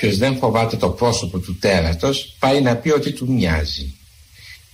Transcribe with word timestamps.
όποιος 0.00 0.18
δεν 0.18 0.36
φοβάται 0.36 0.76
το 0.76 0.88
πρόσωπο 0.88 1.38
του 1.38 1.58
τέρατος 1.58 2.36
πάει 2.38 2.60
να 2.60 2.76
πει 2.76 2.90
ότι 2.90 3.12
του 3.12 3.32
μοιάζει. 3.32 3.94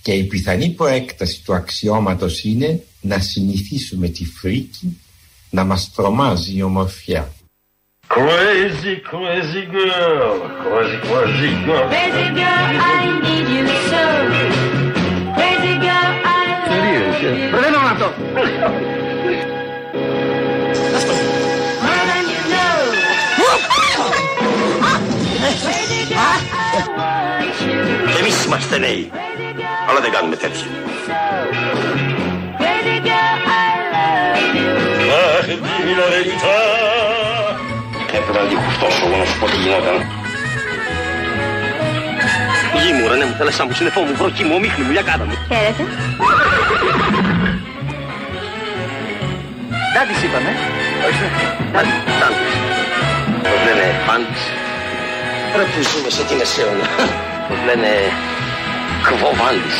Και 0.01 0.11
η 0.11 0.23
πιθανή 0.23 0.69
προέκταση 0.69 1.41
του 1.43 1.53
αξιώματος 1.53 2.43
είναι 2.43 2.83
να 3.01 3.19
συνηθίσουμε 3.19 4.07
τη 4.07 4.25
φρίκη 4.25 5.01
να 5.49 5.63
μας 5.63 5.91
τρομάζει 5.95 6.57
η 6.57 6.61
ομορφιά. 6.61 7.31
Crazy, 8.09 8.95
crazy 9.11 9.63
girl, 9.77 10.35
crazy, 10.63 10.97
crazy 11.09 11.51
girl. 11.67 11.87
Crazy 11.95 12.27
girl, 12.41 12.65
I 12.95 13.03
need 13.25 13.47
you 13.55 13.65
so. 13.89 14.05
Crazy 15.37 15.75
girl, 15.85 16.11
I 16.35 16.45
love 16.69 17.23
you. 17.23 17.51
Προτείνω 17.51 17.77
αυτό. 17.91 18.07
Crazy 25.47 26.01
girl, 26.11 26.39
I 26.61 26.83
want 26.97 27.57
you. 27.63 27.79
Και 28.13 28.19
εμείς 28.19 28.45
είμαστε 28.45 28.77
νέοι, 28.77 29.11
αλλά 29.89 29.99
δεν 29.99 30.11
κάνουμε 30.11 30.35
τέτοια. 30.35 30.67
Crazy 32.59 32.97
girl, 33.07 33.37
I 33.55 33.69
love 33.93 34.55
you. 34.55 34.67
Αχ, 35.37 35.45
dimmi 35.63 35.93
la 35.99 36.07
verità. 36.13 36.57
Έπρεπε 38.17 38.39
να 38.43 38.47
τη 38.49 38.55
χουφτώσω 38.55 39.05
εγώ 39.07 39.17
να 39.17 39.25
σου 39.29 39.39
πω 39.39 39.45
τι 39.51 39.57
γινόταν. 39.63 39.97
Γη 42.83 42.91
μου, 42.93 43.07
ρε, 43.07 43.15
ναι, 43.15 43.25
μου 43.25 43.35
θέλεσά 43.37 43.65
μου, 43.65 43.73
συνεφό 43.73 44.01
μου, 44.01 44.13
βροχή 44.15 44.43
μου, 44.43 44.53
ομίχνη 44.55 44.83
μου, 44.85 44.91
για 44.91 45.01
κάτα 45.09 45.25
μου. 45.25 45.35
Χαίρετε. 45.49 45.83
Τάντης 49.93 50.19
είπαμε. 50.23 50.51
Όχι, 51.07 51.25
τάντης. 52.21 52.53
Πώς 53.43 53.59
λένε, 53.65 53.85
πάντης. 54.07 54.43
Ρε 55.57 55.63
που 55.63 55.81
ζούμε 55.81 56.09
σε 56.09 56.23
τι 56.23 56.35
μεσαίωνα. 56.35 56.87
Πώς 57.47 57.57
λένε, 57.65 57.87
κβοβάντης. 59.03 59.77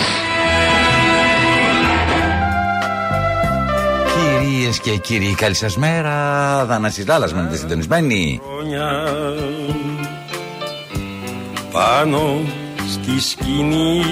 Κυρίες 4.13 4.79
και 4.79 4.97
κύριοι, 4.97 5.35
καλή 5.35 5.53
σας 5.53 5.77
μέρα. 5.77 6.65
Δανάση 6.65 7.03
Λάλλα, 7.07 7.29
μένετε 7.33 7.55
συντονισμένοι. 7.55 8.41
Πάνω 11.71 12.41
στη 12.91 13.21
σκηνή 13.21 14.03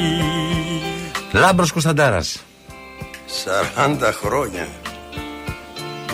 Λάμπρος 1.31 1.71
Κωνσταντάρας. 1.71 2.43
Σαράντα 3.25 4.11
χρόνια 4.11 4.67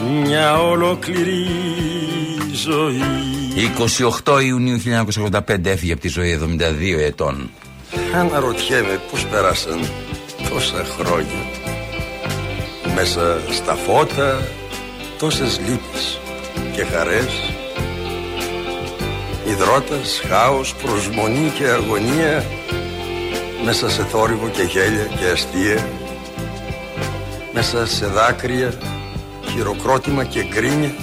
Μια 0.10 0.60
ολόκληρη 0.60 1.46
ζωή. 2.54 3.02
28 4.26 4.44
Ιουνίου 4.44 4.82
1985 5.30 5.66
έφυγε 5.66 5.92
από 5.92 6.02
τη 6.02 6.08
ζωή 6.08 6.40
72 6.60 7.00
ετών. 7.00 7.50
Αναρωτιέμαι 8.16 9.00
πώς 9.12 9.26
πέρασαν 9.26 9.80
τόσα 10.50 10.86
χρόνια. 11.00 11.46
Μέσα 12.96 13.42
στα 13.52 13.74
φώτα 13.74 14.48
τόσες 15.20 15.60
λύπες 15.60 16.20
και 16.76 16.84
χαρές. 16.84 17.54
Ιδρώτας, 19.48 20.22
χάος, 20.28 20.76
προσμονή 20.76 21.52
και 21.58 21.68
αγωνία. 21.68 22.46
Μέσα 23.66 23.90
σε 23.90 24.04
θόρυβο 24.04 24.48
και 24.48 24.64
γέλια 24.64 25.06
και 25.06 25.26
αστεία. 25.34 25.88
Μέσα 27.54 27.88
σε 27.88 28.06
δάκρυα, 28.06 28.74
χειροκρότημα 29.52 30.24
και 30.24 30.44
γκρίνια 30.44 30.96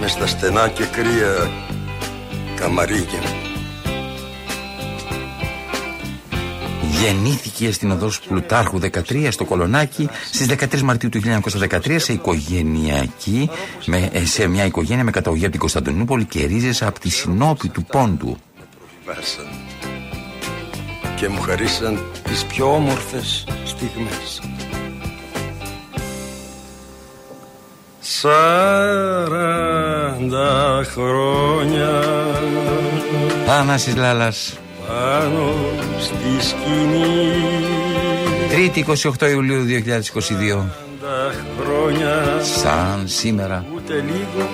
Μες 0.00 0.10
στα 0.10 0.26
στενά 0.26 0.68
και 0.68 0.84
κρύα 0.84 1.50
καμαρίγια 2.56 3.20
Γεννήθηκε 7.00 7.72
στην 7.72 7.90
οδό 7.90 8.10
Πλουτάρχου 8.28 8.80
13 8.82 9.28
στο 9.30 9.44
Κολονάκι 9.44 10.08
στις 10.32 10.46
13 10.46 10.80
Μαρτίου 10.80 11.08
του 11.08 11.20
1913 11.60 11.96
σε 11.96 12.12
οικογενειακή, 12.12 13.50
με, 13.86 14.10
ε, 14.12 14.24
σε 14.24 14.46
μια 14.46 14.64
οικογένεια 14.64 15.04
με 15.04 15.10
καταγωγή 15.10 15.42
από 15.42 15.50
την 15.50 15.60
Κωνσταντινούπολη 15.60 16.24
και 16.24 16.46
ρίζες 16.46 16.82
από 16.82 17.00
τη 17.00 17.08
Συνόπη 17.08 17.68
του 17.68 17.84
Πόντου. 17.84 18.36
Βάσαν 19.06 19.46
και 21.16 21.28
μου 21.28 21.40
χαρίσαν 21.40 22.04
τις 22.22 22.44
πιο 22.44 22.74
όμορφες 22.74 23.46
στιγμές. 23.64 24.40
Σαράντα 29.16 29.64
χρόνια 30.92 32.02
Θάνασης 33.46 33.96
Λάλλας. 33.96 34.58
πάνω 34.86 35.54
στη 36.00 36.46
σκηνή 36.46 37.32
Τρίτη 38.50 38.84
28 39.20 39.30
Ιουλίου 39.30 39.64
2022. 39.64 39.68
Σαράντα 41.00 41.34
χρόνια 41.60 42.42
Σαν 42.42 43.02
σήμερα. 43.08 43.64
ούτε 43.74 43.94
λίγο 43.94 44.48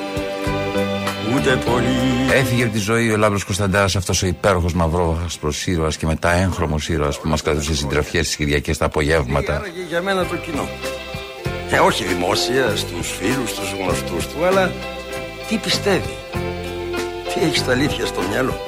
ούτε 1.34 1.59
πολύ 1.71 2.33
Έφυγε 2.33 2.62
από 2.62 2.72
τη 2.72 2.78
ζωή 2.78 3.11
ο 3.11 3.17
Λάμπρος 3.17 3.45
Κωνσταντάρας 3.45 3.97
αυτός 3.97 4.22
ο 4.22 4.27
υπέροχος 4.27 4.75
μαυρόχασπρος 4.75 5.67
ήρωας 5.67 5.97
και 5.97 6.06
μετά 6.06 6.33
έγχρωμος 6.33 6.89
ήρωας 6.89 7.21
που 7.21 7.28
μας 7.28 7.43
κρατούσε 7.43 7.75
συντροφιές 7.75 8.25
στις 8.25 8.37
Κυριακές 8.37 8.78
τα 8.78 8.84
απογεύματα. 8.84 9.55
Άραγε 9.55 9.83
για 9.89 10.03
μένα 10.03 10.25
το 10.25 10.37
κοινό. 10.37 10.69
Ε, 11.75 11.78
όχι 11.78 12.05
δημόσια, 12.05 12.77
στους 12.77 13.10
φίλους, 13.19 13.50
στους 13.50 13.72
γνωστούς 13.72 14.27
του, 14.27 14.44
αλλά 14.44 14.72
τι 15.49 15.56
πιστεύει; 15.56 16.16
Τι 17.34 17.44
έχει 17.44 17.56
στα 17.56 17.72
αλήθεια 17.72 18.06
στο 18.06 18.21
μυαλό; 18.31 18.60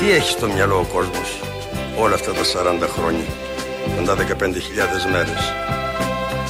Τι 0.00 0.10
έχει 0.12 0.30
στο 0.30 0.46
μυαλό 0.46 0.78
ο 0.78 0.84
κόσμος 0.92 1.40
όλα 1.98 2.14
αυτά 2.14 2.32
τα 2.32 2.44
40 2.44 2.88
χρόνια. 2.88 3.24
Κοντά 3.96 4.14
15.000 4.14 5.06
μέρες. 5.12 5.52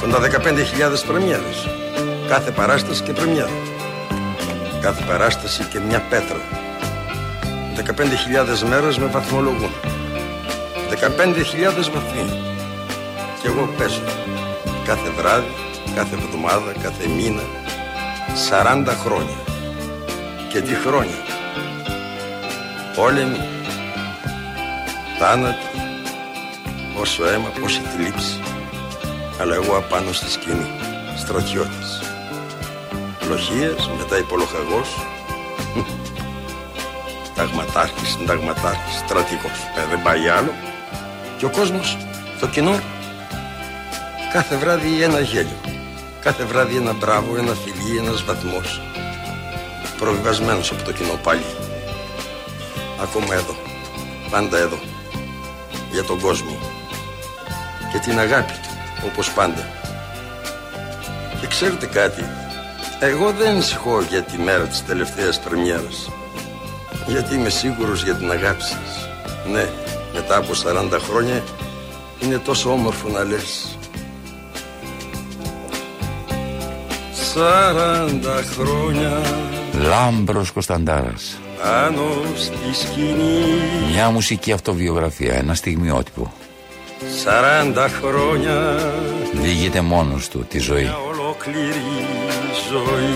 Κοντά 0.01 0.19
15.000 0.19 1.03
πρεμιέρες. 1.07 1.69
Κάθε 2.27 2.51
παράσταση 2.51 3.03
και 3.03 3.11
πρεμιέρα. 3.13 3.49
Κάθε 4.81 5.03
παράσταση 5.07 5.63
και 5.63 5.79
μια 5.79 6.01
πέτρα. 6.09 6.41
15.000 7.75 8.63
μέρες 8.69 8.97
με 8.97 9.05
βαθμολογούν. 9.05 9.71
15.000 10.89 11.89
βαθμοί. 11.93 12.54
Και 13.45 13.51
εγώ 13.51 13.69
παίζω. 13.77 14.01
Κάθε 14.85 15.09
βράδυ, 15.09 15.53
κάθε 15.95 16.15
εβδομάδα, 16.15 16.71
κάθε 16.81 17.07
μήνα. 17.07 17.41
40 18.49 18.85
χρόνια. 19.03 19.37
Και 20.49 20.61
τι 20.61 20.73
χρόνια. 20.73 21.19
Πόλεμοι. 22.95 23.39
Θάνατοι. 25.19 25.65
Πόσο 26.95 27.25
αίμα, 27.25 27.49
πόση 27.59 27.81
θλίψη. 27.95 28.39
Αλλά 29.41 29.55
εγώ 29.55 29.77
απάνω 29.77 30.11
στη 30.11 30.31
σκηνή. 30.31 30.69
Στρατιώτης. 31.17 32.01
Λοχίες, 33.29 33.89
μετά 33.97 34.17
υπολοχαγός. 34.17 34.89
Ταγματάρχης, 37.35 38.09
συνταγματάρχης, 38.09 38.97
στρατηγός. 38.97 39.59
Ε, 39.77 39.85
δεν 39.89 40.01
πάει 40.01 40.29
άλλο. 40.29 40.53
Και 41.37 41.45
ο 41.45 41.49
κόσμος, 41.49 41.97
το 42.39 42.47
κοινό, 42.47 42.79
κάθε 44.35 44.55
βράδυ 44.55 45.03
ένα 45.03 45.19
γέλιο. 45.19 45.59
Κάθε 46.21 46.43
βράδυ 46.43 46.75
ένα 46.75 46.93
μπράβο, 46.93 47.37
ένα 47.37 47.53
φιλί, 47.53 47.97
ένας 47.97 48.23
βαθμός. 48.23 48.81
Προβιβασμένος 49.97 50.71
από 50.71 50.83
το 50.83 50.91
κοινό 50.91 51.19
πάλι. 51.23 51.45
Ακόμα 53.01 53.33
εδώ. 53.33 53.55
Πάντα 54.29 54.57
εδώ. 54.57 54.79
Για 55.91 56.03
τον 56.03 56.19
κόσμο. 56.19 56.57
Και 57.91 57.97
την 57.97 58.19
αγάπη 58.19 58.51
του, 58.51 58.69
όπως 59.05 59.31
πάντα. 59.31 59.67
Και 61.41 61.47
ξέρετε 61.47 61.85
κάτι, 61.85 62.25
εγώ 62.99 63.31
δεν 63.31 63.47
ανησυχώ 63.47 64.01
για 64.01 64.21
τη 64.21 64.37
μέρα 64.37 64.63
της 64.63 64.85
τελευταίας 64.85 65.39
πρεμιέρας. 65.39 66.09
Γιατί 67.07 67.35
είμαι 67.35 67.49
σίγουρος 67.49 68.03
για 68.03 68.15
την 68.15 68.31
αγάπη 68.31 68.61
σας. 68.61 69.09
Ναι, 69.51 69.69
μετά 70.13 70.37
από 70.37 70.53
40 70.53 70.99
χρόνια 70.99 71.43
είναι 72.19 72.37
τόσο 72.37 72.71
όμορφο 72.71 73.09
να 73.09 73.23
λες. 73.23 73.77
40 77.35 77.39
χρόνια 78.57 79.21
Λάμπρος 79.73 80.51
Κωνσταντάρας. 80.51 81.39
πάνω 81.63 82.03
στη 82.35 82.81
σκηνή 82.81 83.43
Μια 83.91 84.09
μουσική 84.09 84.51
αυτοβιογραφία, 84.51 85.33
ένα 85.33 85.53
στιγμιότυπο. 85.53 86.33
40 87.75 87.87
χρόνια 88.01 88.79
Διηγείται 89.33 89.81
μόνος 89.81 90.27
του 90.29 90.45
τη 90.49 90.59
ζωή. 90.59 90.81
μια 90.83 90.97
ολόκληρη 90.97 91.83
ζωή 92.71 93.15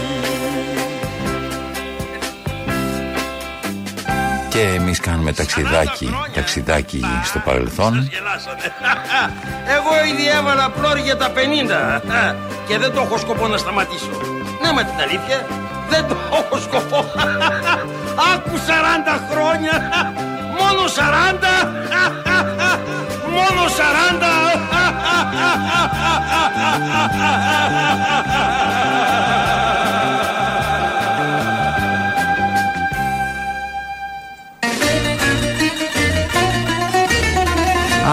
Και 4.50 4.62
εμείς 4.62 5.00
κάνουμε 5.00 5.34
ταξιδάκι, 5.34 6.10
ταξιδάκι 6.34 7.02
στο 7.24 7.40
παρελθόν. 7.46 7.94
Εγώ 9.76 10.06
ήδη 10.14 10.30
έβαλα 10.40 10.70
πλώρη 10.70 11.02
για 11.02 11.18
τα 11.18 11.32
50 11.36 12.02
και 12.70 12.78
δεν 12.78 12.94
το 12.94 13.02
έχω 13.02 13.18
σκοπό 13.18 13.48
να 13.48 13.58
σταματήσω 13.58 14.10
Ναι, 14.62 14.72
με 14.74 14.84
την 14.84 15.02
αλήθεια 15.02 15.48
δεν 15.90 16.08
το 16.08 16.16
έχω 16.34 16.58
σκοπό. 16.60 17.06
Άκου 18.34 18.58
40 18.58 18.60
χρόνια. 19.32 19.90
Μόνο 20.60 20.82
40. 20.88 21.70
Μόνο 23.32 23.64
40. 23.68 23.70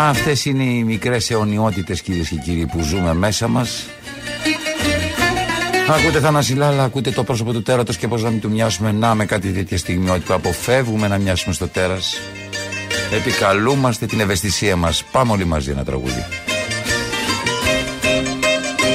Αυτές 0.09 0.45
είναι 0.45 0.65
οι 0.65 0.85
μικρές 0.85 1.31
αιωνιότητες 1.31 2.01
κυρίες 2.01 2.29
και 2.29 2.37
κύριοι 2.37 2.67
που 2.67 2.81
ζούμε 2.81 3.15
μέσα 3.15 3.49
μας 3.49 3.87
Ακούτε 5.89 6.21
Θανασιλάλα, 6.21 6.85
ακούτε 6.85 7.11
το 7.11 7.25
πρόσωπο 7.25 7.53
του 7.53 7.63
τέρατος 7.63 7.97
και 7.97 8.09
πώς 8.09 8.23
να 8.23 8.31
μην 8.31 8.41
του 8.41 8.51
μοιάσουμε. 8.51 8.93
Να 8.93 9.15
με 9.15 9.25
κάτι 9.25 9.53
τέτοια 9.53 9.79
στιγμή 9.79 10.11
ότι 10.11 10.33
αποφεύγουμε 10.33 11.09
να 11.09 11.19
μοιάσουμε 11.19 11.55
στο 11.55 11.69
τέρας. 11.69 12.21
Επικαλούμαστε 13.13 14.07
την 14.07 14.21
ευαισθησία 14.21 14.77
μας. 14.77 15.05
Πάμε 15.05 15.33
όλοι 15.33 15.45
μαζί 15.45 15.71
ένα 15.71 15.85
τραγούδι. 15.85 16.27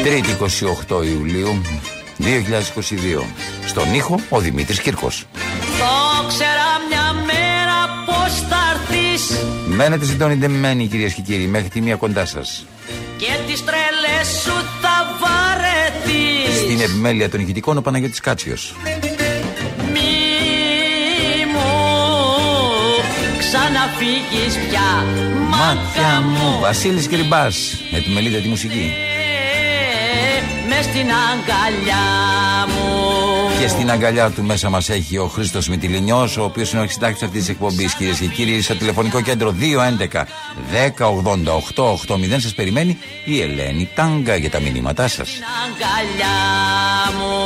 Τρίτη 0.03 0.37
28 0.89 1.05
Ιουλίου 1.05 1.61
2022 2.17 3.23
Στον 3.65 3.93
ήχο 3.93 4.19
ο 4.29 4.39
Δημήτρης 4.39 4.79
Κύρκος. 4.79 5.25
Το 5.61 6.27
ξέρα 6.27 6.67
μια 6.89 7.13
μέρα 7.25 8.03
πως 8.05 8.39
θα 8.49 8.57
έρθεις. 8.73 9.37
Μένετε 9.67 10.05
συντονισμένοι 10.05 10.87
κυρίες 10.87 11.13
και 11.13 11.21
κύριοι 11.21 11.47
μέχρι 11.47 11.69
τη 11.69 11.81
μία 11.81 11.95
κοντά 11.95 12.25
σας. 12.25 12.65
Και 13.17 13.25
τι 13.25 13.61
τρελέ 13.61 13.81
σου 13.81 13.81
θα 13.81 13.90
βαρεθεί. 16.81 16.91
Στην 16.91 16.93
επιμέλεια 16.93 17.29
των 17.29 17.39
ηχητικών 17.39 17.77
ο 17.77 17.81
Παναγιώτης 17.81 18.19
Κάτσιος. 18.19 18.75
Μη 19.93 20.09
μου 21.53 21.69
ξαναφύγεις 23.39 24.57
πια 24.69 25.05
μάτια 25.49 26.21
μου. 26.21 26.59
Βασίλης 26.59 27.07
Κρυμπάς, 27.07 27.55
επιμελείται 27.91 28.39
τη 28.39 28.47
μουσική. 28.47 28.93
Μες 30.69 30.85
στην 30.85 31.07
αγκαλιά 31.31 32.05
μου. 32.67 33.30
Και 33.61 33.67
στην 33.67 33.91
αγκαλιά 33.91 34.29
του 34.29 34.43
μέσα 34.43 34.69
μας 34.69 34.89
έχει 34.89 35.17
ο 35.17 35.27
Χρήστος 35.27 35.67
Μητυλινιός, 35.67 36.37
ο 36.37 36.43
οποίος 36.43 36.71
είναι 36.71 36.81
ο 36.81 36.87
συντάκτη 36.87 37.25
αυτής 37.25 37.39
της 37.39 37.49
εκπομπής, 37.49 37.93
κυρίες 37.95 38.19
και 38.19 38.25
κύριοι, 38.25 38.61
στο 38.61 38.75
τηλεφωνικό 38.75 39.21
κέντρο 39.21 39.51
211 39.51 40.27
1088 41.75 41.93
80 42.07 42.39
Σας 42.39 42.53
περιμένει 42.53 42.97
η 43.25 43.41
Ελένη 43.41 43.89
Τάγκα 43.95 44.35
για 44.35 44.49
τα 44.49 44.59
μηνύματά 44.59 45.07
σας. 45.07 45.29
Στην 45.29 45.43
αγκαλιά 45.65 46.37
μου. 47.17 47.41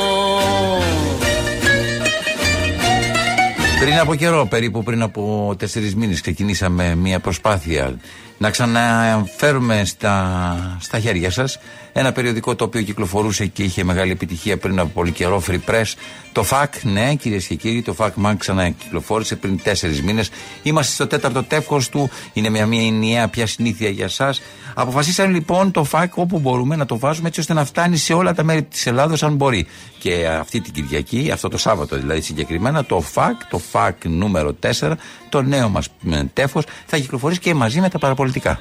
Πριν 3.80 3.98
από 3.98 4.14
καιρό, 4.14 4.46
περίπου 4.46 4.82
πριν 4.82 5.02
από 5.02 5.54
τέσσερις 5.58 5.94
μήνες, 5.94 6.20
ξεκινήσαμε 6.20 6.94
μια 6.94 7.20
προσπάθεια 7.20 7.96
να 8.38 8.50
ξαναφέρουμε 8.50 9.84
στα, 9.84 10.78
στα 10.80 10.98
χέρια 10.98 11.30
σας 11.30 11.58
ένα 11.98 12.12
περιοδικό 12.12 12.54
το 12.54 12.64
οποίο 12.64 12.82
κυκλοφορούσε 12.82 13.46
και 13.46 13.62
είχε 13.62 13.84
μεγάλη 13.84 14.10
επιτυχία 14.10 14.56
πριν 14.56 14.78
από 14.78 14.88
πολύ 14.88 15.10
καιρό, 15.10 15.42
Free 15.48 15.70
Press. 15.70 15.92
Το 16.32 16.44
FAC, 16.50 16.66
ναι, 16.82 17.14
κυρίες 17.14 17.46
και 17.46 17.54
κύριοι, 17.54 17.82
το 17.82 17.94
FAC 17.98 18.10
Mag 18.24 18.34
ξανακυκλοφόρησε 18.38 19.36
πριν 19.36 19.62
τέσσερις 19.62 20.02
μήνες. 20.02 20.30
Είμαστε 20.62 20.92
στο 20.92 21.06
τέταρτο 21.06 21.42
τεύχος 21.42 21.88
του. 21.88 22.10
Είναι 22.32 22.48
μια, 22.48 22.66
μια 22.66 22.86
ενιαία 22.86 23.28
πια 23.28 23.46
συνήθεια 23.46 23.88
για 23.88 24.04
εσά. 24.04 24.34
Αποφασίσαμε 24.74 25.32
λοιπόν 25.32 25.70
το 25.70 25.86
FAC 25.92 26.06
όπου 26.14 26.38
μπορούμε 26.38 26.76
να 26.76 26.86
το 26.86 26.98
βάζουμε 26.98 27.28
έτσι 27.28 27.40
ώστε 27.40 27.52
να 27.52 27.64
φτάνει 27.64 27.96
σε 27.96 28.12
όλα 28.12 28.34
τα 28.34 28.42
μέρη 28.42 28.62
της 28.62 28.86
Ελλάδος 28.86 29.22
αν 29.22 29.34
μπορεί. 29.34 29.66
Και 29.98 30.26
αυτή 30.26 30.60
την 30.60 30.72
Κυριακή, 30.72 31.30
αυτό 31.32 31.48
το 31.48 31.58
Σάββατο 31.58 31.96
δηλαδή 31.96 32.20
συγκεκριμένα, 32.20 32.84
το 32.84 33.04
FAC, 33.14 33.32
το 33.50 33.60
FAC 33.72 33.92
νούμερο 34.02 34.56
4, 34.80 34.92
το 35.36 35.42
νέο 35.42 35.68
μας 35.68 35.88
τεύχο, 36.32 36.62
θα 36.86 36.96
κυκλοφορήσει 36.96 37.40
και 37.40 37.54
μαζί 37.54 37.80
με 37.80 37.88
τα 37.88 37.98
παραπολιτικά. 37.98 38.60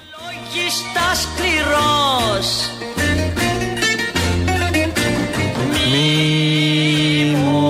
Μη 5.92 7.36
μου 7.36 7.64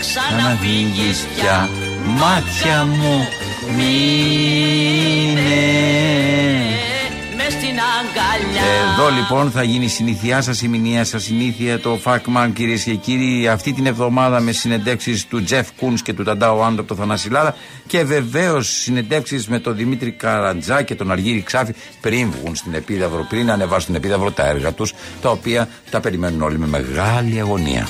ξαναβγείς 0.00 1.26
πια. 1.36 1.68
Μάτια 2.04 2.84
μου 2.84 3.28
μείνε 3.76 5.40
εδώ 8.92 9.10
λοιπόν 9.10 9.50
θα 9.50 9.62
γίνει 9.62 9.84
η 9.84 9.88
συνήθειά 9.88 10.42
σας, 10.42 10.62
η 10.62 10.68
μηνιαία 10.68 11.04
σας 11.04 11.22
συνήθεια, 11.22 11.80
το 11.80 11.96
Φάκμαν 11.96 12.52
κυρίες 12.52 12.82
και 12.82 12.94
κύριοι, 12.94 13.48
αυτή 13.48 13.72
την 13.72 13.86
εβδομάδα 13.86 14.40
με 14.40 14.52
συνεντεύξεις 14.52 15.26
του 15.26 15.42
Τζεφ 15.42 15.68
Κούν 15.76 15.94
και 15.94 16.12
του 16.12 16.22
Ταντάου 16.22 16.62
Άντο 16.62 16.80
από 16.80 16.88
το 16.88 16.94
Θανάση 16.94 17.28
και 17.86 18.04
βεβαίως 18.04 18.68
συνεντεύξεις 18.68 19.48
με 19.48 19.58
τον 19.58 19.76
Δημήτρη 19.76 20.10
Καρατζά 20.10 20.82
και 20.82 20.94
τον 20.94 21.10
Αργύρι 21.10 21.42
Ξάφη 21.42 21.74
πριν 22.00 22.30
βγουν 22.30 22.56
στην 22.56 22.74
Επίδαυρο, 22.74 23.26
πριν 23.28 23.50
ανεβάσουν 23.50 23.80
στην 23.80 23.94
Επίδαυρο 23.94 24.30
τα 24.30 24.46
έργα 24.46 24.72
τους, 24.72 24.92
τα 25.22 25.30
οποία 25.30 25.68
τα 25.90 26.00
περιμένουν 26.00 26.42
όλοι 26.42 26.58
με 26.58 26.66
μεγάλη 26.66 27.40
αγωνία. 27.40 27.88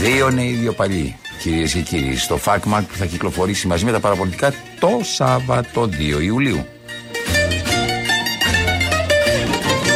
Δύο 0.00 0.30
νέοι, 0.30 0.52
δύο 0.52 0.72
παλιοί. 0.72 1.16
Κυρίες 1.40 1.72
και 1.72 1.80
κύριοι, 1.80 2.16
στο 2.16 2.36
ΦΑΚΜΑΚ 2.36 2.82
που 2.82 2.96
θα 2.96 3.06
κυκλοφορήσει 3.06 3.66
μαζί 3.66 3.84
με 3.84 3.92
τα 3.92 4.00
παραπολιτικά 4.00 4.52
το 4.80 5.00
Σάββατο 5.02 5.88
2 6.18 6.22
Ιουλίου. 6.22 6.66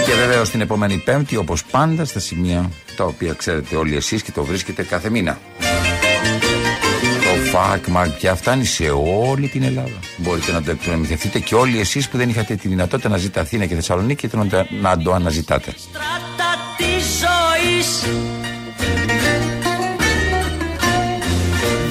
Και 0.07 0.13
βεβαίω 0.15 0.43
την 0.43 0.61
επόμενη 0.61 0.97
Πέμπτη, 0.97 1.37
όπως 1.37 1.65
πάντα, 1.65 2.05
στα 2.05 2.21
σημεία 2.21 2.71
τα 2.97 3.05
οποία 3.05 3.33
ξέρετε 3.33 3.77
όλοι 3.77 3.97
εσείς 3.97 4.23
και 4.23 4.33
το 4.33 4.45
βρίσκετε 4.45 4.83
κάθε 4.83 5.11
μήνα. 5.11 5.39
Το 7.23 7.51
ΦΑΚΜΑ 7.51 8.15
πια 8.19 8.35
φτάνει 8.35 8.65
σε 8.65 8.91
όλη 9.27 9.49
την 9.49 9.63
Ελλάδα. 9.63 9.99
Μπορείτε 10.17 10.53
να 10.53 10.63
το 10.63 10.71
εκτρονομηθευτείτε 10.71 11.39
και 11.39 11.55
όλοι 11.55 11.81
εσείς 11.81 12.09
που 12.09 12.17
δεν 12.17 12.29
είχατε 12.29 12.55
τη 12.55 12.69
δυνατότητα 12.69 13.09
να 13.09 13.17
ζείτε 13.17 13.41
Αθήνα 13.41 13.67
και 13.67 13.75
Θεσσαλονίκη 13.75 14.29
και 14.29 14.37
να 14.81 14.99
το 14.99 15.13
αναζητάτε. 15.13 15.75
Στράτα 15.77 16.51
της 16.77 17.05
ζωής. 17.05 18.42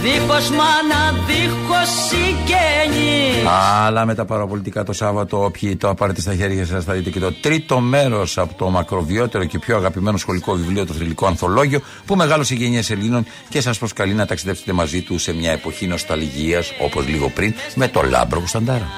Δίχως 0.02 0.50
μάνα, 0.50 1.24
δίχως 1.28 1.90
συγγενή. 2.10 3.48
Αλλά 3.86 4.06
με 4.06 4.16
τα 4.16 4.26
παραπολιτικά 4.26 4.84
το 4.84 4.94
Σάββατο 4.94 5.44
όποιοι 5.44 5.76
τα 5.76 5.90
πάρετε 5.90 6.22
στα 6.22 6.36
χέρια 6.36 6.66
σας 6.66 6.84
θα 6.84 6.94
δείτε 6.94 7.10
και 7.10 7.20
το 7.20 7.32
τρίτο 7.32 7.80
μέρος 7.80 8.38
από 8.38 8.54
το 8.54 8.70
μακροβιότερο 8.70 9.46
και 9.46 9.60
πιο 9.60 9.78
αγαπημένο 9.78 10.18
σχολικό 10.18 10.54
βιβλίο 10.54 10.86
το 10.86 10.94
θρυλικό 10.94 11.26
ανθολόγιο 11.28 11.82
που 12.06 12.16
μεγάλωσε 12.16 12.54
γενιές 12.54 12.90
Ελλήνων 12.90 13.26
και 13.50 13.62
σας 13.62 13.78
προσκαλεί 13.78 14.14
να 14.14 14.26
ταξιδέψετε 14.26 14.74
μαζί 14.74 15.02
τους 15.02 15.22
σε 15.22 15.34
μια 15.34 15.52
εποχή 15.52 15.88
νοσταλγίας 15.88 16.72
όπως 16.80 17.08
λίγο 17.08 17.30
πριν 17.30 17.54
με 17.76 17.88
το 17.88 18.02
Λάμπρο 18.02 18.40
Κωνσταντάρα. 18.40 18.90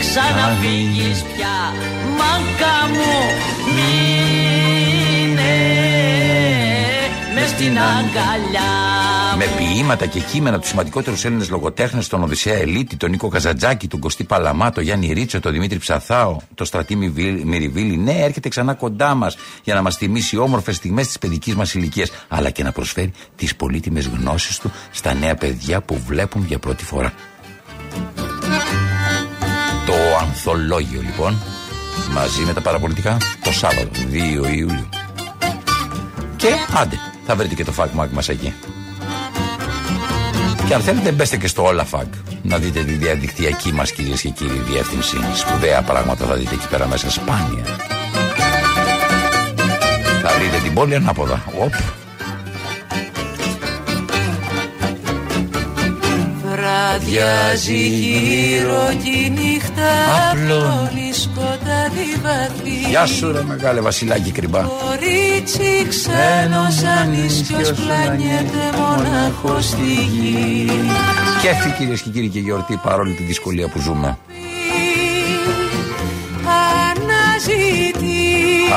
Ξαναφύγεις 0.00 1.22
πια 1.22 1.72
μάγκα 2.18 2.88
μου 2.92 4.21
στην 7.54 7.78
αγκαλιά 7.78 8.70
Με 9.36 9.44
ποίηματα 9.56 10.06
και 10.06 10.20
κείμενα 10.20 10.58
τους 10.58 10.68
σημαντικότερους 10.68 11.24
Έλληνες 11.24 11.50
λογοτέχνες, 11.50 12.08
τον 12.08 12.22
Οδυσσέα 12.22 12.54
Ελίτη, 12.54 12.96
τον 12.96 13.10
Νίκο 13.10 13.28
Καζατζάκη, 13.28 13.88
τον 13.88 14.00
Κωστή 14.00 14.24
Παλαμά, 14.24 14.72
τον 14.72 14.82
Γιάννη 14.82 15.12
Ρίτσο, 15.12 15.40
τον 15.40 15.52
Δημήτρη 15.52 15.78
Ψαθάο, 15.78 16.36
τον 16.54 16.66
Στρατή 16.66 16.96
Μυριβίλη. 17.44 17.96
Ναι, 17.96 18.12
έρχεται 18.12 18.48
ξανά 18.48 18.74
κοντά 18.74 19.14
μας 19.14 19.36
για 19.64 19.74
να 19.74 19.82
μας 19.82 19.96
θυμίσει 19.96 20.36
όμορφες 20.36 20.76
στιγμές 20.76 21.06
της 21.06 21.18
παιδικής 21.18 21.54
μας 21.54 21.74
ηλικίας, 21.74 22.10
αλλά 22.28 22.50
και 22.50 22.62
να 22.62 22.72
προσφέρει 22.72 23.12
τις 23.36 23.56
πολύτιμες 23.56 24.06
γνώσεις 24.06 24.58
του 24.58 24.72
στα 24.90 25.14
νέα 25.14 25.34
παιδιά 25.34 25.80
που 25.80 26.02
βλέπουν 26.06 26.44
για 26.46 26.58
πρώτη 26.58 26.84
φορά. 26.84 27.12
Το 29.86 29.94
ανθολόγιο 30.20 31.00
λοιπόν, 31.00 31.36
μαζί 32.12 32.42
με 32.42 32.52
τα 32.52 32.60
παραπολιτικά, 32.60 33.16
το 33.42 33.52
Σάββατο 33.52 33.90
2 34.10 34.54
Ιουλίου. 34.54 34.88
Και 36.36 36.48
άντε, 36.76 36.96
θα 37.26 37.36
βρείτε 37.36 37.54
και 37.54 37.64
το 37.64 37.72
φακ 37.72 37.90
μας 38.12 38.28
εκεί. 38.28 38.54
Και 40.66 40.74
αν 40.74 40.80
θέλετε, 40.80 41.12
μπέστε 41.12 41.36
και 41.36 41.46
στο 41.46 41.64
όλα 41.64 41.84
φακ. 41.84 42.06
Να 42.42 42.58
δείτε 42.58 42.84
τη 42.84 42.92
διαδικτυακή 42.92 43.72
μας 43.72 43.92
κυρίες 43.92 44.20
και 44.20 44.28
κύριοι 44.28 44.62
διεύθυνση. 44.68 45.16
Σπουδαία 45.34 45.82
πράγματα 45.82 46.26
θα 46.26 46.34
δείτε 46.34 46.54
εκεί 46.54 46.68
πέρα 46.68 46.86
μέσα. 46.86 47.10
Σπάνια. 47.10 47.64
Θα 50.22 50.30
δείτε 50.38 50.58
την 50.62 50.74
πόλη 50.74 50.94
ανάποδα. 50.94 51.44
Οπ. 51.58 51.72
Βραδιάζει 56.44 57.88
γύρω 57.88 58.86
τη 59.02 59.30
νύχτα 59.30 59.90
Απλώνει 60.30 61.12
σκοτάδι 61.12 61.51
βαθύ 62.22 62.88
Γεια 62.88 63.06
σου 63.06 63.32
ρε 63.32 63.42
μεγάλε 63.42 63.80
βασιλάκι 63.80 64.30
κρυμπά. 64.30 64.60
Κορίτσι 64.60 65.86
ξένο 65.88 66.66
πλάνιεται 67.84 68.62
στη 69.60 70.04
γη. 70.12 70.70
Κέφι 71.42 71.70
κυρίες 71.78 72.02
και 72.02 72.10
κύριοι 72.10 72.28
και 72.28 72.38
γιορτή 72.38 72.80
παρόλη 72.82 73.14
τη 73.14 73.22
δυσκολία 73.22 73.68
που 73.68 73.78
ζούμε. 73.78 74.18
Αναζητή 76.90 78.22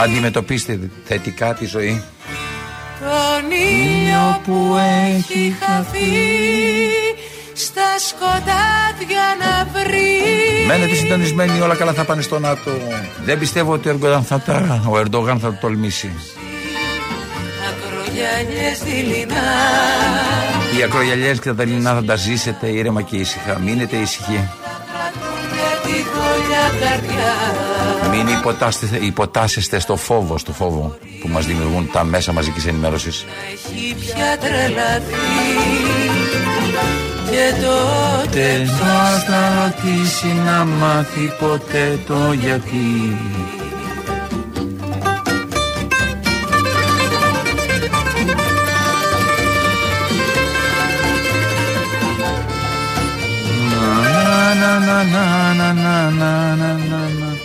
Αντιμετωπίστε 0.04 0.80
θετικά 1.04 1.54
τη 1.54 1.66
ζωή. 1.66 2.04
Τον 3.00 3.52
ήλιο 3.52 4.42
που 4.46 4.76
έχει 5.08 5.56
χαθεί 5.60 7.05
στα 7.58 8.00
σκοτάδια 8.08 9.26
να 9.40 9.80
βρεις. 9.80 10.68
Μένετε 10.68 10.96
συντονισμένοι, 10.96 11.60
όλα 11.60 11.76
καλά 11.76 11.94
θα 11.94 12.04
πάνε 12.04 12.22
στο 12.22 12.40
ΝΑΤΟ. 12.40 12.72
Δεν 13.26 13.40
πιστεύω 13.40 13.72
ότι 13.74 13.90
ο 13.90 13.92
Ερντογάν 13.92 14.24
θα, 14.24 14.40
τα, 14.40 14.82
ο 14.90 14.98
Ερντογάν 14.98 15.40
θα 15.40 15.48
το 15.48 15.58
τολμήσει. 15.62 16.12
Ακρογιαλιές 17.70 18.80
δειλινά. 18.84 19.44
Οι 20.78 20.84
ακρογιαλιές 20.84 21.40
και 21.40 21.54
τα 21.54 21.64
δειλινά 21.64 21.94
θα 21.94 22.04
τα 22.04 22.16
ζήσετε 22.16 22.68
ήρεμα 22.68 23.02
και 23.02 23.16
ήσυχα. 23.16 23.60
Μείνετε 23.60 23.96
ήσυχοι. 23.96 24.50
κρατούνε 24.92 25.70
τη 25.84 26.10
δόλια 26.14 26.64
καρδιά. 26.80 27.34
Μην 28.12 28.28
υποτάσσεστε, 28.28 28.98
υποτάσσεστε 29.02 29.80
στο 29.80 29.96
φόβο, 29.96 30.38
στο 30.38 30.52
φόβο 30.52 30.98
που 31.22 31.28
μας 31.28 31.46
δημιουργούν 31.46 31.90
τα 31.92 32.04
μέσα 32.04 32.32
μαζικής 32.32 32.66
ενημέρωσης. 32.66 33.26
Έχει 37.36 37.54
πια 37.54 37.54
τρελαθεί. 37.54 38.30
Και 38.30 38.32
τότε 38.32 38.58
Δεν 38.58 38.68
θα 38.68 39.20
σταματήσει 39.20 40.28
να 40.46 40.66
μάθει 40.66 41.32
ποτέ 41.40 42.00
το 42.08 42.32
γιατί. 42.32 43.18
Να, 53.72 54.54
να, 54.54 54.80
να, 54.80 55.04
να, 55.04 55.54
να, 55.54 55.74
να, 55.74 56.10
να, 56.10 56.56
να, 56.56 56.74
να, 56.74 57.02
να. 57.20 57.38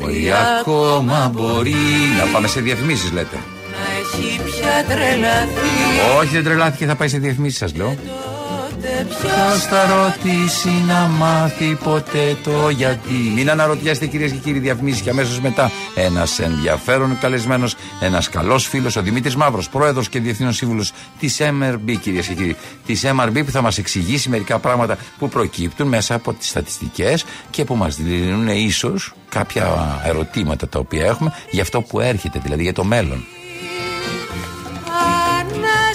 Μπορεί 0.00 0.32
ακόμα 0.58 1.30
μπορεί 1.34 1.74
να 2.18 2.32
πάμε 2.32 2.48
σε 2.48 2.60
διαφημίσεις 2.60 3.12
λέτε. 3.12 3.36
να 3.72 3.82
έχει 4.00 4.40
πια 4.66 4.96
τρελαθεί. 4.96 6.18
Όχι 6.18 6.34
δεν 6.34 6.44
τρελάθηκε 6.44 6.86
θα 6.86 6.94
πάει 6.94 7.08
σε 7.08 7.18
διαφημίσεις 7.18 7.58
σας 7.58 7.74
λέω. 7.74 7.86
Τότε 7.86 9.06
πια 9.08 9.36
Ποιος 9.56 9.64
θα 9.64 9.86
ρωτήσει 9.86 10.68
να 10.86 11.08
μάθει 11.08 11.78
ποτέ 11.84 12.36
το 12.44 12.68
γιατί. 12.68 13.32
Μην 13.34 13.50
αναρωτιέστε 13.50 14.06
κυρίες 14.06 14.30
και 14.30 14.38
κύριοι 14.38 14.58
διαφημίσεις 14.58 15.00
και 15.00 15.10
αμέσως 15.10 15.40
μετά 15.40 15.70
ένας 15.94 16.38
ενδιαφέρον 16.38 17.18
καλεσμένος, 17.20 17.76
ένας 18.00 18.28
καλός 18.28 18.66
φίλος, 18.66 18.96
ο 18.96 19.02
Δημήτρης 19.02 19.36
Μαύρος, 19.36 19.68
πρόεδρος 19.68 20.08
και 20.08 20.20
διευθύνων 20.20 20.52
σύμβουλος 20.52 20.92
της 21.18 21.40
MRB, 21.40 21.96
κυρίες 22.00 22.26
και 22.26 22.34
κύριοι. 22.34 22.56
Της 22.86 23.04
MRB 23.04 23.44
που 23.44 23.50
θα 23.50 23.62
μας 23.62 23.78
εξηγήσει 23.78 24.28
μερικά 24.28 24.58
πράγματα 24.58 24.98
που 25.18 25.28
προκύπτουν 25.28 25.88
μέσα 25.88 26.14
από 26.14 26.32
τις 26.32 26.48
στατιστικές 26.48 27.24
και 27.50 27.64
που 27.64 27.74
μας 27.74 27.96
δίνουν 27.96 28.48
ίσως 28.48 29.12
κάποια 29.28 30.00
ερωτήματα 30.04 30.68
τα 30.68 30.78
οποία 30.78 31.04
έχουμε 31.04 31.32
για 31.50 31.62
αυτό 31.62 31.80
που 31.80 32.00
έρχεται, 32.00 32.38
δηλαδή 32.42 32.62
για 32.62 32.72
το 32.72 32.84
μέλλον. 32.84 33.24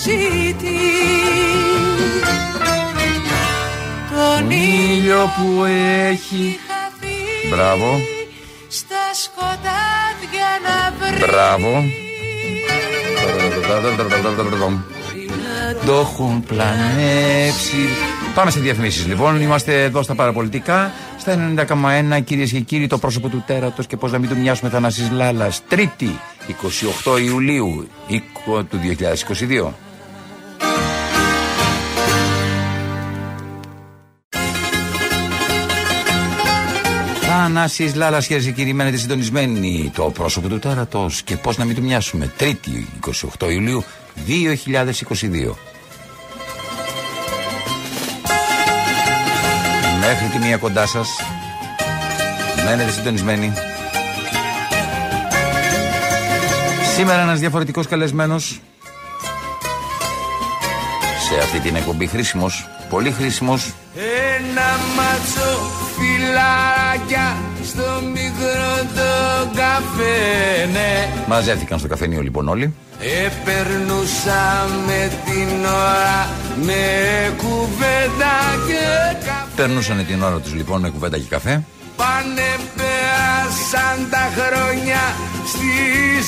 Αναζητεί 0.05 0.79
τον 4.10 4.51
Ήλιο 4.51 5.31
που 5.36 5.63
έχει. 6.10 6.60
χαθεί 6.67 7.50
Μπράβο, 7.50 8.00
στα 8.67 8.96
σκοτάδια 9.13 10.50
να 10.63 10.93
βρει 11.00 11.25
μπράβο. 11.25 11.84
Το 15.86 15.93
έχουν 15.93 16.43
πλανέψει. 16.43 17.77
Πάμε 18.36 18.51
σε 18.51 18.60
διαφημίσεις 18.60 19.08
λοιπόν. 19.08 19.41
Είμαστε 19.41 19.84
εδώ 19.84 20.03
στα 20.03 20.15
παραπολιτικά. 20.15 20.91
Στα 21.17 21.53
90,1 22.17 22.24
κυρίες 22.24 22.51
και 22.51 22.60
κύριοι, 22.60 22.88
το 22.88 22.98
πρόσωπο 22.98 23.27
του 23.27 23.43
τέρατος 23.48 23.88
και 23.88 23.98
πώς 23.98 24.12
να 24.12 24.17
μην 24.17 24.29
του 24.29 24.38
μοιάσουμε 24.38 24.70
Θανάσης 24.70 25.10
Λάλας. 25.12 25.62
Τρίτη, 25.67 26.20
28 27.05 27.20
Ιουλίου 27.22 27.88
οίκο 28.08 28.63
του 28.63 28.77
2022. 28.77 29.90
Θανάσης 37.53 37.96
Λάλας, 37.96 38.27
κυρίε 38.27 38.43
και 38.43 38.51
κύριοι, 38.51 38.74
μένετε 38.74 38.98
συντονισμένοι. 38.98 39.91
Το 39.96 40.03
πρόσωπο 40.03 40.48
του 40.48 40.60
τέρατος 40.60 41.22
και 41.22 41.38
πώς 41.38 41.58
να 41.58 41.65
μην 41.65 41.75
του 41.75 41.81
μοιάσουμε. 41.81 42.34
Τρίτη, 42.38 42.88
28 43.39 43.51
Ιουλίου 43.51 43.84
2022. 44.27 45.58
Μέχρι 50.00 50.27
τη 50.31 50.38
μία 50.46 50.58
κοντά 50.58 50.86
σας 50.86 51.10
Μένετε 52.65 52.91
συντονισμένοι 52.91 53.53
Σήμερα 56.96 57.22
ένας 57.22 57.39
διαφορετικός 57.39 57.88
καλεσμένος 57.88 58.62
Σε 61.29 61.39
αυτή 61.43 61.60
την 61.60 61.75
εκπομπή 61.75 62.08
χρήσιμος 62.08 62.67
Πολύ 62.89 63.12
χρήσιμος 63.12 63.74
Ένα 63.96 64.77
μάτσο 64.96 65.80
φυλάκια 66.01 67.38
στο 67.63 68.01
μικρό 68.13 68.74
το 68.96 69.12
καφέ 69.55 70.65
ναι. 70.72 71.08
Μαζεύτηκαν 71.27 71.79
στο 71.79 71.88
καφενείο 71.88 72.22
λοιπόν 72.22 72.48
όλοι. 72.48 72.74
Επερνούσαμε 73.25 75.12
την 75.25 75.65
ώρα 75.65 76.29
με 76.62 76.84
κουβέντα 77.38 78.36
και 78.67 79.15
καφέ. 79.25 79.51
Περνούσαν 79.55 80.05
την 80.05 80.22
ώρα 80.22 80.39
τους 80.39 80.53
λοιπόν 80.53 80.81
με 80.81 80.89
κουβέντα 80.89 81.17
και 81.17 81.27
καφέ. 81.29 81.63
Πάνε 81.96 82.50
πέρασαν 83.51 84.10
τα 84.10 84.31
χρόνια 84.36 85.00
στη 85.46 85.74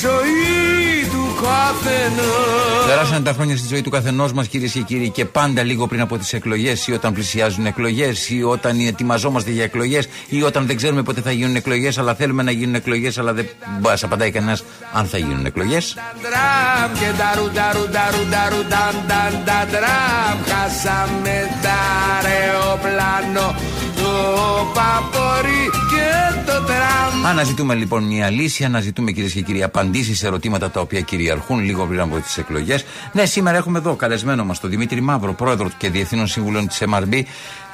ζωή 0.01 1.09
του 1.11 1.35
καθενός. 1.41 2.85
Περάσαν 2.87 3.23
τα 3.23 3.33
χρόνια 3.33 3.57
στη 3.57 3.67
ζωή 3.67 3.81
του 3.81 3.89
καθενός 3.89 4.33
μας, 4.33 4.47
κυρίες 4.47 4.71
και 4.71 4.81
κύριοι, 4.81 5.09
και 5.09 5.25
πάντα 5.25 5.63
λίγο 5.63 5.87
πριν 5.87 6.01
από 6.01 6.17
τις 6.17 6.33
εκλογές, 6.33 6.87
ή 6.87 6.91
όταν 6.91 7.13
πλησιάζουν 7.13 7.65
εκλογές, 7.65 8.29
ή 8.29 8.43
όταν 8.43 8.79
ετοιμαζόμαστε 8.79 9.51
για 9.51 9.63
εκλογές, 9.63 10.07
ή 10.27 10.43
όταν 10.43 10.65
δεν 10.65 10.75
ξέρουμε 10.75 11.03
πότε 11.03 11.21
θα 11.21 11.31
γίνουν 11.31 11.55
εκλογές, 11.55 11.97
αλλά 11.97 12.15
θέλουμε 12.15 12.43
να 12.43 12.51
γίνουν 12.51 12.75
εκλογές, 12.75 13.17
αλλά 13.17 13.33
δεν 13.33 13.47
μα 13.81 13.97
απαντάει 14.01 14.31
κανένας 14.31 14.63
αν 14.93 15.05
θα 15.05 15.17
γίνουν 15.17 15.45
εκλογές. 15.45 15.93
Τα 15.93 16.13
τραμ 16.21 16.91
και 16.99 17.17
τα 17.17 17.33
ρου 17.35 17.49
τα 17.51 17.71
ρου 17.73 17.89
τα 17.91 18.05
ρου 18.11 18.29
τα 18.29 18.49
ρου 18.49 18.63
ταν 18.69 18.95
ταν 19.07 19.43
τα 19.45 19.67
τραμ 19.71 20.37
Χάσαμε 20.47 21.49
τα 21.61 21.79
αεροπλάνο 22.27 23.55
το 24.03 24.71
παπορί 24.73 25.69
και 25.89 26.41
το 26.45 26.63
τραμ 26.65 27.25
Αναζητούμε 27.25 27.73
λοιπόν 27.73 28.03
μια 28.03 28.29
λύση, 28.29 28.63
αναζητούμε 28.63 29.11
κυρίες 29.11 29.33
και 29.33 29.41
κύριοι 29.41 29.63
απαντήσεις 29.63 30.17
σε 30.17 30.27
ερωτήματα 30.27 30.69
τα 30.69 30.81
οποία 30.81 31.01
κυριαρχούν 31.01 31.59
λίγο 31.59 31.85
πριν 31.85 31.99
από 31.99 32.19
τις 32.19 32.37
εκλογές. 32.37 32.85
Ναι, 33.11 33.25
σήμερα 33.25 33.57
έχουμε 33.57 33.77
εδώ 33.79 33.95
καλεσμένο 33.95 34.43
μας 34.45 34.59
τον 34.59 34.69
Δημήτρη 34.69 35.01
Μαύρο, 35.01 35.33
πρόεδρο 35.33 35.69
και 35.77 35.89
διευθύνων 35.89 36.27
σύμβουλων 36.27 36.67
της 36.67 36.83
MRB, 36.85 37.21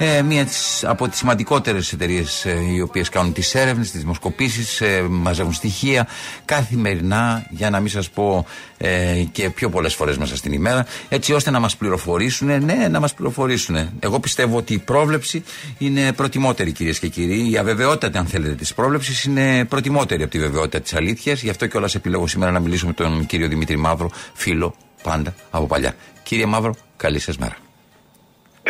ε, 0.02 0.22
μία 0.22 0.44
της, 0.44 0.84
από 0.84 1.08
τις 1.08 1.18
σημαντικότερες 1.18 1.92
εταιρείες 1.92 2.44
ε, 2.44 2.58
οι 2.74 2.80
οποίες 2.80 3.08
κάνουν 3.08 3.32
τις 3.32 3.54
έρευνες, 3.54 3.90
τις 3.90 4.00
δημοσκοπήσεις, 4.00 4.80
ε, 4.80 5.06
μαζεύουν 5.10 5.52
στοιχεία 5.52 6.08
καθημερινά, 6.44 7.46
για 7.50 7.70
να 7.70 7.80
μην 7.80 7.88
σας 7.88 8.10
πω 8.10 8.46
ε, 8.78 9.22
και 9.32 9.50
πιο 9.50 9.68
πολλές 9.68 9.94
φορές 9.94 10.18
μέσα 10.18 10.36
στην 10.36 10.52
ημέρα, 10.52 10.86
έτσι 11.08 11.32
ώστε 11.32 11.50
να 11.50 11.60
μας 11.60 11.76
πληροφορήσουν. 11.76 12.64
Ναι, 12.64 12.88
να 12.90 13.00
μας 13.00 13.14
πληροφορήσουν. 13.14 13.76
Εγώ 14.00 14.20
πιστεύω 14.20 14.56
ότι 14.56 14.74
η 14.74 14.78
πρόβλεψη 14.78 15.44
είναι 15.78 16.12
προτιμότερη, 16.12 16.72
κυρίες 16.72 16.98
και 16.98 17.08
κύριοι. 17.08 17.50
Η 17.50 17.58
αβεβαιότητα, 17.58 18.18
αν 18.18 18.26
θέλετε, 18.26 18.54
της 18.54 18.74
πρόβλεψης 18.74 19.24
είναι 19.24 19.64
προτιμότερη 19.64 20.22
από 20.22 20.30
τη 20.30 20.38
βεβαιότητα 20.38 20.80
της 20.80 20.94
αλήθειας. 20.94 21.42
Γι' 21.42 21.50
αυτό 21.50 21.66
κιόλας 21.66 21.94
επιλέγω 21.94 22.26
σήμερα 22.26 22.52
να 22.52 22.60
μιλήσω 22.60 22.86
με 22.86 22.92
τον 22.92 23.26
κύριο 23.26 23.48
Δημήτρη 23.48 23.76
Μαύρο, 23.76 24.10
φίλο 24.34 24.74
πάντα 25.02 25.34
από 25.50 25.66
παλιά. 25.66 25.94
Κύριε 26.22 26.46
Μαύρο, 26.46 26.74
καλή 26.96 27.18
σας 27.18 27.36
μέρα. 27.38 27.69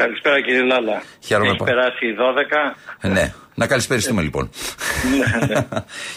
Καλησπέρα 0.03 0.41
κύριε 0.43 0.63
Λάλα. 0.63 1.03
Χαίρομαι 1.21 1.49
Έχει 1.49 1.57
πα- 1.57 1.65
περάσει 1.65 2.07
η 2.07 2.15
12. 3.03 3.09
Ναι, 3.09 3.33
να 3.55 3.67
καλησπεριστούμε 3.67 4.23
λοιπόν. 4.23 4.51
Ναι, 5.19 5.47
ναι. 5.55 5.67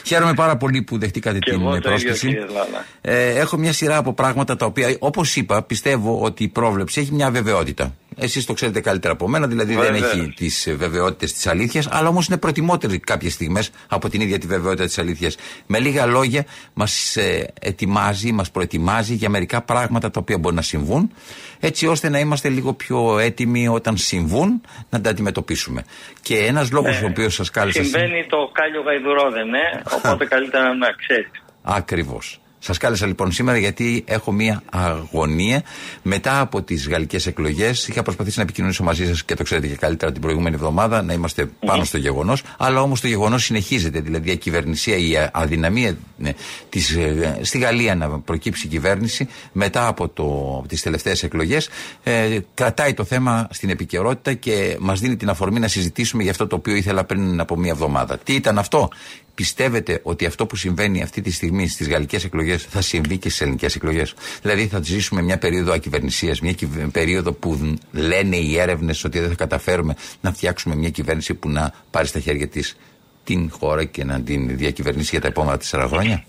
Χαίρομαι 0.06 0.34
πάρα 0.34 0.58
πολύ 0.58 0.82
που 0.82 0.98
δεχτήκατε 0.98 1.40
Και 1.40 1.52
την 1.52 1.60
εγώ 1.60 1.70
το 1.70 1.76
ίδιο 1.76 1.90
πρόσκληση. 1.90 2.28
κύριε 2.28 2.46
Λάλα. 2.46 2.86
Ε, 3.02 3.30
έχω 3.40 3.58
μια 3.58 3.74
σειρά 3.74 3.98
από 3.98 4.14
πράγματα 4.14 4.56
τα 4.56 4.66
οποία, 4.66 4.96
όπως 5.00 5.36
είπα, 5.36 5.64
πιστεύω 5.64 6.20
ότι 6.22 6.44
η 6.44 6.48
πρόβλεψη 6.48 7.00
έχει 7.02 7.14
μια 7.14 7.32
βεβαιότητα. 7.32 7.96
Εσείς 8.16 8.46
το 8.46 8.54
ξέρετε 8.54 8.82
καλύτερα 8.82 9.14
από 9.14 9.28
μένα, 9.28 9.48
δηλαδή 9.48 9.76
δεν 9.76 9.94
Βεβαίως. 9.94 10.14
έχει 10.14 10.34
τις 10.36 10.74
βεβαιότητες 10.78 11.34
της 11.34 11.48
αλήθειας, 11.48 11.88
αλλά 11.92 12.08
όμως 12.08 12.28
είναι 12.28 12.38
προτιμότερη 12.38 13.00
κάποιες 13.00 13.34
στιγμές 13.34 13.70
από 13.88 14.10
την 14.10 14.22
ίδια 14.22 14.38
τη 14.40 14.48
βεβαιότητα 14.48 14.86
της 14.86 14.98
αλήθειας. 14.98 15.36
Με 15.66 15.80
λίγα 15.80 16.06
λόγια, 16.06 16.46
μας 16.74 17.18
ετοιμάζει, 17.60 18.32
μας 18.32 18.52
προετοιμάζει 18.52 19.14
για 19.14 19.30
μερικά 19.30 19.62
πράγματα 19.62 20.12
τα 20.12 20.20
οποία 20.20 20.38
μπορεί 20.38 20.56
να 20.56 20.62
συμβούν, 20.62 21.12
έτσι 21.60 21.88
ώστε 21.88 22.10
να 22.10 22.20
είμαστε 22.20 22.50
λίγο 22.50 22.74
πιο 22.74 23.20
έτοιμοι 23.20 23.68
όταν 23.68 23.98
συμβούν 23.98 24.62
να 24.90 25.02
τα 25.02 25.10
αντιμετωπίσουμε. 25.10 25.84
Και 26.22 26.38
ένας 26.38 26.72
λόγος 26.72 27.02
ο 27.02 27.06
οποίος 27.06 27.34
σας 27.34 27.50
κάλεσα. 27.50 27.84
Συμβαίνει 27.84 28.26
το 28.30 28.50
κάλιο 28.52 28.82
γαϊδουρό 28.82 29.32
δεν 29.32 29.48
ναι, 29.48 29.82
οπότε 29.96 30.26
καλύτερα 30.34 30.74
να 30.76 30.88
ξέρεις. 30.92 31.32
Ακριβώς. 31.62 32.43
Σας 32.66 32.78
κάλεσα 32.78 33.06
λοιπόν 33.06 33.32
σήμερα 33.32 33.58
γιατί 33.58 34.04
έχω 34.08 34.32
μία 34.32 34.64
αγωνία 34.72 35.64
μετά 36.02 36.40
από 36.40 36.62
τις 36.62 36.88
γαλλικές 36.88 37.26
εκλογές. 37.26 37.88
Είχα 37.88 38.04
προσπαθήσει 38.04 38.38
να 38.38 38.44
επικοινωνήσω 38.44 38.84
μαζί 38.84 39.08
σας 39.08 39.24
και 39.24 39.36
το 39.36 39.44
ξέρετε 39.44 39.68
και 39.68 39.76
καλύτερα 39.76 40.12
την 40.12 40.22
προηγούμενη 40.22 40.56
εβδομάδα, 40.56 41.02
να 41.02 41.14
είμαστε 41.14 41.50
πάνω 41.66 41.84
στο 41.84 41.98
γεγονός. 41.98 42.44
Αλλά 42.58 42.82
όμως 42.82 43.02
το 43.02 43.08
γεγονός 43.08 43.44
συνεχίζεται. 43.44 44.00
Δηλαδή 44.00 44.32
η 44.32 44.38
κυβερνησία, 44.38 44.98
η 44.98 45.14
αδυναμία 45.32 45.98
ναι, 46.18 46.34
της, 46.70 46.90
ε, 46.96 47.40
στη 47.42 47.58
Γαλλία 47.58 47.96
να 47.96 48.20
προκύψει 48.20 48.68
κυβέρνηση 48.68 49.28
μετά 49.52 49.88
από, 49.88 50.10
το, 50.10 50.56
από 50.58 50.68
τις 50.68 50.82
τελευταίες 50.82 51.24
εκλογές 51.24 51.70
ε, 52.04 52.38
κρατάει 52.54 52.94
το 52.94 53.04
θέμα 53.04 53.48
στην 53.52 53.70
επικαιρότητα 53.70 54.34
και 54.34 54.78
μας 54.80 55.00
δίνει 55.00 55.16
την 55.16 55.30
αφορμή 55.30 55.60
να 55.60 55.68
συζητήσουμε 55.68 56.22
για 56.24 56.32
αυτό 56.32 56.48
το 56.48 56.56
οποίο 56.56 56.76
ήθελα 56.76 57.04
πριν 57.04 57.40
από 57.40 57.58
μία 57.58 57.72
εβδομάδα. 57.72 58.18
Τι 58.18 58.34
ήταν 58.34 58.58
αυτό, 58.58 58.90
Πιστεύετε 59.36 60.00
ότι 60.04 60.26
αυτό 60.26 60.46
που 60.46 60.56
συμβαίνει 60.56 61.02
αυτή 61.02 61.22
τη 61.22 61.32
στιγμή 61.32 61.68
στις 61.68 61.90
γαλλικές 61.90 62.24
εκλογές 62.24 62.64
θα 62.64 62.82
συμβεί 62.82 63.18
και 63.18 63.30
στις 63.30 63.42
ελληνικές 63.42 63.76
εκλογές; 63.76 64.14
Δηλαδή 64.42 64.68
θα 64.68 64.80
ζήσουμε 64.84 65.22
μια 65.22 65.38
περίοδο 65.38 65.74
ακυβερνησίας, 65.74 66.42
μια 66.42 66.56
περίοδο 66.92 67.34
που 67.34 67.76
λένε 67.92 68.36
οι 68.36 68.60
έρευνες 68.60 69.04
ότι 69.04 69.20
δεν 69.20 69.30
θα 69.30 69.36
καταφέρουμε 69.36 69.96
να 70.22 70.32
φτιάξουμε 70.32 70.76
μια 70.76 70.90
κυβέρνηση 70.90 71.34
που 71.34 71.50
να 71.50 71.74
πάρει 71.92 72.08
στα 72.08 72.20
χέρια 72.20 72.48
της 72.48 72.78
την 73.24 73.52
χώρα 73.52 73.84
και 73.84 74.04
να 74.04 74.22
την 74.22 74.58
διακυβερνήσει 74.58 75.10
για 75.12 75.22
τα 75.22 75.28
επόμενα 75.28 75.58
τέσσερα 75.58 75.88
χρόνια; 75.88 76.24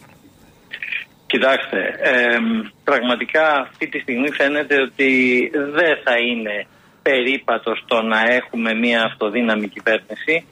Κοιτάξτε, 1.27 1.79
ε, 2.01 2.39
πραγματικά 2.85 3.61
αυτή 3.61 3.89
τη 3.89 3.99
στιγμή 3.99 4.31
φαίνεται 4.31 4.81
ότι 4.81 5.11
δεν 5.53 5.99
θα 6.05 6.19
είναι 6.19 6.67
περίπατος 7.03 7.85
το 7.87 8.03
να 8.03 8.21
έχουμε 8.35 8.75
μια 8.75 9.03
αυτοδύναμη 9.03 9.69
κυβέρνηση 9.69 10.45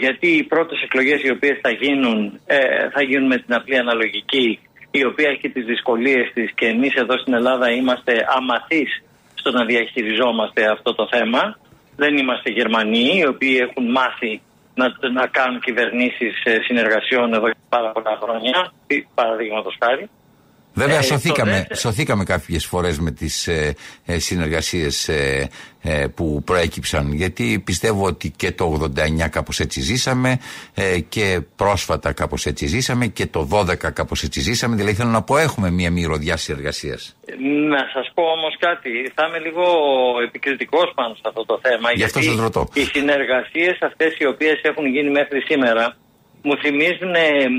γιατί 0.00 0.28
οι 0.36 0.42
πρώτες 0.42 0.82
εκλογές 0.82 1.22
οι 1.22 1.30
οποίες 1.30 1.58
θα 1.62 1.70
γίνουν 1.70 2.40
ε, 2.46 2.90
θα 2.90 3.02
γίνουν 3.02 3.26
με 3.26 3.36
την 3.36 3.54
απλή 3.54 3.76
αναλογική 3.78 4.58
η 4.90 5.04
οποία 5.04 5.28
έχει 5.28 5.50
τις 5.50 5.64
δυσκολίες 5.64 6.30
της 6.34 6.52
και 6.54 6.66
εμείς 6.66 6.94
εδώ 6.94 7.18
στην 7.18 7.34
Ελλάδα 7.34 7.70
είμαστε 7.70 8.26
αμαθείς 8.36 9.02
στο 9.34 9.50
να 9.50 9.64
διαχειριζόμαστε 9.64 10.70
αυτό 10.70 10.94
το 10.94 11.08
θέμα. 11.10 11.58
Δεν 11.96 12.16
είμαστε 12.16 12.50
Γερμανοί 12.50 13.18
οι 13.18 13.26
οποίοι 13.26 13.56
έχουν 13.60 13.90
μάθει 13.90 14.40
να, 14.74 14.86
να 15.12 15.26
κάνουν 15.26 15.60
κυβερνήσεις 15.60 16.42
ε, 16.44 16.58
συνεργασιών 16.62 17.32
εδώ 17.34 17.48
και 17.48 17.56
πάρα 17.68 17.90
πολλά 17.92 18.18
χρόνια, 18.22 18.72
παραδείγματος 19.14 19.76
χάρη. 19.84 20.08
Βέβαια, 20.74 20.98
ε, 20.98 21.02
σωθήκαμε, 21.02 21.66
σωθήκαμε 21.74 22.24
κάποιες 22.24 22.66
φορές 22.66 22.98
με 22.98 23.10
τις 23.10 23.46
ε, 23.46 23.74
ε, 24.06 24.18
συνεργασίες 24.18 25.08
ε, 25.08 25.48
ε, 25.82 26.06
που 26.14 26.42
προέκυψαν. 26.44 27.12
Γιατί 27.12 27.62
πιστεύω 27.64 28.04
ότι 28.04 28.30
και 28.30 28.52
το 28.52 28.90
89 29.24 29.28
κάπως 29.30 29.60
έτσι 29.60 29.80
ζήσαμε 29.80 30.38
και 31.08 31.40
πρόσφατα 31.56 32.12
κάπως 32.12 32.46
έτσι 32.46 32.66
ζήσαμε 32.66 33.06
και 33.06 33.26
το 33.26 33.48
12 33.52 33.92
κάπως 33.92 34.22
έτσι 34.22 34.40
ζήσαμε. 34.40 34.76
Δηλαδή, 34.76 34.94
θέλω 34.94 35.10
να 35.10 35.22
πω, 35.22 35.38
έχουμε 35.38 35.70
μία 35.70 35.90
μυρωδιά 35.90 36.36
συνεργασίας. 36.36 37.16
Να 37.68 37.78
σας 37.92 38.10
πω 38.14 38.22
όμως 38.22 38.56
κάτι. 38.58 39.12
Θα 39.14 39.26
είμαι 39.26 39.38
λίγο 39.38 39.64
επικριτικός 40.26 40.92
πάνω 40.94 41.14
σε 41.14 41.22
αυτό 41.24 41.44
το 41.44 41.60
θέμα. 41.62 41.92
Γι' 41.92 42.04
αυτό 42.04 42.22
σας 42.22 42.36
ρωτώ. 42.36 42.68
Οι 42.74 42.84
συνεργασίες 42.84 43.78
αυτές 43.80 44.16
οι 44.18 44.26
οποίες 44.26 44.60
έχουν 44.62 44.86
γίνει 44.86 45.10
μέχρι 45.10 45.40
σήμερα 45.40 45.96
μου 46.42 46.56
θυμίζουν 46.56 47.14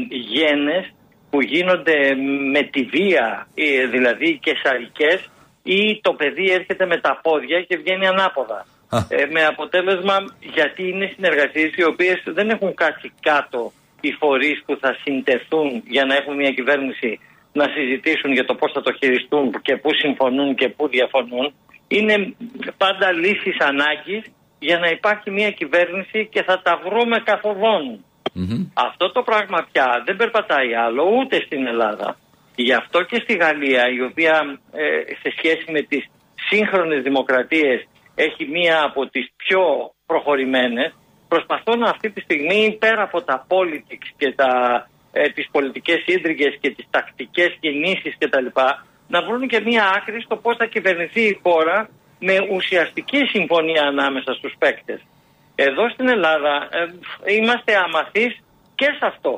γένες 0.10 0.94
που 1.30 1.42
γίνονται 1.42 2.16
με 2.52 2.62
τη 2.64 2.84
βία, 2.84 3.48
ε, 3.56 3.86
δηλαδή 3.86 4.40
και 4.42 4.56
σαρικές 4.64 5.30
ή 5.64 6.00
το 6.02 6.14
παιδί 6.14 6.52
έρχεται 6.52 6.86
με 6.86 6.98
τα 6.98 7.20
πόδια 7.24 7.62
και 7.62 7.78
βγαίνει 7.78 8.08
ανάποδα. 8.08 8.66
Ε, 9.10 9.26
με 9.26 9.46
αποτέλεσμα, 9.46 10.16
γιατί 10.40 10.90
είναι 10.90 11.12
συνεργασίες 11.16 11.76
οι 11.76 11.84
οποίες 11.84 12.24
δεν 12.26 12.50
έχουν 12.50 12.74
κάτσει 12.74 13.12
κάτω 13.22 13.72
οι 14.02 14.12
φορείς 14.12 14.64
που 14.66 14.78
θα 14.82 14.98
συντεθούν 15.04 15.84
για 15.88 16.06
να 16.06 16.16
έχουν 16.16 16.36
μια 16.36 16.52
κυβέρνηση 16.52 17.20
να 17.54 17.66
συζητήσουν 17.68 18.32
για 18.32 18.46
το 18.46 18.56
πώς 18.56 18.72
θα 18.72 18.82
το 18.82 18.94
χειριστούν 18.94 19.62
και 19.62 19.76
πού 19.76 19.90
συμφωνούν 19.94 20.56
και 20.56 20.70
πού 20.70 20.88
διαφωνούν. 20.88 21.54
Είναι 21.88 22.36
πάντα 22.78 23.12
λύσεις 23.12 23.58
ανάγκης 23.60 24.24
για 24.60 24.80
να 24.80 24.88
υπάρχει 24.88 25.32
μια 25.32 25.52
κυβέρνηση 25.52 26.28
και 26.32 26.44
θα 26.44 26.62
τα 26.62 26.82
βρούμε 26.86 27.18
καθοδόν. 27.20 28.04
Αυτό 28.74 29.12
το 29.12 29.22
πράγμα 29.22 29.68
πια 29.72 30.04
δεν 30.06 30.16
περπατάει 30.16 30.74
άλλο 30.74 31.04
ούτε 31.04 31.42
στην 31.46 31.68
Ελλάδα. 31.68 32.18
Γι' 32.56 32.74
αυτό 32.74 33.02
και 33.02 33.20
στη 33.24 33.34
Γαλλία, 33.34 33.90
η 33.90 34.02
οποία 34.02 34.60
ε, 34.72 35.14
σε 35.22 35.30
σχέση 35.38 35.72
με 35.72 35.82
τις 35.82 36.10
σύγχρονες 36.50 37.02
δημοκρατίες 37.04 37.88
έχει 38.16 38.48
μία 38.48 38.84
από 38.84 39.08
τις 39.10 39.32
πιο 39.36 39.62
προχωρημένες, 40.06 40.94
προσπαθούν 41.28 41.84
αυτή 41.84 42.10
τη 42.10 42.22
στιγμή 42.22 42.78
πέρα 42.80 43.02
από 43.04 43.22
τα 43.22 43.48
politics 43.48 44.10
και 44.18 44.34
τα, 44.36 44.52
ε, 45.12 45.30
τις 45.30 45.48
πολιτικές 45.52 46.04
ίδρυγες 46.06 46.58
και 46.62 46.70
τις 46.70 46.86
τακτικές 46.90 47.58
κινήσεις 47.60 48.18
κτλ. 48.18 48.46
να 49.08 49.22
βρουν 49.22 49.48
και 49.48 49.60
μία 49.60 49.92
άκρη 49.96 50.22
στο 50.22 50.36
πώς 50.36 50.56
θα 50.58 50.66
κυβερνηθεί 50.66 51.22
η 51.22 51.40
χώρα 51.44 51.90
με 52.20 52.48
ουσιαστική 52.52 53.18
συμφωνία 53.26 53.84
ανάμεσα 53.84 54.34
στους 54.34 54.54
παίκτες. 54.60 55.02
Εδώ 55.68 55.90
στην 55.90 56.08
Ελλάδα 56.16 56.54
ε, 56.78 56.82
είμαστε 57.38 57.72
αμαθείς 57.86 58.34
και 58.76 58.90
σε 58.98 59.06
αυτό. 59.12 59.34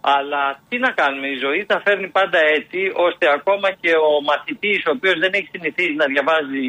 Αλλά 0.00 0.42
τι 0.68 0.76
να 0.78 0.90
κάνουμε, 1.00 1.28
η 1.28 1.38
ζωή 1.44 1.60
τα 1.66 1.78
φέρνει 1.84 2.08
πάντα 2.08 2.38
έτσι, 2.58 2.80
ώστε 3.06 3.24
ακόμα 3.38 3.68
και 3.82 3.92
ο 4.08 4.12
μαθητής, 4.28 4.80
ο 4.86 4.90
οποίος 4.96 5.16
δεν 5.18 5.32
έχει 5.38 5.48
συνηθίσει 5.52 5.94
να 6.02 6.06
διαβάζει 6.12 6.66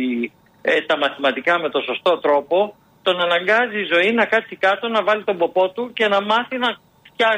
ε, 0.62 0.82
τα 0.89 0.98
μαθηματικά 0.98 1.54
με 1.60 1.70
το 1.70 1.80
σωστό 1.89 2.13
τρόπο, 2.26 2.76
τον 3.02 3.22
αναγκάζει 3.22 3.80
η 3.80 3.89
ζωή 3.93 4.12
να 4.13 4.26
κάτσει 4.26 4.56
κάτω, 4.56 4.88
να 4.88 5.04
βάλει 5.04 5.24
τον 5.24 5.38
ποπό 5.38 5.70
του 5.74 5.93
και 5.93 6.08
να 6.08 6.20
μάθει 6.22 6.58
να, 6.58 6.70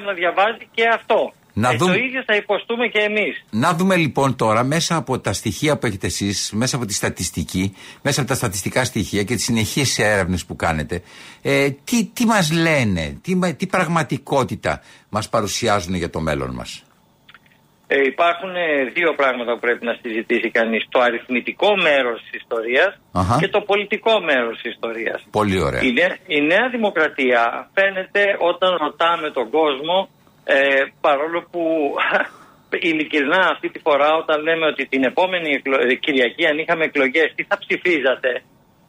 να 0.07 0.13
διαβάζει 0.13 0.65
και 0.75 0.85
αυτό. 0.97 1.19
Να 1.59 1.69
ε, 1.69 1.77
Το 1.77 1.93
ίδιος 1.93 2.25
θα 2.25 2.35
υποστούμε 2.35 2.87
και 2.87 2.99
εμείς. 2.99 3.43
Να 3.49 3.73
δούμε 3.73 3.95
λοιπόν 3.95 4.35
τώρα 4.35 4.63
μέσα 4.63 4.95
από 4.95 5.19
τα 5.19 5.33
στοιχεία 5.33 5.77
που 5.77 5.85
έχετε 5.85 6.07
εσείς, 6.07 6.51
μέσα 6.53 6.75
από 6.75 6.85
τη 6.85 6.93
στατιστική, 6.93 7.75
μέσα 8.01 8.19
από 8.19 8.29
τα 8.29 8.35
στατιστικά 8.35 8.83
στοιχεία 8.83 9.23
και 9.23 9.35
τις 9.35 9.43
συνεχείς 9.43 9.99
έρευνες 9.99 10.45
που 10.45 10.55
κάνετε, 10.55 11.01
ε, 11.41 11.69
τι, 11.69 12.05
τι 12.05 12.25
μας 12.25 12.51
λένε, 12.51 13.19
τι, 13.21 13.55
τι 13.55 13.67
πραγματικότητα 13.67 14.81
μας 15.09 15.29
παρουσιάζουν 15.29 15.95
για 15.95 16.09
το 16.09 16.19
μέλλον 16.19 16.53
μας; 16.53 16.83
Ε, 17.91 18.01
υπάρχουν 18.13 18.55
ε, 18.55 18.83
δύο 18.93 19.13
πράγματα 19.15 19.53
που 19.53 19.59
πρέπει 19.59 19.85
να 19.85 19.95
συζητήσει 20.01 20.49
κανείς. 20.51 20.85
Το 20.89 20.99
αριθμητικό 20.99 21.75
μέρος 21.75 22.21
της 22.21 22.41
ιστορίας 22.41 22.99
και 23.39 23.47
το 23.47 23.61
πολιτικό 23.61 24.19
μέρος 24.19 24.61
της 24.61 24.71
ιστορίας. 24.71 25.27
Πολύ 25.31 25.61
ωραία. 25.61 25.81
Η, 25.81 25.93
η 26.27 26.41
Νέα 26.41 26.69
Δημοκρατία 26.71 27.69
φαίνεται 27.73 28.23
όταν 28.39 28.77
ρωτάμε 28.85 29.31
τον 29.31 29.49
κόσμο 29.49 30.09
ε, 30.53 30.83
παρόλο 31.01 31.39
που 31.51 31.61
ειλικρινά 32.89 33.41
αυτή 33.53 33.69
τη 33.69 33.79
φορά 33.79 34.09
όταν 34.15 34.41
λέμε 34.41 34.65
ότι 34.65 34.85
την 34.85 35.03
επόμενη 35.03 35.61
ε, 35.89 35.95
Κυριακή 35.95 36.45
αν 36.45 36.57
είχαμε 36.57 36.83
εκλογές 36.83 37.33
τι 37.35 37.43
θα 37.43 37.57
ψηφίζατε 37.57 38.31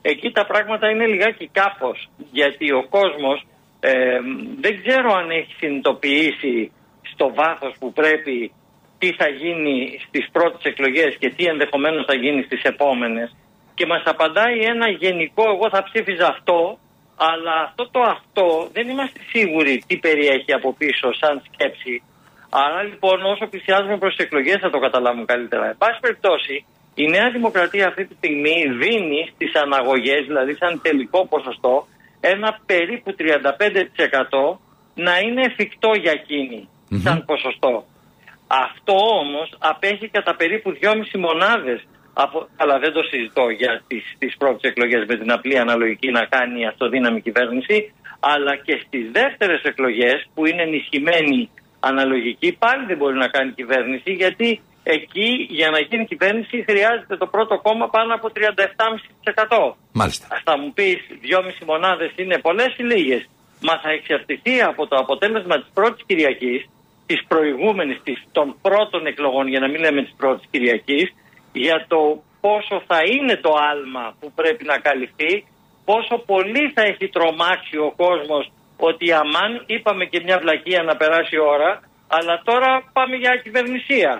εκεί 0.02 0.30
τα 0.30 0.46
πράγματα 0.46 0.90
είναι 0.90 1.06
λιγάκι 1.06 1.50
κάπως. 1.52 2.08
Γιατί 2.32 2.72
ο 2.72 2.86
κόσμος 2.88 3.46
ε, 3.80 4.18
δεν 4.60 4.82
ξέρω 4.82 5.12
αν 5.12 5.30
έχει 5.30 5.54
συνειδητοποιήσει 5.58 6.72
στο 7.12 7.32
βάθος 7.34 7.74
που 7.78 7.92
πρέπει 7.92 8.52
τι 8.98 9.12
θα 9.12 9.28
γίνει 9.28 10.00
στις 10.06 10.28
πρώτες 10.32 10.62
εκλογές 10.62 11.16
και 11.18 11.30
τι 11.30 11.44
ενδεχομένως 11.44 12.04
θα 12.04 12.14
γίνει 12.14 12.42
στις 12.42 12.62
επόμενες. 12.62 13.36
Και 13.74 13.86
μας 13.86 14.02
απαντάει 14.04 14.58
ένα 14.58 14.88
γενικό 14.88 15.42
εγώ 15.54 15.68
θα 15.70 15.82
ψήφιζα 15.82 16.26
αυτό 16.26 16.78
αλλά 17.28 17.54
αυτό 17.66 17.90
το 17.90 18.00
αυτό 18.00 18.68
δεν 18.72 18.88
είμαστε 18.88 19.20
σίγουροι 19.32 19.82
τι 19.86 19.96
περιέχει 19.96 20.52
από 20.52 20.68
πίσω 20.80 21.12
σαν 21.20 21.42
σκέψη. 21.46 22.02
Άρα 22.50 22.82
λοιπόν 22.82 23.24
όσο 23.32 23.46
πλησιάζουμε 23.46 23.98
προς 23.98 24.16
τις 24.16 24.24
εκλογές 24.24 24.58
θα 24.60 24.70
το 24.70 24.78
καταλάβουμε 24.78 25.24
καλύτερα. 25.24 25.66
Εν 25.68 25.76
πάση 25.78 25.98
περιπτώσει 26.00 26.64
η 26.94 27.04
Νέα 27.06 27.30
Δημοκρατία 27.30 27.86
αυτή 27.86 28.04
τη 28.06 28.14
στιγμή 28.14 28.56
δίνει 28.82 29.20
στις 29.34 29.54
αναγωγές, 29.54 30.22
δηλαδή 30.26 30.54
σαν 30.54 30.80
τελικό 30.82 31.26
ποσοστό, 31.26 31.86
ένα 32.20 32.58
περίπου 32.66 33.14
35% 33.18 34.58
να 34.94 35.18
είναι 35.18 35.42
εφικτό 35.44 35.90
για 36.02 36.12
εκεινη 36.12 36.68
σαν 37.04 37.24
ποσοστό. 37.24 37.84
Αυτό 38.46 38.96
όμως 39.22 39.54
απέχει 39.58 40.08
κατά 40.08 40.36
περίπου 40.36 40.70
2,5 40.82 41.18
μονάδες 41.18 41.80
από, 42.12 42.48
αλλά 42.56 42.78
δεν 42.78 42.92
το 42.92 43.02
συζητώ 43.02 43.48
για 43.48 43.82
τις, 43.86 44.04
τις 44.18 44.36
πρώτες 44.36 44.70
εκλογές 44.70 45.04
με 45.06 45.16
την 45.16 45.32
απλή 45.32 45.58
αναλογική 45.58 46.10
να 46.10 46.24
κάνει 46.24 46.66
αυτοδύναμη 46.66 47.20
κυβέρνηση 47.20 47.92
αλλά 48.20 48.56
και 48.56 48.82
στις 48.86 49.10
δεύτερες 49.12 49.62
εκλογές 49.62 50.28
που 50.34 50.46
είναι 50.46 50.62
ενισχυμένη 50.62 51.50
αναλογική 51.80 52.56
πάλι 52.58 52.84
δεν 52.86 52.96
μπορεί 52.96 53.16
να 53.16 53.28
κάνει 53.28 53.52
κυβέρνηση 53.52 54.12
γιατί 54.12 54.60
εκεί 54.82 55.46
για 55.50 55.70
να 55.70 55.78
γίνει 55.80 56.06
κυβέρνηση 56.06 56.64
χρειάζεται 56.68 57.16
το 57.16 57.26
πρώτο 57.26 57.58
κόμμα 57.58 57.88
πάνω 57.88 58.14
από 58.14 58.28
37,5%. 58.34 59.74
Μάλιστα. 59.92 60.40
Θα 60.44 60.58
μου 60.58 60.72
πεις 60.72 60.98
2,5 61.22 61.64
μονάδες 61.66 62.12
είναι 62.16 62.38
πολλές 62.38 62.74
ή 62.76 62.82
λίγες; 62.82 63.28
Μα 63.62 63.78
θα 63.78 63.90
εξαρτηθεί 63.90 64.60
από 64.62 64.86
το 64.86 64.96
αποτέλεσμα 64.96 65.56
της 65.60 65.70
πρώτης 65.74 66.04
Κυριακής, 66.06 66.68
της 67.06 67.24
προηγούμενης, 67.28 67.98
των 68.32 68.56
πρώτων 68.62 69.06
εκλογών 69.06 69.48
για 69.48 69.60
να 69.60 69.68
μην 69.68 69.80
λέμε 69.80 70.02
της 70.02 70.14
πρώτης 70.16 70.46
Κυριακής 70.50 71.14
για 71.52 71.84
το 71.88 72.22
πόσο 72.40 72.82
θα 72.86 72.98
είναι 73.12 73.36
το 73.36 73.52
άλμα 73.70 74.14
που 74.20 74.32
πρέπει 74.34 74.64
να 74.64 74.78
καλυφθεί, 74.78 75.44
πόσο 75.84 76.16
πολύ 76.26 76.70
θα 76.74 76.82
έχει 76.82 77.08
τρομάξει 77.08 77.76
ο 77.76 77.92
κόσμος 77.96 78.52
ότι 78.76 79.12
αμάν 79.12 79.52
είπαμε 79.66 80.04
και 80.04 80.20
μια 80.24 80.38
βλακεία 80.42 80.82
να 80.82 80.96
περάσει 80.96 81.36
ώρα, 81.38 81.80
αλλά 82.08 82.42
τώρα 82.44 82.70
πάμε 82.92 83.16
για 83.16 83.40
κυβερνησία. 83.44 84.12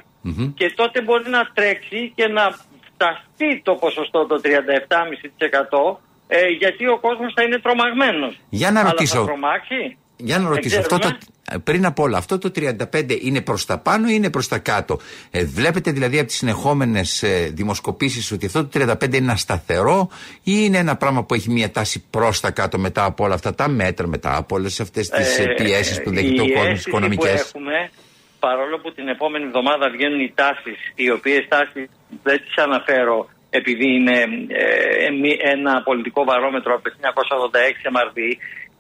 και 0.55 0.73
τότε 0.77 1.03
μπορεί 1.03 1.29
να 1.31 1.43
τρέξει 1.55 2.13
και 2.15 2.27
να 2.29 2.45
φταστεί 2.89 3.61
το 3.63 3.75
ποσοστό 3.75 4.27
το 4.27 4.41
37,5% 4.45 5.97
ε, 6.33 6.47
γιατί 6.59 6.87
ο 6.87 6.99
κόσμος 7.01 7.33
θα 7.37 7.43
είναι 7.43 7.59
τρομαγμένος. 7.59 8.41
Για 8.51 8.71
να 8.71 8.81
Αλλά 8.81 8.91
ρωτήσω. 8.91 9.19
θα 9.19 9.25
τρομάξει. 9.25 9.99
Για 10.17 10.39
να 10.39 10.43
Δεν 10.43 10.53
ρωτήσω, 10.53 10.79
αυτό 10.79 10.99
το, 10.99 11.09
ξέρουμε. 11.09 11.19
Πριν 11.65 11.87
από 11.87 12.03
όλα, 12.03 12.19
αυτό 12.19 12.39
το 12.39 12.51
35 12.57 13.19
είναι 13.23 13.41
προς 13.41 13.67
τα 13.67 13.79
πάνω 13.79 14.09
ή 14.09 14.13
είναι 14.15 14.31
προς 14.31 14.49
τα 14.49 14.59
κάτω; 14.59 14.99
Ε, 15.31 15.45
βλέπετε 15.45 15.91
δηλαδή 15.91 16.19
από 16.19 16.27
τις 16.27 16.37
συνεχόμενες 16.37 17.23
ε, 17.23 17.51
δημοσκοπήσεις 17.55 18.33
ότι 18.33 18.47
αυτό 18.47 18.67
το 18.67 18.95
35 19.01 19.15
είναι 19.15 19.33
ασταθερό 19.33 20.09
ή 20.43 20.53
είναι 20.65 20.79
ένα 20.79 20.97
πράγμα 20.97 21.25
που 21.25 21.35
έχει 21.35 21.51
μια 21.51 21.71
τάση 21.71 22.05
προς 22.11 22.41
τα 22.41 22.51
κάτω 22.51 22.79
μετά 22.79 23.05
από 23.05 23.25
όλα 23.25 23.35
αυτά 23.35 23.55
τα 23.55 23.69
μέτρα, 23.69 24.07
μετά 24.07 24.37
από 24.37 24.57
όλες 24.57 24.81
αυτές 24.81 25.09
τις 25.09 25.39
ε, 25.39 25.45
πιέσεις 25.57 26.03
που 26.03 26.11
δέχεται 26.11 26.41
ο 26.41 26.45
η 26.45 26.53
κόσμος, 26.53 26.67
αίσθηση 26.71 26.89
οικονομικέ. 26.89 27.23
που 27.29 27.35
έχουμε, 27.57 27.91
παρόλο 28.39 28.79
που 28.79 28.93
την 28.93 29.09
επόμενη 29.09 29.45
εβδομάδα 29.45 29.91
βγαίνουν 29.91 30.21
οι 30.21 30.33
τάσεις, 30.35 30.79
οι 30.95 31.11
οποίες 31.11 31.47
τάσεις 31.49 31.87
δεν 32.23 32.39
τις 32.45 32.57
αναφέρω 32.57 33.29
επειδή 33.51 33.95
είναι 33.95 34.19
ε, 34.49 35.11
μη- 35.21 35.39
ένα 35.43 35.83
πολιτικό 35.83 36.25
βαρόμετρο 36.25 36.75
από 36.75 36.83
το 36.83 36.91
1986 37.01 37.91
MRV 37.95 38.19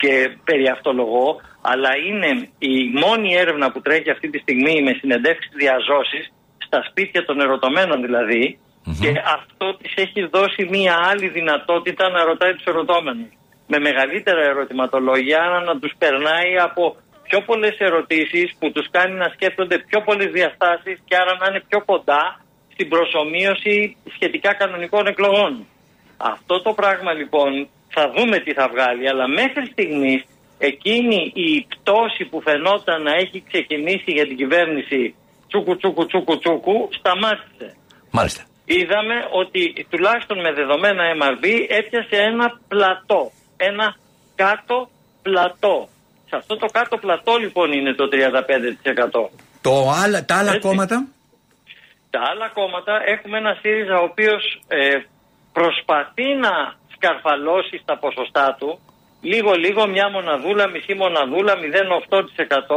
και 0.01 0.13
περί 0.45 0.69
αυτολογώ, 0.69 1.41
αλλά 1.61 1.91
είναι 2.09 2.31
η 2.59 2.75
μόνη 3.03 3.35
έρευνα 3.35 3.73
που 3.73 3.81
τρέχει 3.81 4.11
αυτή 4.11 4.31
τη 4.31 4.39
στιγμή 4.39 4.83
με 4.83 4.93
συνεντεύξεις 5.01 5.53
διαζώσεις 5.55 6.33
στα 6.67 6.81
σπίτια 6.89 7.25
των 7.25 7.41
ερωτωμένων 7.41 8.03
δηλαδή 8.03 8.59
και 9.01 9.13
αυτό 9.39 9.77
της 9.77 9.93
έχει 9.97 10.21
δώσει 10.37 10.69
μία 10.71 10.95
άλλη 11.11 11.29
δυνατότητα 11.29 12.09
να 12.09 12.25
ρωτάει 12.25 12.53
τους 12.55 12.65
ερωτώμενους 12.65 13.31
με 13.67 13.79
μεγαλύτερα 13.79 14.43
ερωτηματολόγια 14.53 15.43
άρα 15.43 15.61
να 15.61 15.79
τους 15.79 15.93
περνάει 15.99 16.59
από 16.59 16.97
πιο 17.23 17.41
πολλές 17.41 17.77
ερωτήσεις 17.79 18.55
που 18.59 18.73
τους 18.73 18.87
κάνει 18.91 19.15
να 19.15 19.29
σκέφτονται 19.35 19.79
πιο 19.79 20.01
πολλές 20.03 20.31
διαστάσεις 20.39 20.97
και 21.05 21.17
άρα 21.17 21.37
να 21.41 21.47
είναι 21.49 21.63
πιο 21.69 21.81
κοντά 21.85 22.23
στην 22.73 22.89
προσωμείωση 22.89 23.97
σχετικά 24.15 24.55
κανονικών 24.55 25.07
εκλογών. 25.07 25.67
Αυτό 26.17 26.63
το 26.63 26.73
πράγμα 26.73 27.13
λοιπόν 27.13 27.69
θα 27.94 28.12
δούμε 28.14 28.37
τι 28.44 28.53
θα 28.53 28.68
βγάλει, 28.72 29.09
αλλά 29.09 29.29
μέχρι 29.29 29.64
στιγμής 29.72 30.20
εκείνη 30.59 31.33
η 31.35 31.66
πτώση 31.72 32.24
που 32.31 32.40
φαινόταν 32.40 33.03
να 33.03 33.12
έχει 33.22 33.42
ξεκινήσει 33.50 34.11
για 34.16 34.26
την 34.26 34.37
κυβέρνηση 34.37 35.14
τσούκου 35.48 35.76
τσούκου 35.76 36.07
τσούκου 36.07 36.38
τσούκου 36.38 36.88
σταμάτησε. 36.98 37.68
Μάλιστα. 38.11 38.42
Είδαμε 38.64 39.16
ότι 39.31 39.87
τουλάχιστον 39.90 40.40
με 40.40 40.53
δεδομένα 40.53 41.03
MRB 41.20 41.44
έπιασε 41.68 42.16
ένα 42.31 42.61
πλατό, 42.68 43.31
ένα 43.57 43.96
κάτω 44.35 44.90
πλατό. 45.22 45.88
Σε 46.29 46.37
αυτό 46.37 46.57
το 46.57 46.66
κάτω 46.66 46.96
πλατό 46.96 47.37
λοιπόν 47.37 47.72
είναι 47.72 47.92
το 47.94 48.09
35%. 48.12 49.31
Το 49.61 49.90
άλλα, 50.03 50.24
τα 50.24 50.37
άλλα 50.37 50.53
Έτσι. 50.53 50.68
κόμματα; 50.68 51.07
Τα 52.11 52.20
άλλα 52.31 52.48
κόμματα 52.48 53.03
έχουμε 53.05 53.38
ένα 53.38 53.55
ΣΥΡΙΖΑ 53.61 54.00
ο 54.00 54.05
οποίος 54.05 54.62
ε, 54.68 54.96
προσπαθεί 55.53 56.35
να 56.35 56.53
σκαρφαλώσει 57.01 57.77
στα 57.83 57.99
ποσοστά 57.99 58.57
του 58.59 58.79
λίγο 59.21 59.53
λίγο 59.53 59.87
μια 59.89 60.11
μοναδούλα, 60.11 60.69
μισή 60.69 60.95
μοναδούλα, 60.95 61.55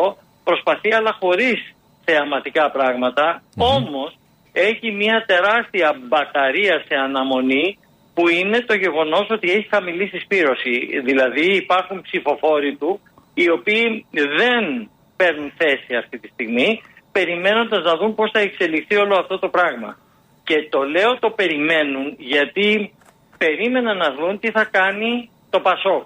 0,8% 0.09 0.15
προσπαθεί 0.43 0.93
αλλά 0.93 1.17
χωρίς 1.19 1.73
θεαματικά 2.05 2.71
πράγματα. 2.71 3.41
Όμως 3.57 4.17
έχει 4.51 4.91
μια 4.91 5.23
τεράστια 5.27 5.95
μπαταρία 6.07 6.83
σε 6.87 6.95
αναμονή 6.95 7.77
που 8.13 8.27
είναι 8.27 8.59
το 8.61 8.73
γεγονός 8.73 9.27
ότι 9.29 9.51
έχει 9.51 9.67
χαμηλή 9.69 10.07
συσπήρωση. 10.07 11.01
Δηλαδή 11.05 11.55
υπάρχουν 11.55 12.01
ψηφοφόροι 12.01 12.75
του 12.75 12.99
οι 13.33 13.49
οποίοι 13.49 14.05
δεν 14.11 14.89
παίρνουν 15.15 15.53
θέση 15.57 15.95
αυτή 15.95 16.19
τη 16.19 16.27
στιγμή 16.27 16.81
περιμένοντας 17.11 17.83
να 17.83 17.95
δουν 17.95 18.15
πώς 18.15 18.31
θα 18.33 18.39
εξελιχθεί 18.39 18.95
όλο 18.95 19.15
αυτό 19.15 19.39
το 19.39 19.47
πράγμα. 19.47 19.97
Και 20.43 20.67
το 20.69 20.81
λέω 20.83 21.19
το 21.19 21.29
περιμένουν 21.29 22.15
γιατί 22.17 22.93
περίμεναν 23.37 23.97
να 23.97 24.13
δουν 24.13 24.39
τι 24.39 24.51
θα 24.51 24.65
κάνει 24.65 25.29
το 25.49 25.59
Πασόκ 25.59 26.03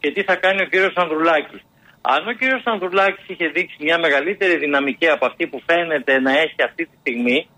και 0.00 0.10
τι 0.10 0.22
θα 0.22 0.36
κάνει 0.36 0.62
ο 0.62 0.64
κύριος 0.64 0.94
Ανδρουλάκης. 0.96 1.62
Αν 2.00 2.28
ο 2.28 2.32
κύριος 2.32 2.62
Ανδρουλάκης 2.64 3.24
είχε 3.26 3.46
δείξει 3.46 3.76
μια 3.80 3.98
μεγαλύτερη 3.98 4.56
δυναμική 4.56 5.08
από 5.08 5.26
αυτή 5.26 5.46
που 5.46 5.62
φαίνεται 5.66 6.20
να 6.20 6.32
έχει 6.38 6.62
αυτή 6.64 6.86
τη 6.86 6.96
στιγμή, 7.00 7.48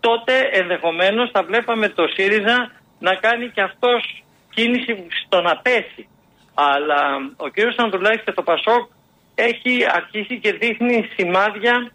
τότε 0.00 0.32
ενδεχομένως 0.52 1.30
θα 1.30 1.42
βλέπαμε 1.42 1.88
το 1.88 2.04
ΣΥΡΙΖΑ 2.14 2.72
να 2.98 3.14
κάνει 3.14 3.50
και 3.50 3.60
αυτός 3.60 4.24
κίνηση 4.54 5.06
στο 5.24 5.40
να 5.40 5.56
πέσει. 5.56 6.08
Αλλά 6.54 7.00
ο 7.36 7.48
κύριος 7.48 7.76
Ανδρουλάκης 7.76 8.24
και 8.24 8.32
το 8.32 8.42
Πασόκ 8.42 8.90
έχει 9.34 9.74
αρχίσει 9.88 10.38
και 10.38 10.52
δείχνει 10.52 11.10
σημάδια 11.16 11.92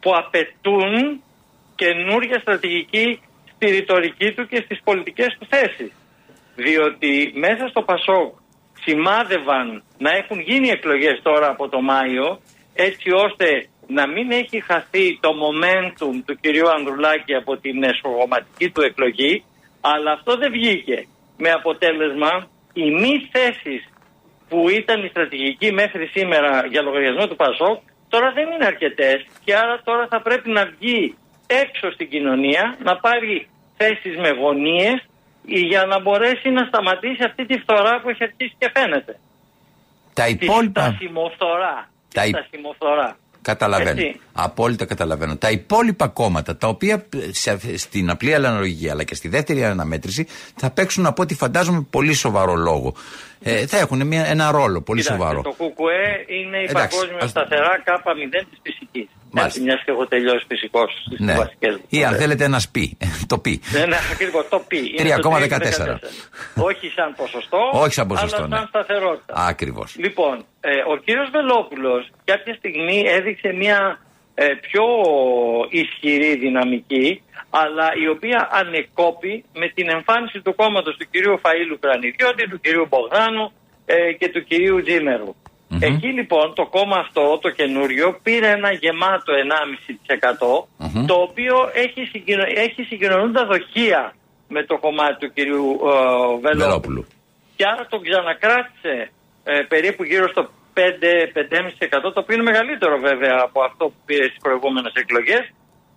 που 0.00 0.10
απαιτούν 0.14 1.22
καινούρια 1.74 2.38
στρατηγική 2.40 3.20
στη 3.54 3.70
ρητορική 3.70 4.32
του 4.32 4.46
και 4.46 4.60
στις 4.64 4.80
πολιτικές 4.84 5.36
του 5.38 5.46
θέσεις. 5.50 5.92
Διότι 6.56 7.32
μέσα 7.34 7.68
στο 7.68 7.82
Πασόκ 7.82 8.34
σημάδευαν 8.84 9.82
να 9.98 10.10
έχουν 10.10 10.40
γίνει 10.40 10.68
εκλογές 10.68 11.20
τώρα 11.22 11.48
από 11.48 11.68
το 11.68 11.80
Μάιο 11.80 12.40
έτσι 12.74 13.10
ώστε 13.10 13.68
να 13.86 14.06
μην 14.06 14.30
έχει 14.30 14.60
χαθεί 14.60 15.18
το 15.20 15.30
momentum 15.44 16.14
του 16.26 16.38
κυρίου 16.40 16.68
Ανδρουλάκη 16.70 17.34
από 17.34 17.56
την 17.56 17.82
εσωγωματική 17.82 18.70
του 18.70 18.82
εκλογή. 18.82 19.44
Αλλά 19.80 20.12
αυτό 20.12 20.36
δεν 20.36 20.52
βγήκε 20.52 21.06
με 21.36 21.50
αποτέλεσμα 21.50 22.48
οι 22.72 22.90
μη 22.90 23.28
θέσεις 23.32 23.88
που 24.48 24.68
ήταν 24.68 25.04
η 25.04 25.08
στρατηγική 25.08 25.72
μέχρι 25.72 26.06
σήμερα 26.06 26.66
για 26.66 26.82
λογαριασμό 26.82 27.26
του 27.26 27.36
Πασόκ 27.36 27.78
τώρα 28.08 28.32
δεν 28.32 28.46
είναι 28.50 28.66
αρκετές 28.66 29.26
και 29.44 29.54
άρα 29.54 29.80
τώρα 29.84 30.06
θα 30.10 30.22
πρέπει 30.22 30.50
να 30.50 30.64
βγει 30.66 31.16
έξω 31.46 31.90
στην 31.90 32.08
κοινωνία 32.08 32.76
να 32.82 32.96
πάρει 32.96 33.48
θέσεις 33.76 34.16
με 34.16 34.30
γωνίες 34.30 35.06
για 35.46 35.84
να 35.86 36.00
μπορέσει 36.00 36.50
να 36.50 36.64
σταματήσει 36.64 37.22
αυτή 37.24 37.46
τη 37.46 37.58
φθορά 37.58 38.00
που 38.00 38.08
έχει 38.08 38.22
αρχίσει 38.24 38.54
και 38.58 38.70
φαίνεται. 38.74 39.18
Τα 40.14 40.24
Τη 40.24 40.30
υπόλοιπα. 40.30 40.80
στασιμοφθορά. 40.82 41.88
Τα 42.14 42.22
Τη 42.22 42.28
υ- 42.28 42.36
στασιμοφθορά. 42.36 43.16
Καταλαβαίνω. 43.42 44.00
Έτσι. 44.00 44.20
Απόλυτα 44.32 44.84
καταλαβαίνω. 44.84 45.36
Τα 45.36 45.50
υπόλοιπα 45.50 46.08
κόμματα, 46.08 46.56
τα 46.56 46.68
οποία 46.68 47.06
σε- 47.30 47.78
στην 47.78 48.10
απλή 48.10 48.34
αναλογία 48.34 48.92
αλλά 48.92 49.04
και 49.04 49.14
στη 49.14 49.28
δεύτερη 49.28 49.64
αναμέτρηση 49.64 50.26
θα 50.56 50.70
παίξουν 50.70 51.06
από 51.06 51.22
ό,τι 51.22 51.34
φαντάζομαι 51.34 51.86
πολύ 51.90 52.12
σοβαρό 52.14 52.54
λόγο. 52.54 52.94
Ε, 53.46 53.66
θα 53.66 53.78
έχουν 53.78 54.06
μια, 54.06 54.24
ένα 54.26 54.50
ρόλο 54.50 54.80
πολύ 54.82 55.00
Κοιτάξτε, 55.00 55.22
σοβαρό. 55.24 55.42
Το 55.42 55.50
ΚΚΕ 55.50 56.32
είναι 56.34 56.56
η 56.58 56.66
Εντάξει, 56.68 56.74
παγκόσμια 56.96 57.22
ας- 57.22 57.30
σταθερά 57.30 57.82
K0 57.86 58.44
της 58.50 58.58
φυσικής. 58.62 59.08
Μάλιστα. 59.30 59.58
Έτσι, 59.58 59.60
μιας 59.60 59.82
και 59.84 59.90
έχω 59.90 60.06
τελειώσει 60.06 60.44
φυσικός 60.48 60.90
στις 61.06 61.20
Ναι. 61.20 61.34
βασικές 61.34 61.74
μου. 61.76 61.84
Ή 61.88 61.96
αν 61.98 62.02
σπουδές. 62.02 62.20
θέλετε 62.20 62.44
ένας 62.44 62.62
σπι. 62.62 62.96
το 63.32 63.38
πι. 63.38 63.60
Ναι, 63.72 63.84
ναι, 63.86 63.96
ακριβώς 64.12 64.48
το 64.48 64.58
πι. 64.68 64.76
Είναι 64.98 65.14
3,14. 65.16 65.20
το 65.22 65.30
3,14. 65.30 65.98
Όχι 66.54 66.88
σαν 66.96 67.14
ποσοστό, 67.16 67.58
Όχι 67.84 67.92
σαν 67.92 68.06
ποσοστό, 68.06 68.36
αλλά 68.36 68.46
ναι. 68.48 68.56
σαν 68.56 68.66
σταθερότητα. 68.66 69.34
Ακριβώς. 69.36 69.94
Λοιπόν, 69.98 70.44
ε, 70.60 70.70
ο 70.92 70.96
κύριος 71.04 71.28
Βελόπουλος 71.30 72.10
κάποια 72.24 72.54
στιγμή 72.54 73.02
έδειξε 73.06 73.52
μια 73.52 73.98
ε, 74.34 74.46
πιο 74.46 74.84
ισχυρή 75.70 76.36
δυναμική 76.36 77.22
αλλά 77.62 77.86
η 78.04 78.08
οποία 78.08 78.48
ανεκόπη 78.60 79.44
με 79.60 79.66
την 79.68 79.86
εμφάνιση 79.96 80.38
του 80.44 80.54
κόμματος 80.54 80.96
του 80.96 81.06
κυρίου 81.10 81.40
Φαΐλου 81.42 81.78
Κρανιδιώτη, 81.80 82.48
του 82.48 82.60
κυρίου 82.60 82.86
Μπογδάνου 82.90 83.52
ε, 83.86 84.12
και 84.12 84.28
του 84.28 84.44
κυρίου 84.44 84.82
Τζίμερου. 84.82 85.34
Εκεί 85.80 86.06
λοιπόν 86.06 86.54
το 86.54 86.66
κόμμα 86.66 86.96
αυτό, 87.04 87.38
το 87.38 87.50
καινούριο, 87.50 88.18
πήρε 88.22 88.48
ένα 88.50 88.72
γεμάτο 88.72 89.32
1,5% 91.06 91.06
το 91.06 91.14
οποίο 91.14 91.56
έχει, 91.84 92.04
συγκοινω... 92.12 92.44
έχει 92.66 92.82
συγκοινωνούντα 92.82 93.44
δοχεία 93.44 94.14
με 94.48 94.62
το 94.64 94.78
κομμάτι 94.78 95.16
του 95.18 95.32
κυρίου 95.32 95.68
ε, 95.70 95.90
Βελόπουλου. 96.40 96.40
Βελόπουλου. 96.40 97.06
Και 97.56 97.64
άρα 97.72 97.86
τον 97.86 98.00
ξανακράτησε 98.02 99.10
ε, 99.44 99.60
περίπου 99.68 100.02
γύρω 100.04 100.28
στο 100.28 100.42
5-5,5% 100.74 102.12
το 102.14 102.20
οποίο 102.22 102.34
είναι 102.34 102.50
μεγαλύτερο 102.50 102.98
βέβαια 102.98 103.36
από 103.42 103.62
αυτό 103.62 103.84
που 103.86 103.98
πήρε 104.06 104.26
στις 104.28 104.40
προηγούμενες 104.42 104.92
εκλογές 104.94 105.44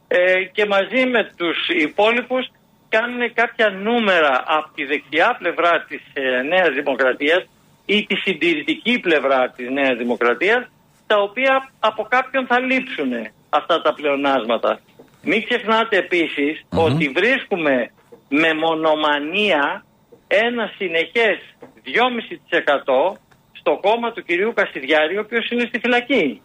ε, 0.08 0.44
και 0.44 0.66
μαζί 0.66 1.06
με 1.06 1.32
τους 1.36 1.68
υπόλοιπους 1.68 2.52
κάνουν 2.90 3.34
κάποια 3.34 3.70
νούμερα 3.70 4.44
από 4.46 4.70
τη 4.76 4.86
δεξιά 4.86 5.36
πλευρά 5.40 5.86
της 5.88 6.02
ε, 6.14 6.42
Νέας 6.42 6.70
Δημοκρατίας 6.74 7.46
ή 7.86 8.06
τη 8.06 8.16
συντηρητική 8.16 9.00
πλευρά 9.00 9.50
της 9.56 9.70
Νέας 9.70 9.98
Δημοκρατίας 9.98 10.70
τα 11.08 11.18
οποία 11.22 11.72
από 11.80 12.04
κάποιον 12.04 12.46
θα 12.48 12.60
λείψουν 12.60 13.12
αυτά 13.50 13.82
τα 13.82 13.94
πλεονάσματα. 13.94 14.80
Μην 15.22 15.44
ξεχνάτε 15.44 15.98
επίσης 15.98 16.66
ότι 16.70 17.10
βρίσκουμε 17.10 17.92
με 18.30 18.54
μονομανία 18.54 19.86
ένα 20.28 20.72
συνεχές 20.78 21.38
2,5% 21.86 23.18
στο 23.52 23.80
κόμμα 23.82 24.12
του 24.12 24.24
κυρίου 24.24 24.54
Κασιδιάρη, 24.54 25.18
ο 25.18 25.22
οποίος 25.22 25.50
είναι 25.50 25.66
στη 25.68 25.80
φυλακή. 25.80 26.42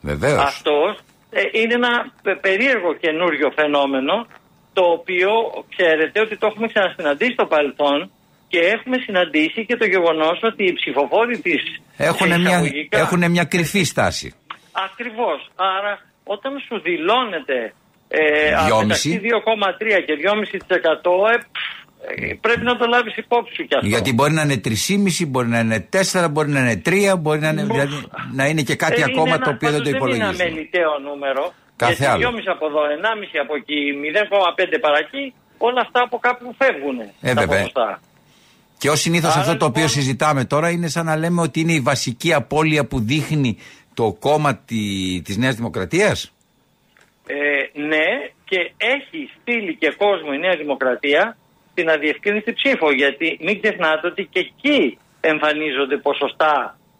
Βεβαίως. 0.00 0.42
Αυτός 0.42 0.98
ε, 0.98 1.02
είναι 1.52 1.74
ένα 1.74 1.92
πε- 2.22 2.40
περίεργο 2.40 2.94
καινούριο 2.94 3.48
φαινόμενο, 3.54 4.26
το 4.72 4.82
οποίο 4.98 5.30
ξέρετε 5.76 6.20
ότι 6.20 6.36
το 6.38 6.46
έχουμε 6.46 6.66
ξανασυναντήσει 6.72 7.32
στο 7.32 7.46
παρελθόν 7.46 8.10
και 8.48 8.58
έχουμε 8.58 8.96
συναντήσει 9.06 9.66
και 9.66 9.76
το 9.76 9.86
γεγονός 9.86 10.38
ότι 10.42 10.64
οι 10.64 10.72
ψηφοφόροι 10.72 11.38
της 11.38 11.62
Έχουν 11.96 12.28
μια, 12.28 12.36
εισαγωγικά- 12.38 12.98
έχουνε 12.98 13.28
μια 13.28 13.44
κρυφή 13.44 13.82
στάση. 13.84 14.34
Ακριβώς. 14.72 15.38
Άρα 15.56 15.92
όταν 16.24 16.52
σου 16.66 16.80
δηλώνεται 16.80 17.72
Ε, 18.10 18.20
Δυόμιση. 18.64 19.08
μεταξύ 19.08 19.20
2,3 19.22 20.00
και 20.06 20.14
2,5% 20.16 21.28
ε, 21.28 21.34
ε, 21.34 21.42
πρέπει 22.40 22.60
να 22.64 22.76
το 22.76 22.86
λάβεις 22.86 23.16
υπόψη 23.16 23.54
σου 23.54 23.64
κι 23.66 23.74
αυτό. 23.74 23.86
Γιατί 23.86 24.12
μπορεί 24.12 24.32
να 24.32 24.42
είναι 24.42 24.60
3,5, 24.64 25.26
μπορεί 25.26 25.48
να 25.48 25.58
είναι 25.58 25.88
4, 25.92 26.28
μπορεί 26.30 26.48
να 26.48 26.60
είναι 26.60 26.82
3, 26.84 27.16
μπορεί 27.18 27.40
να 27.40 27.48
είναι, 27.48 27.62
Μπο- 27.62 27.72
δηλαδή, 27.74 27.94
να 28.34 28.46
είναι 28.46 28.62
και 28.62 28.74
κάτι 28.76 29.00
Ε, 29.00 29.04
ακόμα 29.04 29.28
είναι 29.28 29.36
το 29.36 29.42
ένα- 29.44 29.54
οποίο 29.54 29.70
δεν 29.70 29.82
το 29.82 29.84
πάντως 29.84 30.00
Δεν 30.00 30.10
είναι 30.12 30.16
υπολογίζουμε. 30.18 30.44
αμεληταίο 30.44 30.98
νούμερο. 30.98 31.52
Κάθε 31.76 31.92
γιατί 31.94 32.04
άλλο. 32.12 32.20
2,5 32.20 32.50
από 32.56 32.66
εδώ, 32.66 32.80
1,5 32.96 33.38
από 33.38 33.54
εκεί, 33.56 33.78
0,5 34.02 34.78
παρακεί, 34.80 35.34
όλα 35.58 35.80
αυτά 35.80 36.02
από 36.02 36.18
κάπου 36.18 36.54
φεύγουν. 36.58 36.98
Ε, 37.00 37.34
τα 37.34 37.40
βέβαια. 37.40 37.58
ποσοστά. 37.58 38.00
Και 38.78 38.90
ως 38.90 39.00
συνήθως 39.00 39.30
Άρα, 39.32 39.40
αυτό 39.40 39.56
το 39.56 39.64
οποίο 39.64 39.82
λοιπόν- 39.82 40.02
συζητάμε 40.02 40.44
τώρα 40.44 40.70
είναι 40.70 40.88
σαν 40.88 41.04
να 41.06 41.16
λέμε 41.16 41.40
ότι 41.40 41.60
είναι 41.60 41.72
η 41.72 41.80
βασική 41.80 42.32
απώλεια 42.34 42.84
που 42.86 43.00
δείχνει 43.00 43.56
το 43.94 44.16
κόμμα 44.20 44.56
τη 44.56 44.76
της 45.24 45.36
Νέας 45.36 45.54
Δημοκρατίας; 45.54 46.32
Ε, 47.26 47.78
ναι, 47.80 48.04
και 48.44 48.72
έχει 48.76 49.30
στείλει 49.40 49.74
και 49.76 49.94
κόσμο 49.96 50.28
η 50.34 50.38
Νέα 50.38 50.56
Δημοκρατία 50.56 51.36
την 51.78 51.90
αδιευκρίνηστη 51.94 52.52
ψήφο. 52.60 52.88
Γιατί 53.02 53.38
μην 53.46 53.54
ξεχνάτε 53.60 54.04
ότι 54.12 54.22
και 54.32 54.40
εκεί 54.46 54.80
εμφανίζονται 55.32 55.96
ποσοστά 56.08 56.54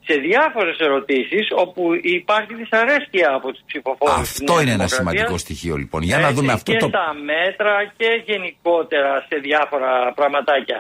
σε 0.06 0.14
διάφορες 0.28 0.76
ερωτήσεις 0.86 1.46
όπου 1.64 1.82
υπάρχει 2.18 2.52
δυσαρέσκεια 2.54 3.28
από 3.38 3.48
του 3.52 3.62
ψηφοφόρου. 3.66 4.20
Αυτό 4.26 4.60
είναι 4.60 4.74
ένα 4.78 4.86
σημαντικό 4.86 5.36
στοιχείο 5.44 5.76
λοιπόν. 5.82 6.00
Για 6.02 6.18
να 6.18 6.30
δούμε 6.32 6.52
αυτό 6.52 6.72
και 6.72 6.78
το... 6.78 6.88
στα 6.88 7.06
μέτρα 7.32 7.74
και 7.98 8.10
γενικότερα 8.30 9.12
σε 9.28 9.36
διάφορα 9.46 9.92
πραγματάκια. 10.18 10.78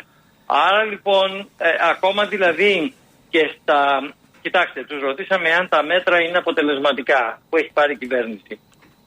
Άρα 0.66 0.82
λοιπόν, 0.92 1.28
ε, 1.58 1.68
ακόμα 1.92 2.22
δηλαδή 2.34 2.92
και 3.32 3.42
στα... 3.56 3.78
Κοιτάξτε, 4.42 4.84
τους 4.88 5.00
ρωτήσαμε 5.00 5.48
αν 5.58 5.68
τα 5.68 5.80
μέτρα 5.84 6.16
είναι 6.24 6.38
αποτελεσματικά 6.38 7.22
που 7.48 7.56
έχει 7.56 7.70
πάρει 7.72 7.92
η 7.92 7.96
κυβέρνηση. 7.96 8.52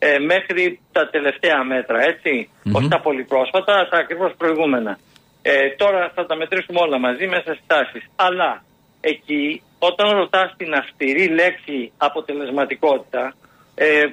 Ε, 0.03 0.19
μέχρι 0.19 0.79
τα 0.91 1.09
τελευταία 1.09 1.63
μέτρα, 1.63 1.99
έτσι. 2.11 2.49
Μμμ. 2.63 2.75
Όχι 2.75 2.87
τα 2.87 2.99
πολύ 2.99 3.23
πρόσφατα, 3.23 3.87
τα 3.91 3.97
ακριβώς 3.97 4.31
προηγούμενα. 4.37 4.97
Ε, 5.41 5.69
τώρα 5.81 6.11
θα 6.15 6.25
τα 6.25 6.35
μετρήσουμε 6.35 6.79
όλα 6.79 6.99
μαζί 6.99 7.27
μέσα 7.27 7.49
στις 7.53 7.67
τάσεις. 7.67 8.03
Αλλά 8.15 8.63
εκεί 9.01 9.61
όταν 9.79 10.09
ρωτάς 10.11 10.53
την 10.57 10.73
αυστηρή 10.73 11.27
λέξη 11.27 11.91
αποτελεσματικότητα 11.97 13.33
ε, 13.75 14.03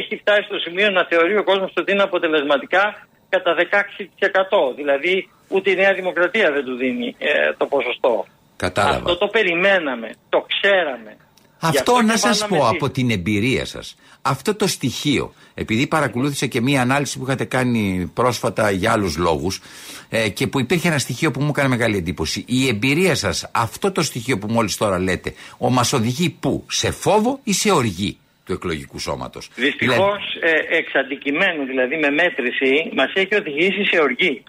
έχει 0.00 0.16
φτάσει 0.16 0.42
στο 0.42 0.58
σημείο 0.58 0.90
να 0.90 1.04
θεωρεί 1.04 1.36
ο 1.36 1.44
κόσμος 1.44 1.72
ότι 1.76 1.92
είναι 1.92 2.02
αποτελεσματικά 2.02 2.84
κατά 3.28 3.54
16%. 4.70 4.74
Δηλαδή 4.76 5.30
ούτε 5.48 5.70
η 5.70 5.74
Νέα 5.74 5.92
Δημοκρατία 5.92 6.52
δεν 6.52 6.64
του 6.64 6.76
δίνει 6.76 7.16
ε, 7.18 7.52
το 7.56 7.66
ποσοστό. 7.66 8.24
Κατάλαβα. 8.56 8.96
Αυτό 8.96 9.16
το 9.16 9.26
περιμέναμε, 9.26 10.10
το 10.28 10.46
ξέραμε. 10.52 11.16
Γι' 11.60 11.66
Αυτό 11.78 11.92
και 11.92 12.02
να 12.02 12.16
σας 12.16 12.38
βάλαμε 12.38 12.58
πω 12.58 12.70
τι. 12.70 12.76
από 12.76 12.90
την 12.90 13.10
εμπειρία 13.10 13.64
σας. 13.64 13.96
Αυτό 14.22 14.54
το 14.54 14.66
στοιχείο, 14.66 15.34
επειδή 15.54 15.86
παρακολούθησα 15.86 16.46
και 16.46 16.60
μία 16.60 16.80
ανάλυση 16.80 17.18
που 17.18 17.24
είχατε 17.24 17.44
κάνει 17.44 18.10
πρόσφατα 18.14 18.70
για 18.70 18.92
άλλους 18.92 19.16
λόγους 19.16 19.60
ε, 20.08 20.28
και 20.28 20.46
που 20.46 20.60
υπήρχε 20.60 20.88
ένα 20.88 20.98
στοιχείο 20.98 21.30
που 21.30 21.40
μου 21.40 21.48
έκανε 21.48 21.68
μεγάλη 21.68 21.96
εντύπωση. 21.96 22.44
Η 22.46 22.68
εμπειρία 22.68 23.14
σας, 23.14 23.50
αυτό 23.52 23.92
το 23.92 24.02
στοιχείο 24.02 24.38
που 24.38 24.46
μόλις 24.50 24.76
τώρα 24.76 24.98
λέτε, 24.98 25.34
ο 25.58 25.70
μας 25.70 25.92
οδηγεί 25.92 26.30
πού, 26.30 26.64
σε 26.70 26.90
φόβο 26.90 27.40
ή 27.44 27.52
σε 27.52 27.70
οργή 27.70 28.18
του 28.44 28.52
εκλογικού 28.52 28.98
σώματος; 28.98 29.48
Δυστυχώς, 29.54 30.38
Δηλαδή, 30.40 30.64
ε, 30.70 30.76
εξ 30.76 30.94
αντικειμένου, 30.94 31.66
δηλαδή 31.66 31.96
με 31.96 32.10
μέτρηση, 32.10 32.90
μας 32.94 33.12
έχει 33.14 33.34
οδηγήσει 33.34 33.84
σε 33.84 34.00
οργή. 34.00 34.42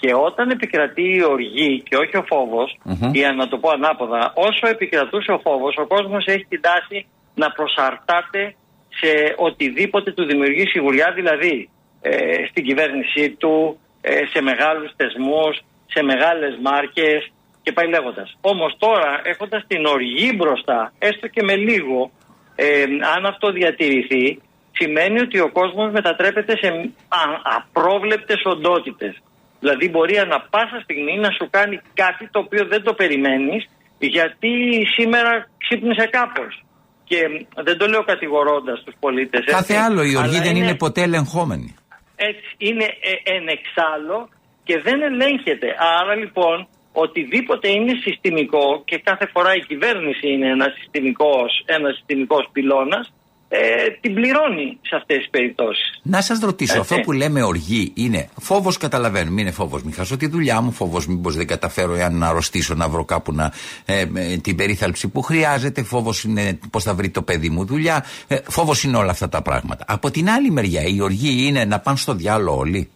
Και 0.00 0.14
όταν 0.14 0.50
επικρατεί 0.50 1.16
η 1.16 1.24
οργή 1.24 1.82
και 1.88 1.96
όχι 1.96 2.16
ο 2.16 2.24
φόβος, 2.28 2.78
Μμμ. 2.82 3.14
ή 3.14 3.20
να 3.36 3.48
το 3.48 3.58
πω 3.58 3.70
ανάποδα, 3.70 4.32
όσο 4.34 4.66
επικρατούσε 4.68 5.32
ο 5.32 5.38
φόβος, 5.38 5.76
ο 5.76 5.86
κόσμος 5.86 6.24
έχει 6.26 6.44
την 6.48 6.60
τάση 6.60 7.06
να 7.34 7.50
προσαρτάται 7.50 8.54
σε 8.88 9.34
οτιδήποτε 9.36 10.12
του 10.12 10.24
δημιουργεί 10.24 10.66
σιγουριά, 10.66 11.12
δηλαδή 11.14 11.68
ε, 12.00 12.46
στην 12.50 12.64
κυβέρνησή 12.64 13.30
του, 13.30 13.78
ε, 14.00 14.26
σε 14.32 14.40
μεγάλους 14.42 14.92
θεσμούς, 14.96 15.60
σε 15.86 16.02
μεγάλες 16.02 16.58
μάρκες 16.62 17.32
και 17.62 17.72
πάει 17.72 17.88
λέγοντας. 17.88 18.36
Όμως 18.40 18.74
τώρα 18.78 19.20
έχοντας 19.24 19.64
την 19.66 19.86
οργή 19.86 20.32
μπροστά, 20.36 20.92
έστω 20.98 21.26
και 21.28 21.42
με 21.42 21.56
λίγο, 21.56 22.10
ε, 22.54 22.82
αν 23.16 23.26
αυτό 23.26 23.50
διατηρηθεί, 23.52 24.40
σημαίνει 24.72 25.20
ότι 25.20 25.38
ο 25.40 25.50
κόσμος 25.52 25.92
μετατρέπεται 25.92 26.56
σε 26.56 26.68
α- 27.08 27.40
απρόβλεπτες 27.56 28.40
οντότητες. 28.44 29.22
Δηλαδή 29.60 29.88
μπορεί 29.88 30.18
ανα 30.18 30.40
πάσα 30.50 30.80
στιγμή 30.82 31.16
να 31.18 31.30
σου 31.30 31.48
κάνει 31.50 31.80
κάτι 31.94 32.28
το 32.30 32.38
οποίο 32.38 32.66
δεν 32.66 32.82
το 32.82 32.92
περιμένεις 32.94 33.68
γιατί 33.98 34.50
σήμερα 34.96 35.48
ξύπνησε 35.58 36.06
κάπως. 36.06 36.64
Και 37.04 37.46
δεν 37.64 37.78
το 37.78 37.86
λέω 37.86 38.04
κατηγορώντας 38.04 38.82
τους 38.84 38.94
πολίτες. 39.00 39.44
κάθε 39.44 39.72
έτσι, 39.72 39.74
άλλο, 39.74 40.02
η 40.02 40.16
οργή 40.16 40.36
αλλά 40.36 40.44
δεν 40.46 40.56
είναι 40.56 40.74
ποτέ 40.74 41.02
ελεγχόμενη. 41.02 41.74
έτσι, 42.16 42.54
είναι 42.58 42.84
ε, 42.84 43.34
εν 43.34 43.48
εξάλλου 43.48 44.28
και 44.64 44.80
δεν 44.80 45.02
ελέγχεται. 45.02 45.76
Άρα 46.00 46.14
λοιπόν 46.14 46.68
οτιδήποτε 46.92 47.68
είναι 47.68 47.92
συστημικό 48.04 48.82
και 48.84 48.98
κάθε 48.98 49.26
φορά 49.32 49.54
η 49.54 49.60
κυβέρνηση 49.60 50.26
είναι 50.32 50.48
ένα 50.48 50.66
συστημικός, 50.76 51.62
ένας 51.66 51.94
συστημικός 51.96 52.48
πυλώνας 52.52 53.12
ε, 53.48 53.58
την 54.00 54.14
πληρώνει 54.14 54.78
σε 54.82 54.96
αυτές 54.96 55.16
τις 55.16 55.28
περιπτώσεις. 55.30 56.00
Να 56.02 56.20
σας 56.20 56.40
ρωτήσω, 56.40 56.78
Έτσι. 56.78 56.94
αυτό 56.94 57.04
που 57.04 57.12
λέμε 57.12 57.42
οργή 57.42 57.92
είναι 57.96 58.28
φόβος, 58.40 58.76
καταλαβαίνουμε. 58.76 59.40
Είναι 59.40 59.50
φόβος 59.50 59.82
μην 59.82 59.94
χάσω 59.94 60.16
τη 60.16 60.28
δουλειά 60.28 60.60
μου, 60.60 60.72
φόβος 60.72 61.06
μήπως 61.06 61.36
δεν 61.36 61.46
καταφέρω 61.46 61.94
εάν 61.94 62.18
να 62.18 62.28
αρρωστήσω 62.28 62.74
να 62.74 62.88
βρω 62.88 63.04
κάπου 63.04 63.32
να, 63.32 63.52
ε, 63.84 64.00
ε, 64.00 64.36
την 64.36 64.56
περίθαλψη 64.56 65.08
που 65.08 65.22
χρειάζεται. 65.22 65.82
Φόβος 65.82 66.24
είναι 66.24 66.58
πώς 66.70 66.82
θα 66.82 66.94
βρει 66.94 67.10
το 67.10 67.22
παιδί 67.22 67.48
μου 67.48 67.64
δουλειά. 67.64 68.04
Ε, 68.28 68.36
φόβος 68.48 68.82
είναι 68.82 68.96
όλα 68.96 69.10
αυτά 69.10 69.28
τα 69.28 69.42
πράγματα. 69.42 69.84
Από 69.88 70.10
την 70.10 70.28
άλλη 70.30 70.50
μεριά, 70.50 70.82
η 70.82 71.00
οργή 71.00 71.46
είναι 71.46 71.64
να 71.64 71.80
πάνε 71.80 71.96
στο 71.96 72.12
διάλογο 72.14 72.58
όλοι; 72.58 72.90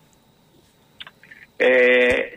Ε, 1.56 1.68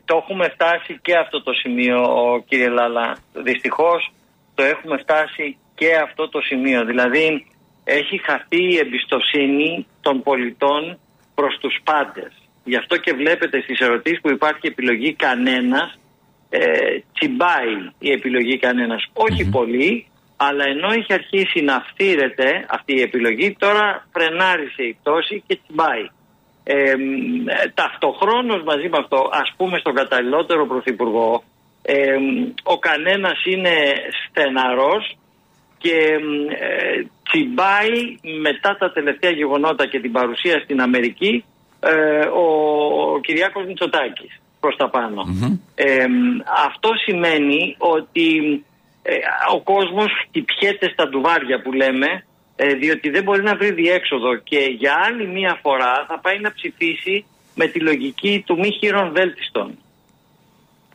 το 0.05 0.15
έχουμε 0.23 0.49
φτάσει 0.49 0.99
και 1.01 1.15
αυτό 1.15 1.43
το 1.43 1.53
σημείο, 1.53 1.99
κύριε 2.47 2.69
Λάλα. 2.69 3.17
Δυστυχώς 3.33 4.11
το 4.55 4.63
έχουμε 4.63 4.97
φτάσει 4.97 5.57
και 5.75 5.95
αυτό 5.95 6.29
το 6.29 6.41
σημείο. 6.41 6.85
Δηλαδή 6.85 7.45
έχει 7.85 8.17
χαθεί 8.23 8.63
η 8.73 8.77
εμπιστοσύνη 8.77 9.85
των 10.01 10.23
πολιτών 10.23 10.99
προς 11.35 11.57
τους 11.61 11.79
πάντες. 11.83 12.31
Γι' 12.63 12.75
αυτό 12.75 12.97
και 12.97 13.13
βλέπετε 13.13 13.61
στις 13.61 13.79
ερωτήσεις 13.79 14.21
που 14.21 14.29
υπάρχει 14.29 14.67
επιλογή 14.67 15.13
κανένας, 15.13 15.99
ε, 16.49 16.59
τσιμπάει 17.13 17.75
η 17.99 18.11
επιλογή 18.11 18.59
κανένας. 18.59 19.03
Όχι 19.13 19.49
πολύ, 19.49 20.07
αλλά 20.37 20.63
ενώ 20.65 20.91
έχει 20.91 21.13
αρχίσει 21.13 21.61
να 21.61 21.85
φτύρεται 21.89 22.65
αυτή 22.69 22.93
η 22.95 23.01
επιλογή, 23.01 23.55
τώρα 23.59 24.07
φρενάρισε 24.13 24.83
η 24.83 24.97
πτώση 25.01 25.43
και 25.47 25.59
τσιμπάει. 25.63 26.09
Ε, 26.63 26.95
μ, 26.95 27.47
ε, 27.47 27.71
ταυτοχρόνως 27.73 28.63
μαζί 28.63 28.89
με 28.89 28.97
αυτό, 28.97 29.29
ας 29.31 29.53
πούμε 29.57 29.77
στον 29.77 29.93
καταλληλότερο 29.93 30.65
πρωθυπουργό, 30.65 31.43
ε, 31.81 32.17
μ, 32.17 32.53
ο 32.63 32.77
κανένας 32.77 33.45
είναι 33.45 33.75
στεναρός 34.29 35.17
και 35.85 36.19
μ, 36.21 36.49
ε, 36.49 37.07
τσιμπάει 37.23 38.17
μετά 38.41 38.77
τα 38.79 38.91
τελευταία 38.91 39.31
γεγονότα 39.31 39.85
και 39.87 39.99
την 39.99 40.11
παρουσία 40.11 40.59
στην 40.59 40.81
Αμερική 40.81 41.43
ε, 41.79 42.25
ο, 42.25 42.45
ο 43.13 43.19
Κυριάκος 43.19 43.65
Μητσοτάκης 43.65 44.41
προς 44.59 44.75
τα 44.75 44.89
πάνω. 44.89 45.23
Ε, 45.75 46.07
μ, 46.07 46.39
αυτό 46.65 46.89
σημαίνει 47.05 47.75
ότι 47.77 48.27
ε, 49.01 49.13
ο 49.53 49.61
κόσμος 49.61 50.11
χτυπιέται 50.21 50.89
στα 50.89 51.07
ντουβάρια 51.07 51.61
που 51.61 51.71
λέμε 51.71 52.25
ε, 52.55 52.73
διότι 52.73 53.09
δεν 53.09 53.23
μπορεί 53.23 53.43
να 53.43 53.55
βρει 53.55 53.71
διέξοδο 53.71 54.35
και 54.35 54.59
για 54.77 54.93
άλλη 55.05 55.27
μία 55.27 55.59
φορά 55.61 56.05
θα 56.07 56.19
πάει 56.19 56.39
να 56.39 56.53
ψηφίσει 56.53 57.25
με 57.55 57.67
τη 57.67 57.79
λογική 57.79 58.43
του 58.45 58.57
μη 58.57 58.71
χείρων 58.79 59.11
βέλτιστων. 59.11 59.77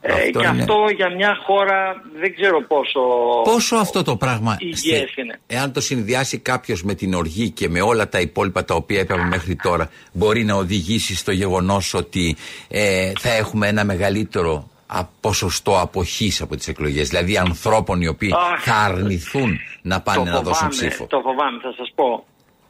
Ε, 0.02 0.12
Αυτό 0.12 0.40
και 0.40 0.46
είναι. 0.46 0.60
αυτό 0.60 0.74
για 0.96 1.14
μια 1.14 1.36
χώρα 1.46 2.02
δεν 2.20 2.34
ξέρω 2.34 2.62
πόσο... 2.62 3.00
Πόσο 3.44 3.76
αυτό 3.76 4.02
το 4.02 4.16
πράγμα, 4.16 4.56
υγιές 4.58 4.78
στε- 5.10 5.16
είναι. 5.18 5.40
εάν 5.46 5.72
το 5.72 5.80
συνδυάσει 5.80 6.38
κάποιος 6.38 6.82
με 6.82 6.94
την 6.94 7.14
οργή 7.14 7.50
και 7.50 7.68
με 7.68 7.80
όλα 7.80 8.08
τα 8.08 8.20
υπόλοιπα 8.20 8.64
τα 8.64 8.74
οποία 8.74 9.00
είπαμε 9.00 9.24
μέχρι 9.24 9.56
τώρα, 9.56 9.90
μπορεί 10.12 10.44
να 10.44 10.54
οδηγήσει 10.54 11.16
στο 11.16 11.32
γεγονός 11.32 11.94
ότι 11.94 12.36
ε, 12.68 13.12
θα 13.18 13.30
έχουμε 13.32 13.68
ένα 13.68 13.84
μεγαλύτερο 13.84 14.68
α, 14.86 15.04
ποσοστό 15.20 15.80
αποχής 15.80 16.40
από 16.40 16.56
τις 16.56 16.68
εκλογές 16.68 17.08
Δηλαδή 17.08 17.36
ανθρώπων 17.36 18.00
οι 18.00 18.06
οποίοι 18.06 18.30
Αχ, 18.52 18.62
θα 18.62 18.74
αρνηθούν 18.74 19.58
να 19.82 20.00
πάνε 20.00 20.18
το 20.24 20.30
να 20.30 20.40
δώσουν 20.42 20.54
φοβάμαι, 20.54 20.88
ψήφο. 20.88 21.06
Το 21.06 21.20
φοβάμαι, 21.20 21.58
θα 21.62 21.72
σας 21.76 21.92
πω. 21.94 22.24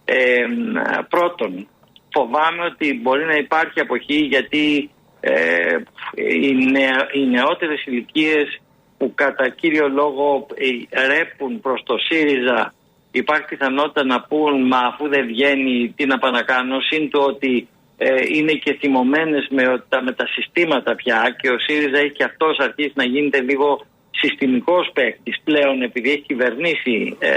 Ε, 0.04 0.14
μ, 0.46 1.04
πρώτον, 1.08 1.66
φοβάμαι 2.12 2.64
ότι 2.72 3.00
μπορεί 3.02 3.24
να 3.24 3.34
υπάρχει 3.34 3.80
αποχή 3.80 4.14
γιατί 4.16 4.90
ε, 5.20 5.76
οι, 6.14 6.54
νεα, 6.70 7.08
οι 7.12 7.26
νεότερες 7.26 7.84
ηλικίες 7.86 8.60
που 8.98 9.12
κατά 9.14 9.48
κύριο 9.48 9.88
λόγο 9.88 10.46
ε, 10.54 11.06
ρέπουν 11.06 11.60
προς 11.60 11.82
το 11.84 11.94
ΣΥΡΙΖΑ 11.98 12.74
υπάρχει 13.12 13.44
πιθανότητα 13.44 14.04
να 14.04 14.20
πούν 14.20 14.66
μα 14.66 14.78
αφού 14.78 15.08
δεν 15.08 15.26
βγαίνει 15.26 15.92
τι 15.96 16.06
να 16.06 16.18
πάω 16.18 16.30
να 16.30 16.42
κάνω 16.42 16.80
σύν 16.80 17.10
το 17.10 17.20
ότι 17.22 17.68
ε, 17.98 18.14
είναι 18.32 18.52
και 18.52 18.76
θυμωμένες 18.80 19.46
με 19.50 19.84
τα, 19.88 20.02
με 20.02 20.12
τα 20.12 20.26
συστήματα 20.26 20.94
πια 20.94 21.36
και 21.40 21.48
ο 21.50 21.58
ΣΥΡΙΖΑ 21.58 21.98
έχει 21.98 22.12
και 22.12 22.24
αυτός 22.24 22.58
αρχίσει 22.58 22.92
να 22.94 23.04
γίνεται 23.04 23.40
λίγο 23.40 23.86
συστημικός 24.10 24.90
παίκτης 24.92 25.40
πλέον 25.44 25.82
επειδή 25.82 26.10
έχει 26.10 26.20
κυβερνήσει 26.26 27.16
ε, 27.18 27.30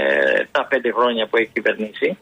τα 0.50 0.66
πέντε 0.66 0.90
χρόνια 0.92 1.26
που 1.26 1.36
έχει 1.36 1.50
κυβερνήσει 1.52 2.18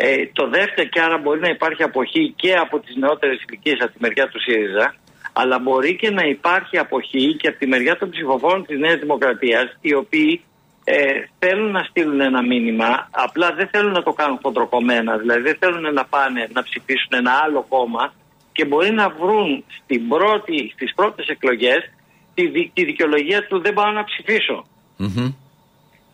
Ε, 0.00 0.26
το 0.32 0.48
δεύτερο 0.48 0.88
και 0.88 1.00
άρα 1.00 1.18
μπορεί 1.18 1.40
να 1.40 1.48
υπάρχει 1.48 1.82
αποχή 1.82 2.32
και 2.36 2.54
από 2.54 2.78
τις 2.78 2.96
νεότερες 2.96 3.42
ηλικίες 3.48 3.78
από 3.80 3.92
τη 3.92 3.98
μεριά 4.00 4.28
του 4.28 4.40
ΣΥΡΙΖΑ 4.40 4.94
αλλά 5.32 5.58
μπορεί 5.58 5.96
και 5.96 6.10
να 6.10 6.22
υπάρχει 6.22 6.78
αποχή 6.78 7.36
και 7.36 7.48
από 7.48 7.58
τη 7.58 7.66
μεριά 7.66 7.96
των 7.96 8.10
ψηφοφόρων 8.10 8.66
της 8.66 8.78
Νέας 8.78 8.98
Δημοκρατίας 8.98 9.76
οι 9.80 9.94
οποίοι 9.94 10.42
ε, 10.84 10.94
θέλουν 11.38 11.70
να 11.70 11.82
στείλουν 11.82 12.20
ένα 12.20 12.42
μήνυμα 12.42 13.08
απλά 13.10 13.52
δεν 13.52 13.68
θέλουν 13.68 13.92
να 13.92 14.02
το 14.02 14.12
κάνουν 14.12 14.38
χοντροκομμένα 14.42 15.16
δηλαδή 15.16 15.40
δεν 15.40 15.56
θέλουν 15.58 15.94
να 15.94 16.04
πάνε 16.04 16.48
να 16.52 16.62
ψηφίσουν 16.62 17.10
ένα 17.10 17.32
άλλο 17.44 17.66
κόμμα 17.68 18.12
και 18.52 18.64
μπορεί 18.64 18.90
να 18.90 19.08
βρουν 19.08 19.64
στην 19.82 20.08
πρώτη, 20.08 20.72
στις 20.74 20.94
πρώτες 20.94 21.26
εκλογές 21.26 21.90
τη, 22.34 22.68
τη 22.68 22.84
δικαιολογία 22.84 23.46
του 23.46 23.60
δεν 23.60 23.74
πάω 23.74 23.90
να 23.90 24.04
ψηφισω 24.04 24.64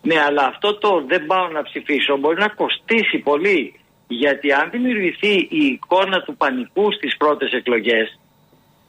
Ναι, 0.09 0.19
αλλά 0.27 0.45
αυτό 0.53 0.79
το 0.79 1.05
δεν 1.07 1.27
πάω 1.27 1.49
να 1.49 1.63
ψηφίσω 1.63 2.17
μπορεί 2.17 2.39
να 2.41 2.49
κοστίσει 2.49 3.19
πολύ. 3.19 3.61
Γιατί 4.07 4.53
αν 4.53 4.71
δημιουργηθεί 4.71 5.35
η 5.61 5.65
εικόνα 5.73 6.19
του 6.23 6.37
πανικού 6.37 6.93
στις 6.93 7.17
πρώτες 7.17 7.53
εκλογές 7.53 8.19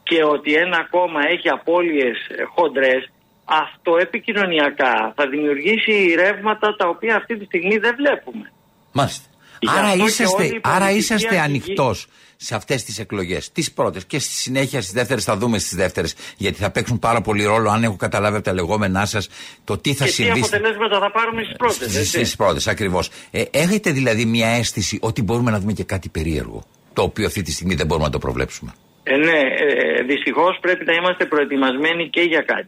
και 0.04 0.24
ότι 0.24 0.54
ένα 0.54 0.88
κόμμα 0.90 1.22
έχει 1.28 1.50
απώλειες 1.50 2.18
χοντρές, 2.56 3.12
αυτό 3.46 3.98
επικοινωνιακά 3.98 5.14
θα 5.16 5.28
δημιουργήσει 5.28 6.16
ρεύματα 6.16 6.76
τα 6.76 6.88
οποία 6.88 7.16
αυτή 7.16 7.38
τη 7.38 7.46
στιγμή 7.46 7.78
δεν 7.78 7.96
βλέπουμε. 7.96 8.52
Μάλιστα. 8.92 9.30
Άρα 9.78 9.94
είσαστε, 9.96 10.60
άρα 10.62 10.92
είσαστε 10.92 11.40
ανοιχτός 11.40 12.08
σε 12.38 12.56
αυτές 12.56 12.84
τις 12.84 13.00
εκλογές. 13.00 13.52
Τις 13.52 13.72
πρώτες 13.72 14.06
και 14.06 14.20
στη 14.20 14.34
συνέχεια 14.34 14.82
στις 14.82 14.94
δεύτερες 14.94 15.24
θα 15.24 15.38
δούμε 15.38 15.60
στις 15.60 15.76
δεύτερες. 15.76 16.16
Γιατί 16.38 16.58
θα 16.58 16.72
παίξουν 16.72 17.00
πάρα 17.00 17.22
πολύ 17.22 17.44
ρόλο, 17.44 17.70
αν 17.70 17.84
έχω 17.84 17.96
καταλάβει 17.96 18.36
από 18.36 18.46
τα 18.46 18.54
λεγόμενά 18.54 19.06
σας, 19.06 19.30
το 19.64 19.78
τι 19.78 19.94
θα 19.94 20.06
και 20.06 20.12
συμβεί. 20.12 20.34
Τι 20.34 20.40
αποτελέσματα 20.40 21.00
θα 21.00 21.12
πάρουμε 21.12 21.44
στις 21.44 21.56
πρώτες. 21.56 22.08
Στις 22.08 22.36
πρώτες, 22.36 22.68
ακριβώς. 22.68 23.10
Ε, 23.32 23.44
έχετε 23.52 23.92
δηλαδή 23.92 24.26
μια 24.26 24.48
αίσθηση 24.48 25.00
ότι 25.02 25.22
μπορούμε 25.22 25.52
να 25.52 25.60
δούμε 25.60 25.74
και 25.74 25.84
κάτι 25.84 26.10
περίεργο. 26.10 26.64
Το 26.94 27.02
οποίο 27.02 27.26
αυτή 27.26 27.42
τη 27.42 27.52
στιγμή 27.52 27.76
δεν 27.76 27.86
μπορούμε 27.86 28.06
να 28.06 28.12
το 28.12 28.20
προβλέψουμε; 28.20 28.74
Ε, 29.04 29.16
ναι, 29.18 29.40
ε, 29.40 30.04
δυστυχώς 30.04 30.58
πρέπει 30.62 30.86
να 30.86 30.94
είμαστε 30.94 31.26
προετοιμασμένοι 31.26 32.10
και 32.10 32.22
για 32.22 32.42
κάτι 32.42 32.68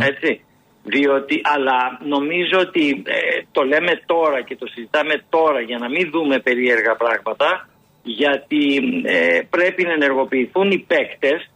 Έτσι. 0.00 0.40
Διότι, 0.86 1.40
αλλά 1.42 1.98
νομίζω 2.04 2.58
ότι 2.58 3.02
ε, 3.06 3.42
το 3.52 3.62
λέμε 3.62 4.00
τώρα 4.06 4.42
και 4.42 4.56
το 4.56 4.66
συζητάμε 4.66 5.24
τώρα 5.28 5.60
για 5.60 5.78
να 5.78 5.88
μην 5.88 6.10
δούμε 6.10 6.38
περίεργα 6.38 6.96
πράγματα 6.96 7.68
γιατί 8.02 8.64
ε, 9.04 9.40
πρέπει 9.50 9.82
να 9.82 9.92
ενεργοποιηθούν 9.92 10.70
οι 10.70 10.78
παίκτες 10.78 11.50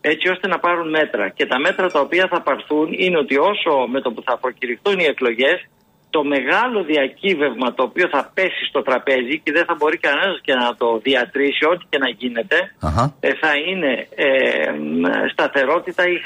έτσι 0.00 0.28
ώστε 0.28 0.48
να 0.48 0.58
πάρουν 0.58 0.88
μέτρα. 0.88 1.28
Και 1.28 1.46
τα 1.46 1.58
μέτρα 1.58 1.90
τα 1.90 2.00
οποία 2.00 2.26
θα 2.30 2.42
πάρθουν 2.42 2.88
είναι 2.92 3.18
ότι 3.18 3.36
όσο 3.36 3.86
με 3.88 4.00
το 4.00 4.10
που 4.10 4.22
θα 4.22 4.38
προκηρυχθούν 4.38 4.98
οι 4.98 5.04
εκλογές 5.04 5.68
το 6.10 6.24
μεγάλο 6.24 6.84
διακύβευμα 6.84 7.74
το 7.74 7.82
οποίο 7.82 8.08
θα 8.08 8.30
πέσει 8.34 8.64
στο 8.68 8.82
τραπέζι 8.82 9.40
και 9.42 9.52
δεν 9.52 9.64
θα 9.64 9.74
μπορεί 9.78 9.96
κανένας 9.98 10.40
και 10.42 10.54
να 10.54 10.74
το 10.74 10.98
διατρήσει 11.02 11.64
ό,τι 11.72 11.84
και 11.88 11.98
να 11.98 12.08
γινεται 12.08 12.58
ε, 13.20 13.34
θα 13.34 13.52
είναι 13.68 14.08
ε, 14.14 14.28
σταθερότητα 15.32 16.02
ή 16.08 16.18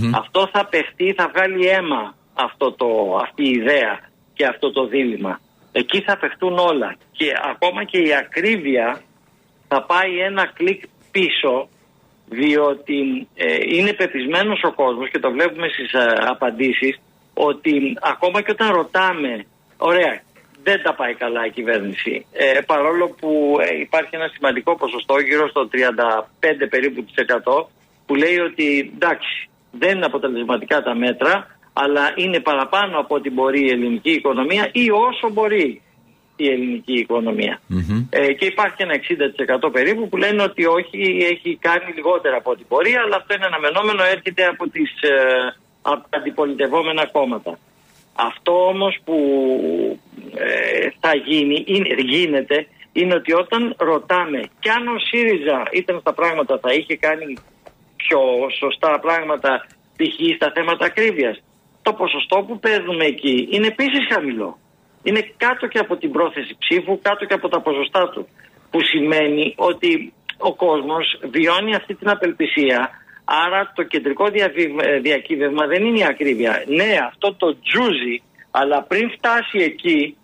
χαος 0.00 0.14
Αυτό 0.14 0.48
θα 0.52 0.66
παιχτεί, 0.66 1.12
θα 1.16 1.30
βγάλει 1.34 1.66
αίμα 1.66 2.14
αυτό 2.34 2.72
το, 2.72 3.18
αυτή 3.22 3.42
η 3.44 3.50
ιδέα 3.50 4.00
και 4.34 4.46
αυτό 4.46 4.72
το 4.72 4.86
δίλημα. 4.86 5.40
Εκεί 5.72 6.00
θα 6.00 6.16
παιχτούν 6.18 6.58
όλα. 6.58 6.96
Και 7.12 7.32
ακόμα 7.52 7.84
και 7.84 7.98
η 7.98 8.14
ακρίβεια 8.14 9.00
θα 9.68 9.82
πάει 9.82 10.18
ένα 10.18 10.46
κλικ 10.54 10.82
πίσω 11.10 11.68
διότι 12.28 13.28
ε, 13.34 13.56
είναι 13.76 13.92
πεπισμένος 13.92 14.60
ο 14.64 14.72
κόσμος 14.72 15.10
και 15.10 15.18
το 15.18 15.30
βλέπουμε 15.30 15.68
στις 15.68 15.92
ε, 15.92 16.14
απαντήσεις 16.26 17.00
ότι 17.34 17.96
ακόμα 18.00 18.42
και 18.42 18.50
όταν 18.50 18.70
ρωτάμε 18.70 19.44
ωραία 19.76 20.20
δεν 20.62 20.82
τα 20.82 20.94
πάει 20.94 21.14
καλά 21.14 21.46
η 21.46 21.50
κυβέρνηση 21.50 22.26
ε, 22.32 22.60
παρόλο 22.66 23.08
που 23.08 23.58
ε, 23.60 23.80
υπάρχει 23.80 24.10
ένα 24.12 24.28
σημαντικό 24.28 24.76
ποσοστό 24.76 25.18
γύρω 25.18 25.48
στο 25.48 25.68
35 25.72 26.66
περίπου 26.70 27.04
της 27.04 27.24
100 27.44 27.64
που 28.06 28.14
λέει 28.14 28.38
ότι 28.38 28.92
εντάξει 28.94 29.47
δεν 29.70 29.96
είναι 29.96 30.06
αποτελεσματικά 30.06 30.82
τα 30.82 30.94
μέτρα 30.94 31.46
αλλά 31.72 32.12
είναι 32.16 32.40
παραπάνω 32.40 32.98
από 32.98 33.14
ό,τι 33.14 33.30
μπορεί 33.30 33.60
η 33.60 33.70
ελληνική 33.70 34.10
οικονομία 34.10 34.68
ή 34.72 34.90
όσο 34.90 35.30
μπορεί 35.32 35.82
η 36.36 36.48
ελληνική 36.48 36.92
Ε, 38.10 38.32
και 38.32 38.44
υπάρχει 38.44 38.82
ένα 38.82 38.94
60% 39.68 39.72
περίπου 39.72 40.08
που 40.08 40.16
λένε 40.16 40.42
ότι 40.42 40.66
όχι, 40.66 41.00
έχει 41.32 41.58
κάνει 41.60 41.92
λιγότερα 41.94 42.36
από 42.36 42.50
ό,τι 42.50 42.62
μπορεί, 42.68 42.94
αλλά 42.96 43.16
αυτό 43.16 43.34
είναι 43.34 43.46
αναμενόμενο, 43.46 44.02
έρχεται 44.02 44.44
από, 44.46 44.68
τις, 44.68 44.90
ε, 45.00 45.12
από 45.82 46.04
τα 46.10 46.18
αντιπολιτευόμενα 46.18 47.06
κόμματα. 47.06 47.58
Αυτό 48.14 48.66
όμως 48.66 48.98
που 49.04 49.16
ε, 50.34 50.88
θα 51.00 51.14
γίνει, 51.14 51.64
είναι, 51.66 51.94
γίνεται, 51.98 52.66
είναι 52.92 53.14
ότι 53.14 53.32
όταν 53.32 53.74
ρωτάμε 53.78 54.40
κι 54.60 54.68
αν 54.68 54.88
ο 54.88 54.98
ΣΥΡΙΖΑ 54.98 55.62
ήταν 55.72 56.00
στα 56.00 56.12
πράγματα 56.12 56.58
θα 56.62 56.72
είχε 56.72 56.96
κάνει 56.96 57.34
πιο 58.02 58.20
σωστά 58.60 58.98
πράγματα 59.04 59.66
π.χ. 59.96 60.16
στα 60.36 60.48
θέματα 60.54 60.84
ακρίβειας 60.86 61.36
το 61.88 61.92
ποσοστό 61.92 62.36
που 62.46 62.58
παίρνουμε 62.58 63.04
εκεί 63.04 63.48
είναι 63.50 63.66
επίσης 63.66 64.02
χαμηλό. 64.12 64.58
Είναι 65.02 65.22
κάτω 65.36 65.66
και 65.66 65.78
από 65.78 65.96
την 65.96 66.10
πρόθεση 66.10 66.56
ψήφου, 66.58 66.98
κάτω 67.02 67.24
και 67.24 67.34
από 67.34 67.48
τα 67.48 67.60
ποσοστά 67.60 68.08
του. 68.08 68.28
Που 68.70 68.78
σημαίνει 68.82 69.54
ότι 69.56 70.12
ο 70.38 70.54
κόσμος 70.54 71.20
βιώνει 71.30 71.74
αυτή 71.74 71.94
την 71.94 72.08
απελπισία. 72.08 72.90
Άρα 73.24 73.72
το 73.74 73.82
κεντρικό 73.82 74.26
ε, 74.26 74.98
διακύβευμα 74.98 75.66
δεν 75.66 75.84
είναι 75.84 75.98
η 75.98 76.04
ακρίβεια. 76.04 76.64
Ναι, 76.66 76.90
αυτό 77.06 77.34
το 77.34 77.58
τζούζι, 77.60 78.22
αλλά 78.50 78.82
πριν 78.82 79.10
φτάσει 79.10 79.58
εκεί 79.58 80.16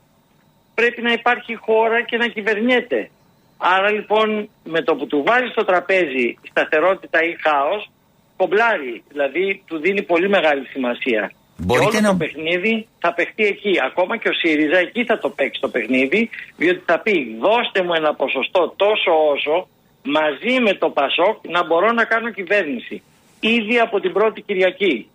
πρέπει 0.75 1.03
να 1.03 1.13
υπάρχει 1.13 1.55
χώρα 1.55 2.03
και 2.03 2.17
να 2.17 2.27
κυβερνιέται. 2.27 3.11
Άρα 3.57 3.91
λοιπόν 3.91 4.49
με 4.65 4.83
το 4.83 4.95
που 4.95 5.07
του 5.07 5.23
βάζεις 5.27 5.51
στο 5.51 5.65
τραπέζι 5.65 6.39
σταθερότητα 6.51 7.19
ή 7.23 7.37
χάος, 7.45 7.91
κομπλάρει, 8.37 9.03
δηλαδή 9.09 9.63
του 9.67 9.79
δίνει 9.79 10.03
πολύ 10.03 10.29
μεγάλη 10.29 10.67
σημασία. 10.67 11.33
Μπορείτε 11.57 11.91
και 11.91 11.97
όλο 11.97 12.07
να... 12.07 12.11
το 12.11 12.17
παιχνίδι 12.17 12.87
θα 12.99 13.15
παιχτεί 13.15 13.45
εκεί. 13.45 13.73
Ακόμα 13.87 14.17
και 14.17 14.29
ο 14.29 14.33
ΣΥΡΙΖΑ 14.33 14.79
εκεί 14.79 15.05
θα 15.05 15.19
το 15.19 15.29
παίξει 15.29 15.61
το 15.61 15.69
παιχνίδι, 15.69 16.31
διότι 16.57 16.83
θα 16.87 17.01
πει 17.01 17.37
δώστε 17.41 17.83
μου 17.83 17.95
ένα 17.95 18.15
ποσοστό 18.15 18.75
τόσο 18.77 19.11
όσο 19.33 19.69
μαζί 20.03 20.61
με 20.61 20.75
το 20.75 20.91
ΠΑΣΟΚ 20.91 21.37
να 21.49 21.65
μπορώ 21.67 21.93
να 21.93 22.05
κάνω 22.05 22.31
κυβέρνηση. 22.31 23.03
Ήδη 23.41 23.79
από 23.79 24.01
την 24.01 24.13
πρώτη 24.13 24.41
Κυριακή. 24.41 25.09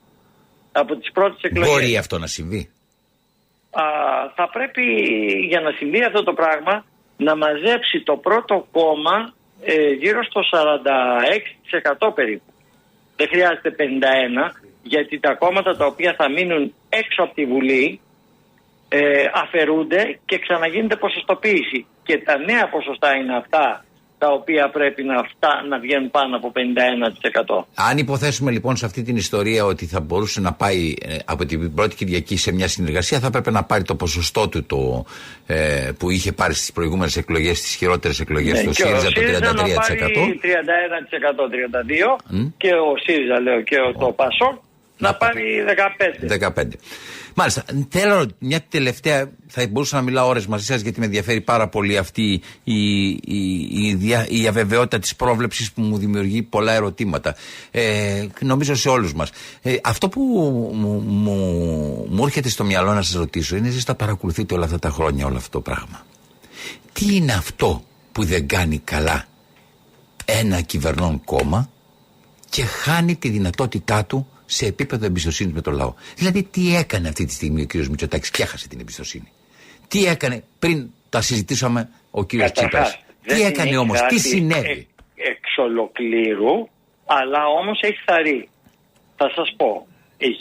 Από 0.71 0.95
τις 0.95 1.11
πρώτες 1.11 1.41
εκλογές. 1.41 1.71
Μπορεί 1.71 1.97
αυτό 1.97 2.17
να 2.17 2.27
συμβεί. 2.27 2.69
Α, 3.71 3.83
θα 4.35 4.49
πρέπει 4.49 4.83
για 5.47 5.61
να 5.61 5.71
συμβεί 5.71 6.03
αυτό 6.03 6.23
το 6.23 6.33
πράγμα 6.33 6.85
να 7.25 7.35
μαζέψει 7.35 7.97
το 8.03 8.15
πρώτο 8.17 8.67
κόμμα 8.71 9.33
ε, 9.61 9.91
γύρω 9.91 10.23
στο 10.23 10.41
46% 12.09 12.15
περίπου. 12.15 12.53
Δεν 13.15 13.27
χρειάζεται 13.27 13.75
51 13.77 14.55
γιατί 14.83 15.19
τα 15.19 15.33
κόμματα 15.33 15.77
τα 15.77 15.85
οποία 15.85 16.13
θα 16.17 16.29
μείνουν 16.29 16.73
έξω 16.89 17.23
από 17.23 17.33
τη 17.33 17.45
Βουλή 17.45 17.99
ε, 18.89 19.25
αφαιρούνται 19.33 20.19
και 20.25 20.39
ξαναγίνεται 20.39 20.95
ποσοστοποίηση. 20.95 21.85
Και 22.03 22.17
τα 22.17 22.37
νέα 22.37 22.69
ποσοστά 22.69 23.15
είναι 23.15 23.35
αυτά 23.37 23.85
τα 24.19 24.27
οποία 24.31 24.69
πρέπει 24.69 25.03
να, 25.03 25.23
φτά, 25.23 25.63
να 25.69 25.79
βγαίνουν 25.79 26.11
πάνω 26.11 26.35
από 26.35 26.51
51%. 27.59 27.63
Αν 27.75 27.97
υποθέσουμε 27.97 28.51
λοιπόν 28.51 28.75
σε 28.75 28.85
αυτή 28.85 29.01
την 29.01 29.15
ιστορία 29.15 29.65
ότι 29.65 29.85
θα 29.85 29.99
μπορούσε 29.99 30.41
να 30.41 30.53
πάει 30.53 30.93
ε, 31.01 31.15
από 31.25 31.45
την 31.45 31.73
πρώτη 31.73 31.95
Κυριακή 31.95 32.37
σε 32.37 32.51
μια 32.53 32.67
συνεργασία, 32.67 33.19
θα 33.19 33.27
έπρεπε 33.27 33.51
να 33.51 33.63
πάρει 33.63 33.83
το 33.83 33.95
ποσοστό 33.95 34.49
του 34.49 34.65
το, 34.65 35.05
ε, 35.47 35.91
που 35.99 36.09
είχε 36.09 36.31
πάρει 36.31 36.53
στις 36.53 36.71
προηγούμενες 36.71 37.17
εκλογές, 37.17 37.57
στις 37.57 37.75
χειρότερες 37.75 38.19
εκλογές 38.19 38.53
ναι, 38.53 38.63
του 38.63 38.73
ΣΥΡΙΖΑ, 38.73 39.11
το 39.11 39.21
33%. 39.21 39.41
Να 39.41 39.53
πάρει 39.53 40.39
31% 40.43 41.39
32% 42.15 42.51
και 42.57 42.71
ο 42.73 42.97
ΣΥΡΙΖΑ 43.03 43.39
λέω 43.39 43.61
και 43.61 43.75
ο, 43.79 43.91
το 43.99 44.11
ΠΑΣΟΚ 44.11 44.57
να 44.99 45.15
πάρει 45.15 45.63
15. 46.29 46.49
15. 46.55 46.63
Μάλιστα. 47.33 47.63
Θέλω 47.89 48.29
μια 48.39 48.61
τελευταία. 48.69 49.31
Θα 49.47 49.67
μπορούσα 49.67 49.95
να 49.95 50.01
μιλάω 50.01 50.27
ώρες 50.27 50.47
μαζί 50.47 50.65
σας 50.65 50.81
γιατί 50.81 50.99
με 50.99 51.05
ενδιαφέρει 51.05 51.41
πάρα 51.41 51.67
πολύ 51.67 51.97
αυτή 51.97 52.41
η, 52.63 53.09
η, 53.09 53.19
η, 53.67 53.99
η 54.29 54.47
αβεβαιότητα 54.47 54.99
της 54.99 55.15
πρόβλεψης 55.15 55.71
που 55.71 55.81
μου 55.81 55.97
δημιουργεί 55.97 56.41
πολλά 56.41 56.73
ερωτήματα. 56.73 57.35
Ε, 57.71 58.25
νομίζω 58.39 58.75
σε 58.75 58.89
όλους 58.89 59.13
μας. 59.13 59.29
Ε, 59.61 59.75
αυτό 59.83 60.09
που 60.09 60.21
μου, 60.73 61.03
μου, 61.07 61.35
μου 62.09 62.25
έρχεται 62.25 62.49
στο 62.49 62.63
μυαλό 62.63 62.93
να 62.93 63.01
σας 63.01 63.13
ρωτήσω 63.15 63.55
είναι 63.55 63.67
εσείς 63.67 63.83
τα 63.83 63.95
παρακολουθείτε 63.95 64.53
όλα 64.53 64.65
αυτά 64.65 64.79
τα 64.79 64.89
χρόνια 64.89 65.25
όλο 65.25 65.37
αυτό 65.37 65.49
το 65.49 65.61
πράγμα. 65.61 66.05
Τι 66.93 67.15
είναι 67.15 67.31
αυτό 67.33 67.83
που 68.11 68.23
δεν 68.25 68.47
κάνει 68.47 68.77
καλά 68.83 69.25
ένα 70.25 70.61
κυβερνών 70.61 71.21
κόμμα 71.23 71.69
και 72.49 72.63
χάνει 72.63 73.15
τη 73.15 73.29
δυνατότητά 73.29 74.05
του 74.05 74.27
σε 74.51 74.65
επίπεδο 74.65 75.05
εμπιστοσύνης 75.05 75.53
με 75.53 75.61
τον 75.61 75.73
λαό. 75.73 75.93
Δηλαδή, 76.15 76.43
τι 76.43 76.75
έκανε 76.75 77.07
αυτή 77.07 77.25
τη 77.25 77.33
στιγμή 77.33 77.61
ο 77.61 77.65
κ. 77.67 77.73
Μητσοτάκης; 77.73 78.31
Και 78.31 78.43
έχασε 78.43 78.67
την 78.67 78.79
εμπιστοσύνη. 78.79 79.31
Τι 79.87 80.05
έκανε 80.05 80.43
πριν 80.59 80.89
τα 81.09 81.21
συζητήσαμε 81.21 81.89
ο 82.11 82.25
κ. 82.25 82.29
Τσίπρας; 82.53 82.99
Τι 83.25 83.41
έκανε 83.41 83.77
όμως, 83.77 84.01
τι 84.01 84.19
συνέβη; 84.19 84.87
Εξ 85.15 85.57
ολοκλήρου, 85.57 86.67
αλλά 87.05 87.45
όμως 87.59 87.79
έχει 87.81 87.99
θαρεί. 88.05 88.49
Θα 89.15 89.31
σας 89.35 89.53
πω. 89.57 89.87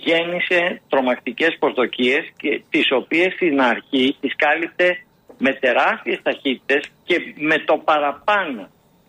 Γέννησε 0.05 0.81
τρομακτικές 0.89 1.57
προσδοκίες, 1.59 2.33
τις 2.71 2.87
οποίες 3.01 3.33
στην 3.33 3.61
αρχή 3.61 4.17
τις 4.21 4.37
κάλυπτε 4.37 5.03
με 5.39 5.53
τεράστιες 5.53 6.21
ταχύτητες 6.23 6.83
και 7.05 7.17
με 7.37 7.59
το 7.59 7.75
παραπάνω. 7.85 8.69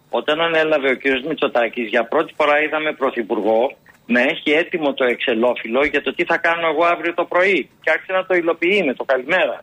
Όταν 0.10 0.42
ανέλαβε 0.42 0.90
ο 0.90 0.98
κ. 0.98 1.04
Μητσοτάκης 1.28 1.88
για 1.88 2.04
πρώτη 2.08 2.34
φορά 2.38 2.62
είδαμε 2.64 2.94
πρωθυπουργό 2.94 3.78
να 4.16 4.22
έχει 4.22 4.50
έτοιμο 4.62 4.94
το 4.94 5.04
εξελόφυλλο 5.14 5.86
για 5.86 6.02
το 6.02 6.14
τι 6.16 6.24
θα 6.24 6.38
κάνω 6.38 6.68
εγώ 6.74 6.86
αύριο 6.86 7.14
το 7.14 7.26
πρωί. 7.26 7.70
Και 7.82 7.92
άρχισε 7.92 8.14
να 8.14 8.26
το 8.26 8.34
υλοποιεί 8.36 8.84
με 8.86 8.94
το 8.94 9.04
καλημερα 9.04 9.58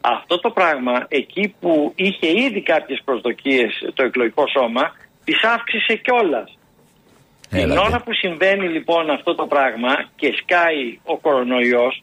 Αυτό 0.00 0.38
το 0.38 0.50
πράγμα 0.50 1.06
εκεί 1.08 1.54
που 1.60 1.92
είχε 1.94 2.28
ήδη 2.46 2.62
κάποιες 2.62 3.00
προσδοκίες 3.04 3.70
το 3.94 4.02
εκλογικό 4.04 4.44
σώμα 4.56 4.84
τις 5.24 5.44
αύξησε 5.44 5.94
κιόλας. 6.04 6.58
Την 7.50 7.70
ώρα 7.70 7.98
που 8.04 8.12
συμβαίνει 8.14 8.68
λοιπόν 8.68 9.10
αυτό 9.10 9.34
το 9.34 9.46
πράγμα 9.46 9.92
και 10.16 10.28
σκάει 10.40 10.98
ο 11.04 11.18
κορονοϊός 11.18 12.02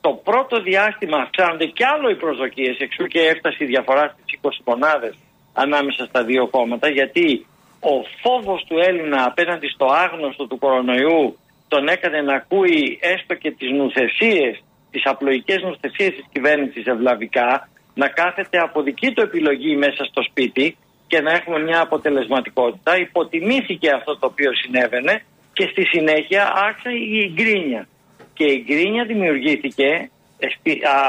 το 0.00 0.10
πρώτο 0.28 0.62
διάστημα 0.62 1.16
αυξάνονται 1.24 1.66
κι 1.66 1.84
άλλο 1.92 2.10
οι 2.10 2.16
προσδοκίες 2.16 2.76
εξού 2.78 3.04
και 3.12 3.20
έφτασε 3.32 3.56
η 3.64 3.66
διαφορά 3.66 4.04
στις 4.12 4.38
20 4.42 4.48
μονάδες 4.64 5.14
ανάμεσα 5.52 6.04
στα 6.04 6.24
δύο 6.24 6.48
κόμματα 6.48 6.88
γιατί 6.88 7.46
ο 7.92 8.04
φόβος 8.22 8.64
του 8.68 8.78
Έλληνα 8.78 9.24
απέναντι 9.24 9.68
στο 9.68 9.86
άγνωστο 9.86 10.46
του 10.46 10.58
κορονοϊού 10.58 11.38
τον 11.68 11.88
έκανε 11.88 12.20
να 12.20 12.34
ακούει 12.34 12.98
έστω 13.00 13.34
και 13.34 13.50
τις 13.50 13.70
νουθεσίες, 13.70 14.62
τις 14.90 15.02
απλοϊκές 15.04 15.62
νουθεσίες 15.62 16.14
της 16.14 16.24
κυβέρνησης 16.32 16.84
ευλαβικά, 16.86 17.68
να 17.94 18.08
κάθεται 18.08 18.58
από 18.58 18.82
δική 18.82 19.12
του 19.12 19.20
επιλογή 19.20 19.76
μέσα 19.76 20.04
στο 20.04 20.22
σπίτι 20.22 20.76
και 21.06 21.20
να 21.20 21.32
έχουμε 21.32 21.58
μια 21.58 21.80
αποτελεσματικότητα. 21.80 22.98
Υποτιμήθηκε 22.98 23.90
αυτό 23.90 24.18
το 24.18 24.26
οποίο 24.26 24.50
συνέβαινε 24.54 25.22
και 25.52 25.68
στη 25.70 25.84
συνέχεια 25.84 26.52
άρχισε 26.54 26.90
η 26.90 27.32
γκρίνια. 27.34 27.88
Και 28.34 28.44
η 28.44 28.64
γκρίνια 28.66 29.04
δημιουργήθηκε 29.04 30.10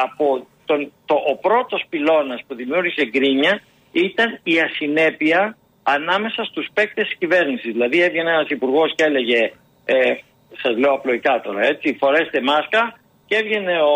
από 0.03 0.47
τον, 0.65 0.91
το, 1.05 1.15
ο 1.31 1.35
πρώτος 1.35 1.85
πυλώνας 1.89 2.41
που 2.47 2.55
δημιούργησε 2.55 3.05
γκρίνια 3.05 3.61
ήταν 3.91 4.39
η 4.43 4.59
ασυνέπεια 4.59 5.57
ανάμεσα 5.93 6.43
στους 6.43 6.67
παίκτες 6.73 7.07
της 7.07 7.17
κυβέρνησης. 7.17 7.71
Δηλαδή 7.71 8.01
έβγαινε 8.01 8.31
ένας 8.31 8.49
υπουργός 8.49 8.93
και 8.95 9.03
έλεγε, 9.03 9.51
ε, 9.85 10.13
σας 10.61 10.77
λέω 10.77 10.93
απλοϊκά 10.93 11.41
τώρα 11.41 11.61
έτσι, 11.65 11.97
φορέστε 11.99 12.41
μάσκα 12.41 12.99
και 13.27 13.35
έβγαινε 13.35 13.75
ο, 13.81 13.95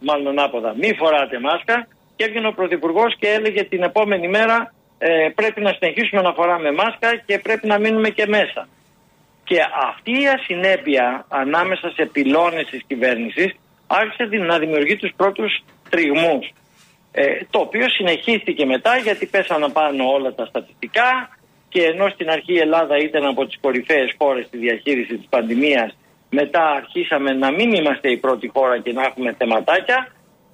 μάλλον 0.00 0.38
άποδα, 0.38 0.74
μη 0.80 0.94
φοράτε 0.94 1.40
μάσκα 1.40 1.86
και 2.16 2.24
έβγαινε 2.24 2.46
ο 2.46 2.52
πρωθυπουργός 2.52 3.16
και 3.18 3.28
έλεγε 3.28 3.64
την 3.64 3.82
επόμενη 3.82 4.28
μέρα 4.28 4.72
ε, 4.98 5.28
πρέπει 5.34 5.60
να 5.60 5.72
συνεχίσουμε 5.78 6.22
να 6.22 6.32
φοράμε 6.32 6.72
μάσκα 6.72 7.16
και 7.26 7.38
πρέπει 7.38 7.66
να 7.66 7.78
μείνουμε 7.78 8.08
και 8.08 8.26
μέσα. 8.26 8.68
Και 9.44 9.60
αυτή 9.88 10.12
η 10.22 10.28
ασυνέπεια 10.36 11.24
ανάμεσα 11.28 11.90
σε 11.90 12.04
πυλώνες 12.12 12.66
της 12.70 12.82
κυβέρνησης 12.86 13.50
άρχισε 13.86 14.24
να 14.36 14.58
δημιουργεί 14.58 14.96
τους 14.96 15.12
πρώτους 15.16 15.64
τριγμούς. 15.90 16.52
Ε, 17.20 17.44
το 17.50 17.58
οποίο 17.58 17.88
συνεχίστηκε 17.88 18.64
μετά 18.66 18.96
γιατί 18.96 19.26
πέσανε 19.26 19.68
πάνω 19.68 20.10
όλα 20.16 20.34
τα 20.34 20.44
στατιστικά 20.46 21.10
και 21.68 21.82
ενώ 21.82 22.08
στην 22.08 22.30
αρχή 22.30 22.52
η 22.52 22.58
Ελλάδα 22.58 22.96
ήταν 22.96 23.24
από 23.24 23.46
τις 23.46 23.58
κορυφαίες 23.60 24.14
χώρες 24.18 24.46
στη 24.46 24.56
διαχείριση 24.56 25.16
της 25.16 25.26
πανδημίας 25.28 25.96
μετά 26.30 26.64
αρχίσαμε 26.70 27.32
να 27.32 27.50
μην 27.50 27.72
είμαστε 27.72 28.10
η 28.10 28.16
πρώτη 28.16 28.48
χώρα 28.48 28.78
και 28.78 28.92
να 28.92 29.02
έχουμε 29.02 29.34
θεματάκια 29.38 30.08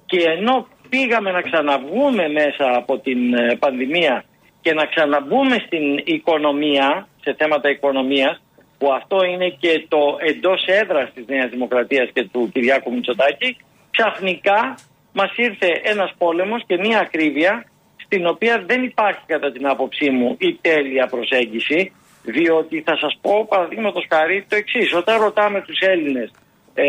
και 0.05 0.19
ενώ 0.37 0.67
πήγαμε 0.89 1.31
να 1.31 1.41
ξαναβγούμε 1.41 2.27
μέσα 2.27 2.75
από 2.75 2.97
την 2.97 3.33
ε, 3.33 3.55
πανδημία 3.59 4.23
και 4.61 4.73
να 4.73 4.85
ξαναμπούμε 4.85 5.55
στην 5.65 6.01
οικονομία, 6.03 7.07
σε 7.23 7.33
θέματα 7.37 7.69
οικονομίας 7.69 8.41
που 8.77 8.93
αυτό 8.93 9.17
είναι 9.25 9.49
και 9.49 9.85
το 9.87 10.17
εντός 10.19 10.65
έδρας 10.65 11.13
της 11.13 11.25
Νέας 11.27 11.49
Δημοκρατίας 11.49 12.09
και 12.13 12.23
του 12.31 12.49
Κυριάκου 12.53 12.93
Μητσοτάκη 12.93 13.57
ξαφνικά 13.91 14.75
μας 15.15 15.31
ήρθε 15.35 15.69
ένας 15.83 16.13
πόλεμος 16.17 16.63
και 16.67 16.77
μια 16.77 16.99
ακρίβεια 16.99 17.65
στην 18.05 18.27
οποία 18.27 18.63
δεν 18.67 18.83
υπάρχει 18.83 19.25
κατά 19.25 19.51
την 19.51 19.67
άποψή 19.67 20.09
μου 20.09 20.35
η 20.39 20.53
τέλεια 20.61 21.07
προσέγγιση 21.07 21.91
διότι 22.23 22.81
θα 22.81 22.97
σας 22.97 23.17
πω 23.21 23.45
παραδείγματος 23.49 24.05
χάρη 24.09 24.45
το 24.49 24.55
εξής. 24.55 24.93
Όταν 24.93 25.21
ρωτάμε 25.21 25.61
τους 25.61 25.79
Έλληνες 25.79 26.31
ε, 26.73 26.83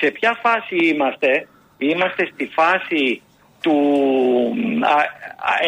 σε 0.00 0.10
ποια 0.10 0.38
φάση 0.42 0.76
είμαστε, 0.76 1.48
είμαστε 1.78 2.28
στη 2.32 2.46
φάση 2.46 3.22
του 3.62 3.76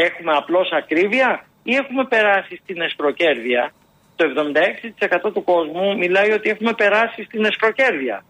έχουμε 0.07 0.33
απλώς 0.33 0.69
ακρίβεια 0.73 1.45
ή 1.63 1.75
έχουμε 1.75 2.05
περάσει 2.05 2.61
στην 2.63 2.81
αισχροκέρδεια. 2.81 3.73
Το 4.17 4.25
76% 5.29 5.33
του 5.33 5.45
κόσμου 5.45 5.97
μιλάει 5.99 6.33
ότι 6.33 6.51
έχουμε 6.51 6.73
περάσει 6.73 7.25
στην 7.25 7.45
αισχροκέρδεια. 7.45 8.25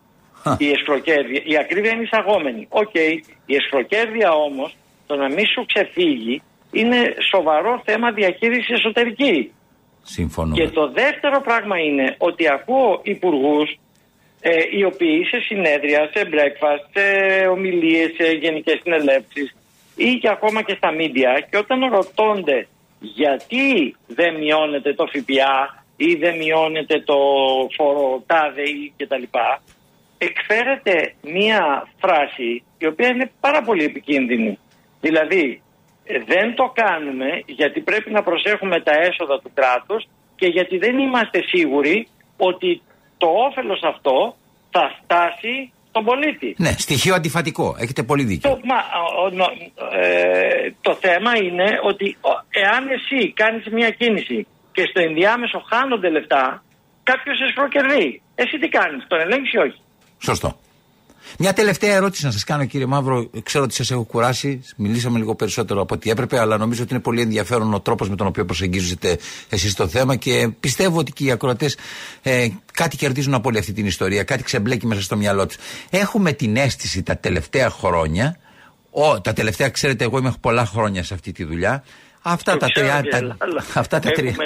Η 0.58 0.70
αισχροκέρδεια. 0.70 1.42
Η 1.44 1.56
ακρίβεια 1.56 1.90
είναι 1.90 2.02
εισαγόμενη. 2.02 2.66
Οκ, 2.68 2.94
η 3.46 3.54
αισχροκέρδεια 3.54 4.30
όμως, 4.32 4.76
το 5.06 5.16
να 5.16 5.28
μην 5.28 5.46
σου 5.46 5.64
ξεφύγει, 5.66 6.42
είναι 6.70 7.14
σοβαρό 7.30 7.82
θέμα 7.84 8.10
διαχείρισης 8.12 8.70
εσωτερική. 8.70 9.52
Συμφωνώ. 10.02 10.54
Και 10.54 10.68
το 10.68 10.90
δεύτερο 10.90 11.40
πράγμα 11.40 11.78
είναι 11.78 12.14
ότι 12.18 12.48
ακούω 12.48 13.00
υπουργούς 13.02 13.78
ε, 14.40 14.50
οι 14.76 14.84
οποίοι 14.84 15.24
σε 15.24 15.38
συνέδρια, 15.38 16.10
σε 16.14 16.28
breakfast, 16.32 16.84
σε 16.92 17.46
ομιλίες, 17.46 18.10
σε 18.14 18.32
γενικές 18.32 18.80
συνελεύσεις 18.82 19.54
ή 19.96 20.18
και 20.18 20.28
ακόμα 20.28 20.62
και 20.62 20.74
στα 20.74 20.92
μίντια 20.92 21.46
και 21.50 21.56
όταν 21.56 21.90
ρωτώνται 21.90 22.66
γιατί 23.00 23.96
δεν 24.06 24.34
μειώνεται 24.36 24.94
το 24.94 25.06
ΦΠΑ 25.06 25.84
ή 25.96 26.14
δεν 26.14 26.36
μειώνεται 26.36 27.00
το 27.00 27.16
φόρο 27.76 28.22
τάδε 28.26 28.62
ή 28.62 28.92
κτλ 28.96 29.22
εκφέρεται 30.28 31.14
μία 31.22 31.88
φράση 32.00 32.62
η 32.78 32.86
οποία 32.86 33.08
είναι 33.08 33.30
πάρα 33.40 33.62
πολύ 33.62 33.84
επικίνδυνη. 33.84 34.58
Δηλαδή, 35.00 35.62
ε, 36.04 36.18
δεν 36.32 36.54
το 36.54 36.72
κάνουμε 36.74 37.42
γιατί 37.46 37.80
πρέπει 37.80 38.10
να 38.10 38.22
προσέχουμε 38.22 38.80
τα 38.80 38.92
έσοδα 38.92 39.40
του 39.40 39.50
κράτους 39.54 40.08
και 40.36 40.46
γιατί 40.46 40.78
δεν 40.78 40.98
είμαστε 40.98 41.38
σίγουροι 41.52 42.08
ότι 42.36 42.82
το 43.16 43.26
όφελος 43.48 43.82
αυτό 43.82 44.36
θα 44.70 44.84
φτάσει 44.98 45.72
στον 45.88 46.04
πολίτη. 46.04 46.54
Ναι, 46.58 46.70
στοιχείο 46.70 47.14
αντιφατικό. 47.14 47.76
Έχετε 47.78 48.02
πολύ 48.02 48.24
δίκιο. 48.24 48.50
Το, 48.50 48.60
μα, 48.64 48.78
ε, 50.00 50.72
το 50.80 50.94
θέμα 50.94 51.36
είναι 51.36 51.68
ότι 51.82 52.16
εάν 52.50 52.82
εσύ 52.88 53.32
κάνεις 53.32 53.66
μια 53.66 53.90
κίνηση 53.90 54.46
και 54.72 54.86
στο 54.90 55.00
ενδιάμεσο 55.00 55.58
χάνονται 55.70 56.10
λεφτά, 56.10 56.64
κάποιος 57.02 57.40
εσχροκερδεί. 57.40 58.22
Εσύ 58.34 58.58
τι 58.58 58.68
κάνεις, 58.68 59.06
τον 59.08 59.20
ελέγχεις 59.20 59.52
ή 59.52 59.58
όχι; 59.58 59.80
Σωστό. 60.24 60.58
Μια 61.38 61.52
τελευταία 61.52 61.94
ερώτηση 61.94 62.24
να 62.24 62.30
σας 62.30 62.44
κάνω, 62.44 62.64
κύριε 62.64 62.86
Μαύρο. 62.86 63.30
Ξέρω 63.42 63.64
ότι 63.64 63.74
σας 63.74 63.90
έχω 63.90 64.02
κουράσει. 64.02 64.62
Μιλήσαμε 64.76 65.18
λίγο 65.18 65.34
περισσότερο 65.34 65.80
από 65.80 65.94
ό,τι 65.94 66.10
έπρεπε, 66.10 66.38
αλλά 66.38 66.56
νομίζω 66.56 66.82
ότι 66.82 66.92
είναι 66.92 67.02
πολύ 67.02 67.20
ενδιαφέρον 67.20 67.74
ο 67.74 67.80
τρόπος 67.80 68.08
με 68.08 68.16
τον 68.16 68.26
οποίο 68.26 68.44
προσεγγίζετε 68.44 69.18
εσείς 69.48 69.74
το 69.74 69.88
θέμα 69.88 70.16
και 70.16 70.48
πιστεύω 70.60 70.98
ότι 70.98 71.12
και 71.12 71.24
οι 71.24 71.30
ακροατές 71.30 71.76
ε, 72.22 72.48
κάτι 72.72 72.96
κερδίζουν 72.96 73.34
από 73.34 73.48
όλη 73.48 73.58
αυτή 73.58 73.72
την 73.72 73.86
ιστορία, 73.86 74.22
κάτι 74.22 74.42
ξεμπλέκει 74.42 74.86
μέσα 74.86 75.02
στο 75.02 75.16
μυαλό 75.16 75.46
τους. 75.46 75.56
Έχουμε 75.90 76.32
την 76.32 76.56
αίσθηση 76.56 77.02
τα 77.02 77.16
τελευταία 77.16 77.70
χρόνια, 77.70 78.36
ο, 78.90 79.20
τα 79.20 79.32
τελευταία, 79.32 79.68
ξέρετε, 79.68 80.04
εγώ 80.04 80.18
είμαι 80.18 80.34
πολλά 80.40 80.66
χρόνια 80.66 81.04
σε 81.04 81.14
αυτή 81.14 81.32
τη 81.32 81.44
δουλειά, 81.44 81.84
Αυτά 82.22 82.56
τα, 82.56 82.66
30, 82.74 82.80
αυτά 83.74 83.98
τα 83.98 84.10
τρία. 84.10 84.30
Έχουμε 84.30 84.44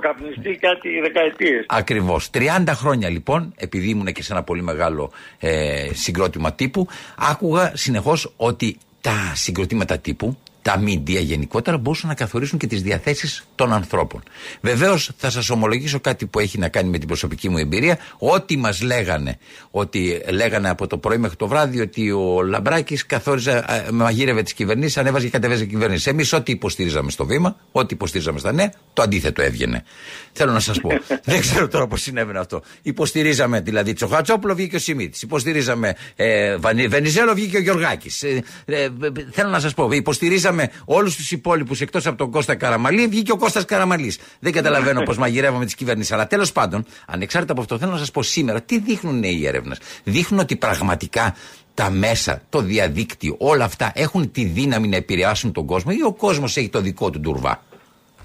καπνιστεί 0.00 0.58
κάτι 0.60 0.88
δεκαετίες. 1.00 1.64
Ακριβώς. 1.68 2.30
30 2.32 2.64
χρόνια 2.68 3.08
λοιπόν, 3.08 3.52
επειδή 3.56 3.88
ήμουν 3.88 4.12
και 4.12 4.22
σε 4.22 4.32
ένα 4.32 4.42
πολύ 4.42 4.62
μεγάλο 4.62 5.12
ε, 5.38 5.88
συγκρότημα 5.92 6.52
τύπου, 6.52 6.88
άκουγα 7.16 7.72
συνεχώς 7.74 8.32
ότι 8.36 8.78
τα 9.00 9.32
συγκροτήματα 9.34 9.98
τύπου 9.98 10.38
τα 10.62 10.78
μίντια 10.78 11.20
γενικότερα 11.20 11.78
μπορούσαν 11.78 12.08
να 12.08 12.14
καθορίσουν 12.14 12.58
και 12.58 12.66
τις 12.66 12.82
διαθέσεις 12.82 13.44
των 13.54 13.72
ανθρώπων. 13.72 14.22
Βεβαίως 14.60 15.10
θα 15.16 15.30
σας 15.30 15.50
ομολογήσω 15.50 16.00
κάτι 16.00 16.26
που 16.26 16.38
έχει 16.38 16.58
να 16.58 16.68
κάνει 16.68 16.88
με 16.88 16.98
την 16.98 17.06
προσωπική 17.06 17.48
μου 17.48 17.58
εμπειρία. 17.58 17.98
Ό,τι 18.18 18.56
μας 18.56 18.82
λέγανε, 18.82 19.38
ότι 19.70 20.22
λέγανε 20.30 20.68
από 20.68 20.86
το 20.86 20.98
πρωί 20.98 21.18
μέχρι 21.18 21.36
το 21.36 21.48
βράδυ 21.48 21.80
ότι 21.80 22.10
ο 22.10 22.42
Λαμπράκης 22.42 23.06
καθόριζε, 23.06 23.64
μαγείρευε 23.92 24.42
τις 24.42 24.52
κυβερνήσεις, 24.52 24.96
ανέβαζε 24.96 25.24
και 25.24 25.30
κατεβέζε 25.30 25.64
κυβέρνηση. 25.64 26.10
Εμείς 26.10 26.32
ό,τι 26.32 26.52
υποστήριζαμε 26.52 27.10
στο 27.10 27.26
βήμα, 27.26 27.56
ό,τι 27.72 27.94
υποστήριζαμε 27.94 28.38
στα 28.38 28.52
νέα, 28.52 28.72
το 28.92 29.02
αντίθετο 29.02 29.42
έβγαινε. 29.42 29.84
Θέλω 30.32 30.52
να 30.52 30.60
σας 30.60 30.80
πω. 30.80 30.90
Δεν 31.24 31.40
ξέρω 31.40 31.68
τώρα 31.68 31.86
πώς 31.86 32.02
συνέβαινε 32.02 32.38
αυτό. 32.38 32.62
Υποστηρίζαμε 32.82 33.60
δηλαδή 33.60 33.92
Τσοχατσόπουλο 33.92 34.54
βγήκε 34.54 34.76
ο 34.76 34.78
Σιμίτης. 34.78 35.22
Υποστηρίζαμε 35.22 35.94
ε, 36.16 36.56
Βενιζέλο 36.88 37.34
βγήκε 37.34 37.56
ο 37.56 37.60
Γιωργάκης. 37.60 38.22
Ε, 38.22 38.42
ε, 38.64 38.88
θέλω 39.30 39.50
να 39.50 39.60
σας 39.60 39.74
πω, 39.74 39.88
υποστηρίζαμε 39.92 40.49
Είχαμε 40.50 40.70
όλους 40.84 41.16
τους 41.16 41.30
υπόλοιπους 41.30 41.80
εκτός 41.80 42.06
από 42.06 42.16
τον 42.16 42.30
Κώστα 42.30 42.54
Καραμαλή, 42.54 43.06
βγήκε 43.06 43.32
ο 43.32 43.36
Κώστας 43.36 43.64
Καραμαλής. 43.64 44.18
Δεν 44.40 44.52
καταλαβαίνω 44.52 45.02
πώς 45.02 45.18
μαγειρεύαμε 45.18 45.64
τις 45.64 45.74
κυβερνήσεις. 45.74 46.12
Αλλά 46.12 46.26
τέλος 46.26 46.52
πάντων, 46.52 46.84
ανεξάρτητα 47.06 47.52
από 47.52 47.60
αυτό, 47.60 47.78
θέλω 47.78 47.90
να 47.90 47.98
σας 47.98 48.10
πω 48.10 48.22
σήμερα 48.22 48.62
τι 48.62 48.78
δείχνουν 48.78 49.22
οι 49.22 49.46
έρευνες. 49.46 49.78
Δείχνουν 50.04 50.40
ότι 50.40 50.56
πραγματικά 50.56 51.36
τα 51.74 51.90
μέσα, 51.90 52.42
το 52.48 52.60
διαδίκτυο, 52.60 53.34
όλα 53.38 53.64
αυτά 53.64 53.92
έχουν 53.94 54.32
τη 54.32 54.44
δύναμη 54.44 54.88
να 54.88 54.96
επηρεάσουν 54.96 55.52
τον 55.52 55.66
κόσμο 55.66 55.92
ή 55.98 56.02
ο 56.02 56.12
κόσμος 56.12 56.56
έχει 56.56 56.68
το 56.68 56.80
δικό 56.80 57.10
του 57.10 57.20
τουρβά. 57.20 57.62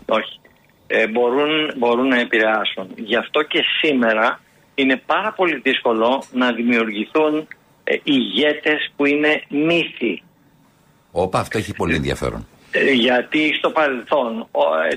Όχι. 0.05 0.39
Ε, 0.87 1.07
μπορούν, 1.07 1.73
μπορούν 1.77 2.07
να 2.07 2.19
επηρεάσουν. 2.19 2.87
Γι' 2.95 3.15
αυτό 3.15 3.41
και 3.41 3.59
σήμερα 3.81 4.39
είναι 4.75 5.01
πάρα 5.05 5.33
πολύ 5.33 5.59
δύσκολο 5.63 6.23
να 6.31 6.51
δημιουργηθούν 6.51 7.47
ε, 7.83 7.95
ηγέτες 8.03 8.91
που 8.95 9.05
είναι 9.05 9.43
μύθοι 9.49 10.23
Όπα, 11.17 11.39
αυτό 11.39 11.57
έχει 11.57 11.73
πολύ 11.73 11.95
ενδιαφέρον. 11.95 12.47
Ε, 12.71 12.91
γιατί 12.91 13.53
στο 13.57 13.69
παρελθόν, 13.69 14.47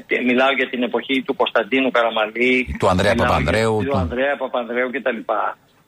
ε, 0.06 0.22
μιλάω 0.22 0.52
για 0.52 0.68
την 0.68 0.82
εποχή 0.82 1.22
του 1.22 1.36
Κωνσταντίνου 1.36 1.90
Καραμαλή, 1.90 2.76
του 2.78 2.88
Ανδρέα 2.88 3.14
Παπανδρέου, 3.14 3.78
του, 3.78 3.84
του 3.84 3.96
Ανδρέα 3.96 4.36
Παπανδρέου 4.36 4.90
κτλ. 4.90 5.20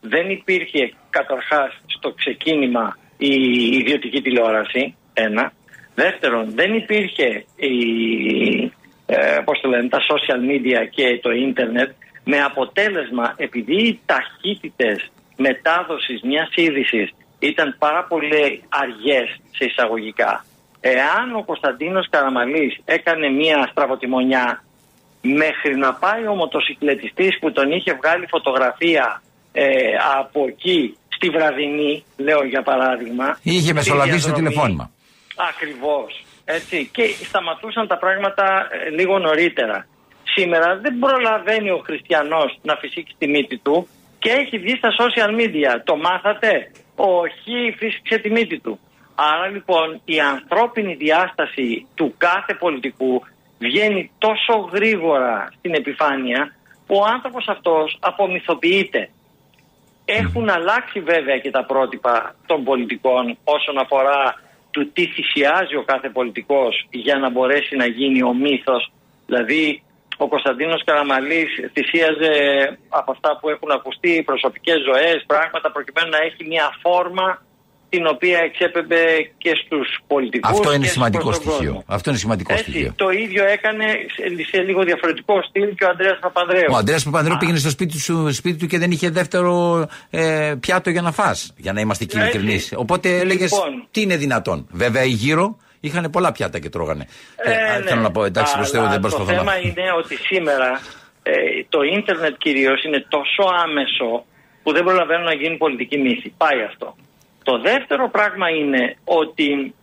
Δεν 0.01 0.31
υπήρχε 0.31 0.93
καταρχάς 1.11 1.71
στο 1.87 2.13
ξεκίνημα 2.13 2.97
η 3.17 3.35
ιδιωτική 3.81 4.21
τηλεόραση, 4.23 4.95
ένα. 5.13 5.53
Δεύτερον, 5.95 6.53
δεν 6.55 6.75
υπήρχε 6.75 7.45
η, 7.57 7.75
ε, 9.07 9.39
πώς 9.45 9.61
το 9.61 9.69
λένε, 9.69 9.89
τα 9.89 9.99
social 10.11 10.41
media 10.51 10.81
και 10.91 11.19
το 11.23 11.31
ίντερνετ 11.31 11.91
με 12.25 12.39
αποτέλεσμα 12.41 13.35
επειδή 13.37 13.77
οι 13.87 14.01
ταχύτητες 14.07 15.11
μετάδοσης 15.37 16.21
μιας 16.23 16.51
είδησης 16.55 17.11
ήταν 17.41 17.77
πάρα 17.79 18.05
πολύ 18.05 18.63
αργές 18.69 19.41
σε 19.51 19.65
εισαγωγικά. 19.65 20.45
Εάν 20.81 21.35
ο 21.37 21.43
Κωνσταντίνος 21.45 22.09
Καραμαλής 22.11 22.81
έκανε 22.85 23.29
μια 23.29 23.69
στραβοτημονιά 23.71 24.65
μέχρι 25.21 25.77
να 25.77 25.95
πάει 25.95 26.27
ο 26.27 26.35
μοτοσυκλετιστής 26.35 27.39
που 27.39 27.53
τον 27.53 27.71
είχε 27.71 27.95
βγάλει 27.95 28.27
φωτογραφία 28.27 29.23
ε, 29.53 29.65
από 30.19 30.45
εκεί 30.47 30.97
στη 31.09 31.29
βραδινή, 31.29 32.05
λέω 32.17 32.45
για 32.45 32.63
παράδειγμα. 32.63 33.39
Είχε 33.43 33.73
μεσολαβήσει 33.73 34.27
το 34.29 34.33
τηλεφώνημα. 34.33 34.91
Ακριβώς. 35.51 36.25
Έτσι. 36.45 36.89
Και 36.93 37.05
σταματούσαν 37.25 37.87
τα 37.87 37.99
πράγματα 37.99 38.69
ε, 38.71 38.91
λίγο 38.91 39.19
νωρίτερα. 39.19 39.87
Σήμερα 40.23 40.79
δεν 40.83 40.99
προλαβαίνει 40.99 41.71
ο 41.71 41.83
χριστιανός 41.87 42.59
να 42.63 42.77
φυσήξει 42.77 43.15
τη 43.19 43.27
μύτη 43.27 43.59
του 43.59 43.89
και 44.19 44.31
έχει 44.31 44.59
δει 44.59 44.77
στα 44.77 44.91
social 45.01 45.31
media. 45.41 45.81
Το 45.85 45.97
μάθατε; 45.97 46.71
Όχι, 47.03 47.75
φύσηξε 47.77 48.19
τη 48.19 48.31
μύτη 48.31 48.59
του. 48.59 48.79
Άρα 49.15 49.47
λοιπόν 49.47 50.01
η 50.05 50.21
ανθρώπινη 50.21 50.95
διάσταση 50.95 51.87
του 51.95 52.15
κάθε 52.19 52.55
πολιτικού 52.55 53.23
βγαίνει 53.59 54.11
τόσο 54.19 54.59
γρήγορα 54.73 55.49
στην 55.59 55.75
επιφάνεια 55.75 56.55
που 56.87 56.97
ο 56.97 57.05
άνθρωπος 57.05 57.49
αυτός 57.49 57.99
απομυθοποιείται. 58.01 59.11
Έχουν 60.05 60.51
αλλάξει 60.51 61.01
βέβαια 61.01 61.39
και 61.39 61.51
τα 61.51 61.65
πρότυπα 61.65 62.35
των 62.47 62.65
πολιτικών 62.65 63.39
όσον 63.45 63.79
αφορά 63.79 64.35
του 64.71 64.93
τι 64.93 65.07
θυσιάζει 65.07 65.77
ο 65.77 65.83
κάθε 65.83 66.09
πολιτικός 66.09 66.87
για 66.91 67.17
να 67.19 67.31
μπορέσει 67.31 67.77
να 67.77 67.87
γίνει 67.87 68.23
ο 68.23 68.35
μύθος. 68.35 68.93
Δηλαδή 69.27 69.83
ο 70.25 70.29
Κωνσταντίνος 70.29 70.81
Καραμαλής 70.85 71.51
θυσίαζε 71.75 72.33
από 72.89 73.11
αυτά 73.15 73.31
που 73.39 73.49
έχουν 73.55 73.71
ακουστεί 73.79 74.23
προσωπικές 74.31 74.79
ζωές, 74.89 75.17
πράγματα 75.27 75.69
προκειμένου 75.77 76.11
να 76.17 76.21
έχει 76.29 76.43
μια 76.53 76.67
φόρμα 76.83 77.29
την 77.89 78.07
οποία 78.07 78.39
εξέπεμπε 78.39 79.05
και 79.39 79.53
στους 79.63 79.87
πολιτικούς. 80.07 80.51
Αυτό 80.51 80.73
είναι 80.73 80.87
σημαντικό 80.87 81.33
στοιχείο. 81.33 81.83
Αυτό 81.87 82.11
είναι 82.11 82.19
σημαντικό 82.19 82.53
Έτσι, 82.53 82.65
στοιχείο. 82.65 82.93
Το 82.97 83.11
ίδιο 83.11 83.45
έκανε 83.45 83.85
σε, 84.51 84.61
λίγο 84.63 84.83
διαφορετικό 84.83 85.43
στυλ 85.49 85.75
και 85.75 85.85
ο 85.85 85.89
Αντρέα 85.89 86.19
Παπανδρέου. 86.21 86.69
Ο 86.71 86.77
Αντρέα 86.77 86.99
Παπανδρέου 87.05 87.37
πήγαινε 87.37 87.59
στο 87.59 87.71
σπίτι 87.71 88.05
του, 88.05 88.33
σπίτι 88.33 88.59
του 88.59 88.67
και 88.67 88.79
δεν 88.79 88.91
είχε 88.91 89.11
δεύτερο 89.11 89.87
ε, 90.11 90.55
πιάτο 90.61 90.91
για 90.91 91.03
να 91.03 91.13
φας, 91.13 91.53
Για 91.57 91.73
να 91.73 91.81
είμαστε 91.81 92.05
και 92.05 92.19
ειλικρινείς. 92.19 92.73
Οπότε 92.77 93.19
έλεγες 93.19 93.53
λοιπόν. 93.53 93.87
τι 93.91 94.01
είναι 94.01 94.17
δυνατόν. 94.17 94.67
Βέβαια, 94.71 95.05
οι 95.05 95.11
γύρω 95.11 95.57
είχαν 95.81 96.11
πολλά 96.11 96.33
πιάτα 96.33 96.59
και 96.59 96.69
τρώγανε. 96.69 97.07
Ε, 97.37 97.51
ε, 97.51 97.79
ναι. 97.79 97.87
Θέλω 97.89 98.01
να 98.01 98.11
πω, 98.11 98.25
εντάξει, 98.25 98.55
προ 98.55 98.65
Θεού 98.65 98.89
δεν 98.89 99.01
προσπαθώ 99.01 99.31
Το 99.31 99.37
θέμα 99.37 99.59
είναι 99.59 99.85
ότι 99.99 100.17
σήμερα 100.17 100.81
ε, 101.23 101.33
το 101.69 101.83
ίντερνετ 101.83 102.35
κυρίως 102.39 102.85
είναι 102.85 103.07
τόσο 103.09 103.43
άμεσο 103.65 104.25
που 104.63 104.73
δεν 104.73 104.85
προλαβαίνουν 104.85 105.25
να 105.25 105.35
γίνει 105.35 105.57
πολιτική 105.57 105.99
μύθη. 105.99 106.35
Πάει 106.37 106.63
αυτό. 106.71 106.97
Το 107.43 107.61
δεύτερο 107.61 108.11
πράγμα 108.11 108.49
είναι 108.49 108.97
ότι 109.05 109.75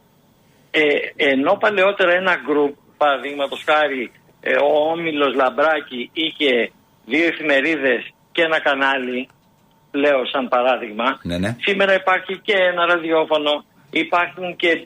ε, 0.72 0.82
ενώ 1.16 1.54
παλαιότερα 1.54 2.12
ένα 2.14 2.36
γκρουπ, 2.46 2.76
παραδείγματος 2.98 3.64
χάρη 3.66 4.12
ε, 4.42 4.54
ο 4.56 4.92
Όμιλος 4.92 5.36
Λαμπράκη 5.36 6.10
είχε 6.14 6.72
δύο 7.06 7.26
εφημερίδες 7.26 8.14
και 8.32 8.42
ένα 8.42 8.60
κανάλι, 8.60 9.30
λέω 9.92 10.26
σαν 10.34 10.48
παράδειγμα, 10.48 11.20
ναι, 11.24 11.38
ναι. 11.38 11.56
σήμερα 11.60 11.94
υπάρχει 11.94 12.40
και 12.48 12.54
ένα 12.72 12.86
ραδιόφωνο, 12.86 13.66
υπάρχουν 13.90 14.56
και 14.56 14.86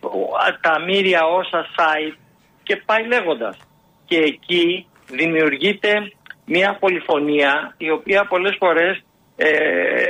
τα 0.61 0.79
μύρια 0.85 1.25
όσα 1.25 1.65
site 1.77 2.17
και 2.63 2.75
πάει 2.85 3.05
λέγοντας. 3.07 3.57
Και 4.05 4.17
εκεί 4.17 4.87
δημιουργείται 5.09 6.11
μια 6.45 6.77
πολυφωνία 6.79 7.75
η 7.77 7.91
οποία 7.91 8.25
πολλές 8.25 8.55
φορές 8.59 9.03
ε, 9.35 9.49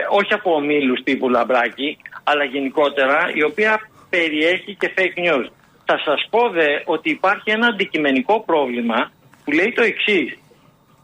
όχι 0.09 0.33
από 0.33 0.55
ομίλους 0.55 1.03
τύπου 1.03 1.29
Λαμπράκη 1.29 1.97
αλλά 2.23 2.43
γενικότερα 2.43 3.31
η 3.33 3.43
οποία 3.43 3.79
περιέχει 4.09 4.75
και 4.75 4.93
fake 4.97 5.17
news. 5.25 5.47
Θα 5.85 5.97
σας 6.05 6.27
πω 6.29 6.49
δε 6.49 6.67
ότι 6.85 7.09
υπάρχει 7.09 7.51
ένα 7.51 7.67
αντικειμενικό 7.67 8.43
πρόβλημα 8.43 9.11
που 9.43 9.51
λέει 9.51 9.71
το 9.75 9.83
εξής. 9.83 10.37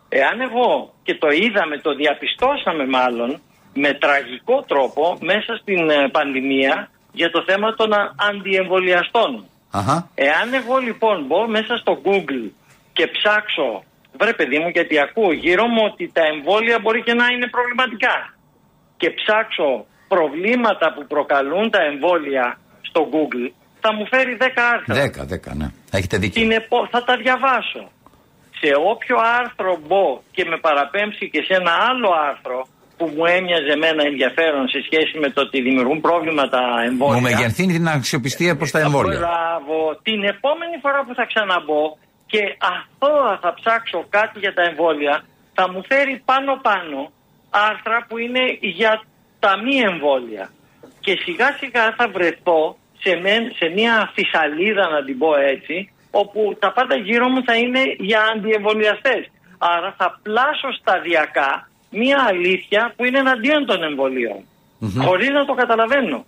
Εάν 0.09 0.41
εγώ 0.41 0.93
και 1.03 1.15
το 1.15 1.27
είδαμε, 1.29 1.77
το 1.77 1.95
διαπιστώσαμε 1.95 2.85
μάλλον 2.87 3.41
με 3.73 3.93
τραγικό 3.93 4.63
τρόπο 4.67 5.17
μέσα 5.21 5.55
στην 5.61 5.89
ε, 5.89 6.09
πανδημία 6.11 6.89
για 7.19 7.29
το 7.35 7.39
θέμα 7.49 7.67
των 7.79 7.89
αντιεμβολιαστών. 8.29 9.31
Εάν 10.27 10.47
εγώ 10.59 10.75
λοιπόν 10.87 11.15
μπω 11.27 11.39
μέσα 11.47 11.73
στο 11.81 11.93
Google 12.05 12.45
και 12.97 13.05
ψάξω, 13.15 13.69
βρε 14.19 14.33
παιδί 14.39 14.57
μου 14.59 14.69
γιατί 14.77 14.95
ακούω 15.05 15.31
γύρω 15.45 15.65
μου 15.73 15.81
ότι 15.91 16.03
τα 16.17 16.23
εμβόλια 16.33 16.77
μπορεί 16.83 17.01
και 17.07 17.13
να 17.21 17.25
είναι 17.33 17.47
προβληματικά 17.55 18.15
και 19.01 19.09
ψάξω 19.19 19.69
προβλήματα 20.13 20.85
που 20.93 21.03
προκαλούν 21.13 21.65
τα 21.75 21.81
εμβόλια 21.89 22.45
στο 22.89 23.01
Google 23.13 23.47
θα 23.83 23.93
μου 23.95 24.05
φέρει 24.11 24.37
10 24.39 24.43
άρθρα. 24.73 24.93
10, 25.49 25.51
10, 25.51 25.55
ναι. 25.61 25.67
Έχετε 25.91 26.17
δίκιο. 26.17 26.43
θα 26.91 27.03
τα 27.03 27.15
διαβάσω. 27.23 27.83
Σε 28.59 28.69
όποιο 28.91 29.17
άρθρο 29.39 29.77
μπω 29.85 30.05
και 30.31 30.43
με 30.45 30.57
παραπέμψει 30.65 31.29
και 31.29 31.41
σε 31.47 31.53
ένα 31.61 31.73
άλλο 31.89 32.09
άρθρο 32.29 32.67
που 32.97 33.05
μου 33.15 33.25
έμοιαζε 33.25 33.71
εμένα 33.77 34.01
ενδιαφέρον 34.11 34.67
σε 34.67 34.79
σχέση 34.87 35.19
με 35.23 35.29
το 35.29 35.41
ότι 35.41 35.61
δημιουργούν 35.61 36.01
πρόβλήματα 36.01 36.59
εμβόλια. 36.85 37.15
Μου 37.15 37.21
μεγενθύνει 37.21 37.73
την 37.73 37.87
αξιοπιστία 37.87 38.55
προς 38.55 38.71
τα 38.71 38.79
εμβόλια. 38.79 39.19
Μπράβο. 39.19 39.99
Την 40.07 40.23
επόμενη 40.23 40.77
φορά 40.81 40.99
που 41.05 41.13
θα 41.13 41.25
ξαναμπω 41.31 41.83
και 42.25 42.41
αυτό 42.77 43.11
θα 43.41 43.53
ψάξω 43.53 44.05
κάτι 44.09 44.39
για 44.39 44.53
τα 44.53 44.63
εμβόλια 44.69 45.23
θα 45.53 45.71
μου 45.71 45.81
φέρει 45.89 46.21
πάνω-πάνω 46.25 47.11
άρθρα 47.49 48.05
που 48.07 48.17
είναι 48.17 48.43
για 48.61 49.01
τα 49.39 49.51
μη 49.63 49.75
εμβόλια. 49.91 50.49
Και 50.99 51.13
σιγά 51.23 51.51
σιγά 51.59 51.93
θα 51.97 52.07
βρεθώ 52.07 52.77
σε, 52.99 53.11
σε 53.59 53.67
μια 53.75 54.11
φυσαλίδα 54.13 54.89
να 54.89 55.03
την 55.03 55.17
πω 55.17 55.35
έτσι, 55.35 55.91
όπου 56.11 56.57
τα 56.59 56.71
πάντα 56.71 56.95
γύρω 56.95 57.29
μου 57.29 57.43
θα 57.43 57.55
είναι 57.55 57.81
για 57.97 58.21
αντιεμβολιαστές. 58.35 59.31
Άρα 59.57 59.95
θα 59.97 60.19
πλάσω 60.23 60.69
σταδιακά 60.79 61.66
μια 61.89 62.25
αλήθεια 62.29 62.93
που 62.95 63.05
είναι 63.05 63.19
εναντίον 63.19 63.65
των 63.65 63.83
εμβολίων. 63.83 64.39
Mm-hmm. 64.43 65.03
Χωρίς 65.05 65.29
να 65.29 65.45
το 65.45 65.53
καταλαβαίνω. 65.53 66.25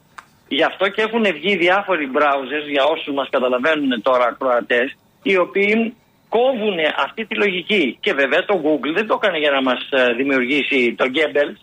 Γι' 0.48 0.64
αυτό 0.64 0.90
και 0.90 1.02
έχουν 1.02 1.24
βγει 1.34 1.56
διάφοροι 1.56 2.12
browsers, 2.16 2.68
για 2.70 2.84
όσους 2.84 3.14
μας 3.14 3.30
καταλαβαίνουν 3.30 4.02
τώρα 4.02 4.26
ακροατές, 4.26 4.98
οι 5.24 5.38
οποίοι 5.38 5.96
κόβουν 6.30 6.78
αυτή 7.06 7.26
τη 7.26 7.36
λογική. 7.36 7.98
Και 8.00 8.14
βέβαια 8.14 8.46
το 8.46 8.62
Google 8.66 8.94
δεν 8.94 9.08
το 9.08 9.20
έκανε 9.22 9.38
για 9.38 9.52
να 9.52 9.62
μας 9.62 9.90
ε, 9.92 10.14
δημιουργήσει 10.14 10.96
το 10.98 11.06
Goebbels, 11.16 11.58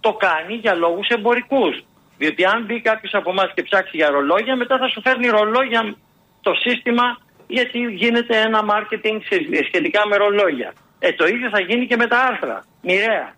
το 0.00 0.12
κάνει 0.12 0.54
για 0.54 0.74
λόγους 0.74 1.08
εμπορικούς. 1.08 1.84
Διότι 2.18 2.44
αν 2.44 2.64
μπει 2.64 2.80
κάποιος 2.80 3.14
από 3.14 3.30
εμάς 3.30 3.50
και 3.54 3.62
ψάξει 3.62 3.96
για 3.96 4.10
ρολόγια, 4.10 4.56
μετά 4.56 4.78
θα 4.78 4.88
σου 4.88 5.00
φέρνει 5.00 5.26
ρολόγια 5.28 5.94
το 6.40 6.52
σύστημα 6.54 7.18
γιατί 7.46 7.78
γίνεται 7.78 8.40
ένα 8.40 8.60
marketing 8.72 9.18
σχετικά 9.66 10.06
με 10.08 10.16
ρολόγια. 10.16 10.72
Ε, 10.98 11.12
το 11.12 11.26
ίδιο 11.26 11.48
θα 11.48 11.60
γίνει 11.60 11.86
και 11.86 11.96
με 11.96 12.06
τα 12.06 12.18
άρθρα. 12.18 12.64
Μοιραία. 12.84 13.34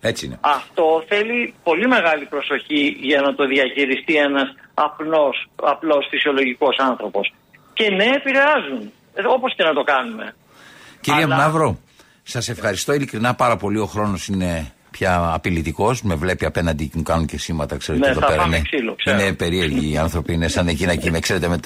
Έτσι 0.00 0.26
είναι. 0.26 0.38
Αυτό 0.40 1.04
θέλει 1.08 1.54
πολύ 1.62 1.86
μεγάλη 1.88 2.24
προσοχή 2.24 2.96
για 3.00 3.20
να 3.20 3.34
το 3.34 3.46
διαχειριστεί 3.46 4.16
ένας 4.16 4.54
απλός, 4.74 5.48
απλός 5.54 6.06
φυσιολογικός 6.10 6.76
άνθρωπος. 6.78 7.34
Και 7.72 7.90
ναι, 7.90 8.04
επηρεάζουν. 8.04 8.92
Ε, 9.14 9.22
όπως 9.26 9.54
και 9.56 9.64
να 9.64 9.72
το 9.72 9.82
κάνουμε. 9.82 10.34
Κυρία 11.00 11.24
Αλλά... 11.24 11.36
Μαύρο, 11.36 11.78
σας 12.22 12.48
ευχαριστώ 12.48 12.92
ειλικρινά 12.92 13.34
πάρα 13.34 13.56
πολύ. 13.56 13.78
Ο 13.78 13.86
χρόνος 13.86 14.28
είναι 14.28 14.72
πια 14.90 15.30
απειλητικός, 15.34 16.02
με 16.02 16.14
βλέπει 16.14 16.44
απέναντι 16.44 16.90
μου 16.94 17.02
κάνουν 17.02 17.26
και 17.26 17.38
σήματα, 17.38 17.76
ξέρετε 17.76 18.04
ναι, 18.04 18.10
εδώ 18.10 18.26
πέρα. 18.26 18.46
Ναι, 18.46 18.60
ξύλο, 18.60 18.96
είναι 19.06 19.32
περίεργοι 19.32 19.92
οι 19.92 19.96
άνθρωποι, 19.96 20.32
είναι 20.32 20.48
σαν 20.48 20.68
εκείνα 20.68 20.92
εκεί, 20.92 21.10
με 21.10 21.18
ξέρετε, 21.18 21.48
με, 21.48 21.58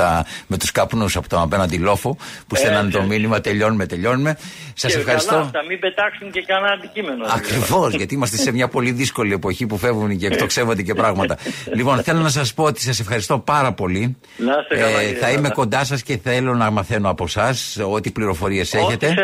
με 0.46 0.56
τους 0.56 0.72
καπνούς 0.72 1.16
από 1.16 1.28
τον 1.28 1.40
απέναντι 1.40 1.78
λόφο 1.78 2.16
που 2.46 2.54
στέλνανε 2.56 2.90
το 2.90 3.02
μήνυμα, 3.02 3.40
τελειώνουμε, 3.40 3.86
τελειώνουμε. 3.86 4.36
Σας 4.74 4.94
ευχαριστώ. 4.94 5.48
Καλά, 5.52 5.66
μην 5.68 5.78
πετάξουν 5.78 6.30
και 6.30 6.42
κανένα 6.42 6.72
αντικείμενο. 6.72 7.24
Ακριβώς, 7.34 7.94
γιατί 7.94 8.14
είμαστε 8.14 8.36
σε 8.36 8.52
μια 8.52 8.68
πολύ 8.68 8.90
δύσκολη 8.90 9.32
εποχή 9.32 9.66
που 9.66 9.78
φεύγουν 9.78 10.18
και 10.18 10.26
εκτοξεύονται 10.32 10.82
και 10.82 10.94
πράγματα. 10.94 11.38
λοιπόν, 11.74 12.02
θέλω 12.02 12.20
να 12.20 12.28
σας 12.28 12.54
πω 12.54 12.64
ότι 12.64 12.80
σας 12.80 13.00
ευχαριστώ 13.00 13.38
πάρα 13.38 13.72
πολύ. 13.72 14.16
Να 14.36 14.52
ε, 14.68 15.14
θα 15.14 15.30
είμαι 15.30 15.48
κοντά 15.48 15.84
σας 15.84 16.02
και 16.02 16.18
θέλω 16.22 16.54
να 16.54 16.70
μαθαίνω 16.70 17.10
από 17.10 17.24
εσά 17.24 17.54
ό,τι 17.90 18.10
πληροφορίες 18.10 18.74
έχετε. 18.74 19.14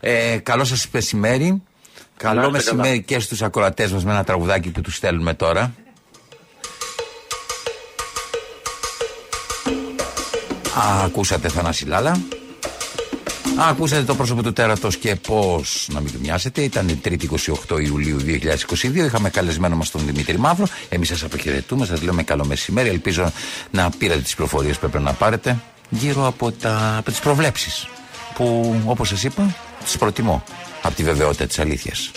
Ε, 0.00 0.38
καλό 0.42 0.64
σας 0.64 0.88
μεσημέρι. 0.92 1.62
Καλό 2.22 2.50
μεσημέρι 2.50 3.02
και 3.02 3.18
στους 3.18 3.42
ακροατές 3.42 3.92
μας 3.92 4.04
με 4.04 4.10
ένα 4.10 4.24
τραγουδάκι 4.24 4.70
που 4.70 4.80
τους 4.80 4.96
στέλνουμε 4.96 5.34
τώρα. 5.34 5.74
Α, 10.78 11.04
ακούσατε 11.04 11.48
Θανάση 11.48 11.84
Λάλα. 11.86 12.10
Α, 12.10 13.68
ακούσατε 13.68 14.02
το 14.02 14.14
πρόσωπο 14.14 14.42
του 14.42 14.52
τέρατος 14.52 14.96
και 14.96 15.16
πώς 15.16 15.88
να 15.92 16.00
μην 16.00 16.12
του 16.12 16.18
μοιάσετε. 16.20 16.62
Ήταν 16.62 16.88
η 16.88 17.00
3η 17.04 17.24
28 17.68 17.80
Ιουλίου 17.80 18.18
2022. 18.18 19.04
Είχαμε 19.04 19.30
καλεσμένο 19.30 19.76
μας 19.76 19.90
τον 19.90 20.06
Δημήτρη 20.06 20.38
Μαύρο. 20.38 20.66
Εμείς 20.88 21.08
σας 21.08 21.22
αποχαιρετούμε, 21.22 21.86
σας 21.86 22.02
λέμε 22.02 22.22
καλό 22.22 22.44
μεσημέρι. 22.44 22.88
Ελπίζω 22.88 23.32
να 23.70 23.90
πήρατε 23.98 24.20
τις 24.20 24.34
πληροφορίε 24.34 24.72
που 24.72 24.86
έπρεπε 24.86 25.04
να 25.04 25.12
πάρετε 25.12 25.62
γύρω 25.90 26.26
από, 26.26 26.52
τα, 26.52 26.94
από 26.98 27.10
τις 27.10 27.20
προβλέψεις. 27.20 27.88
Που 28.34 28.76
όπως 28.86 29.08
σας 29.08 29.24
είπα, 29.24 29.56
τις 29.84 29.96
προτιμώ 29.98 30.44
από 30.82 30.94
τη 30.94 31.02
βεβαιότητα 31.02 31.46
της 31.46 31.58
αλήθειας. 31.58 32.10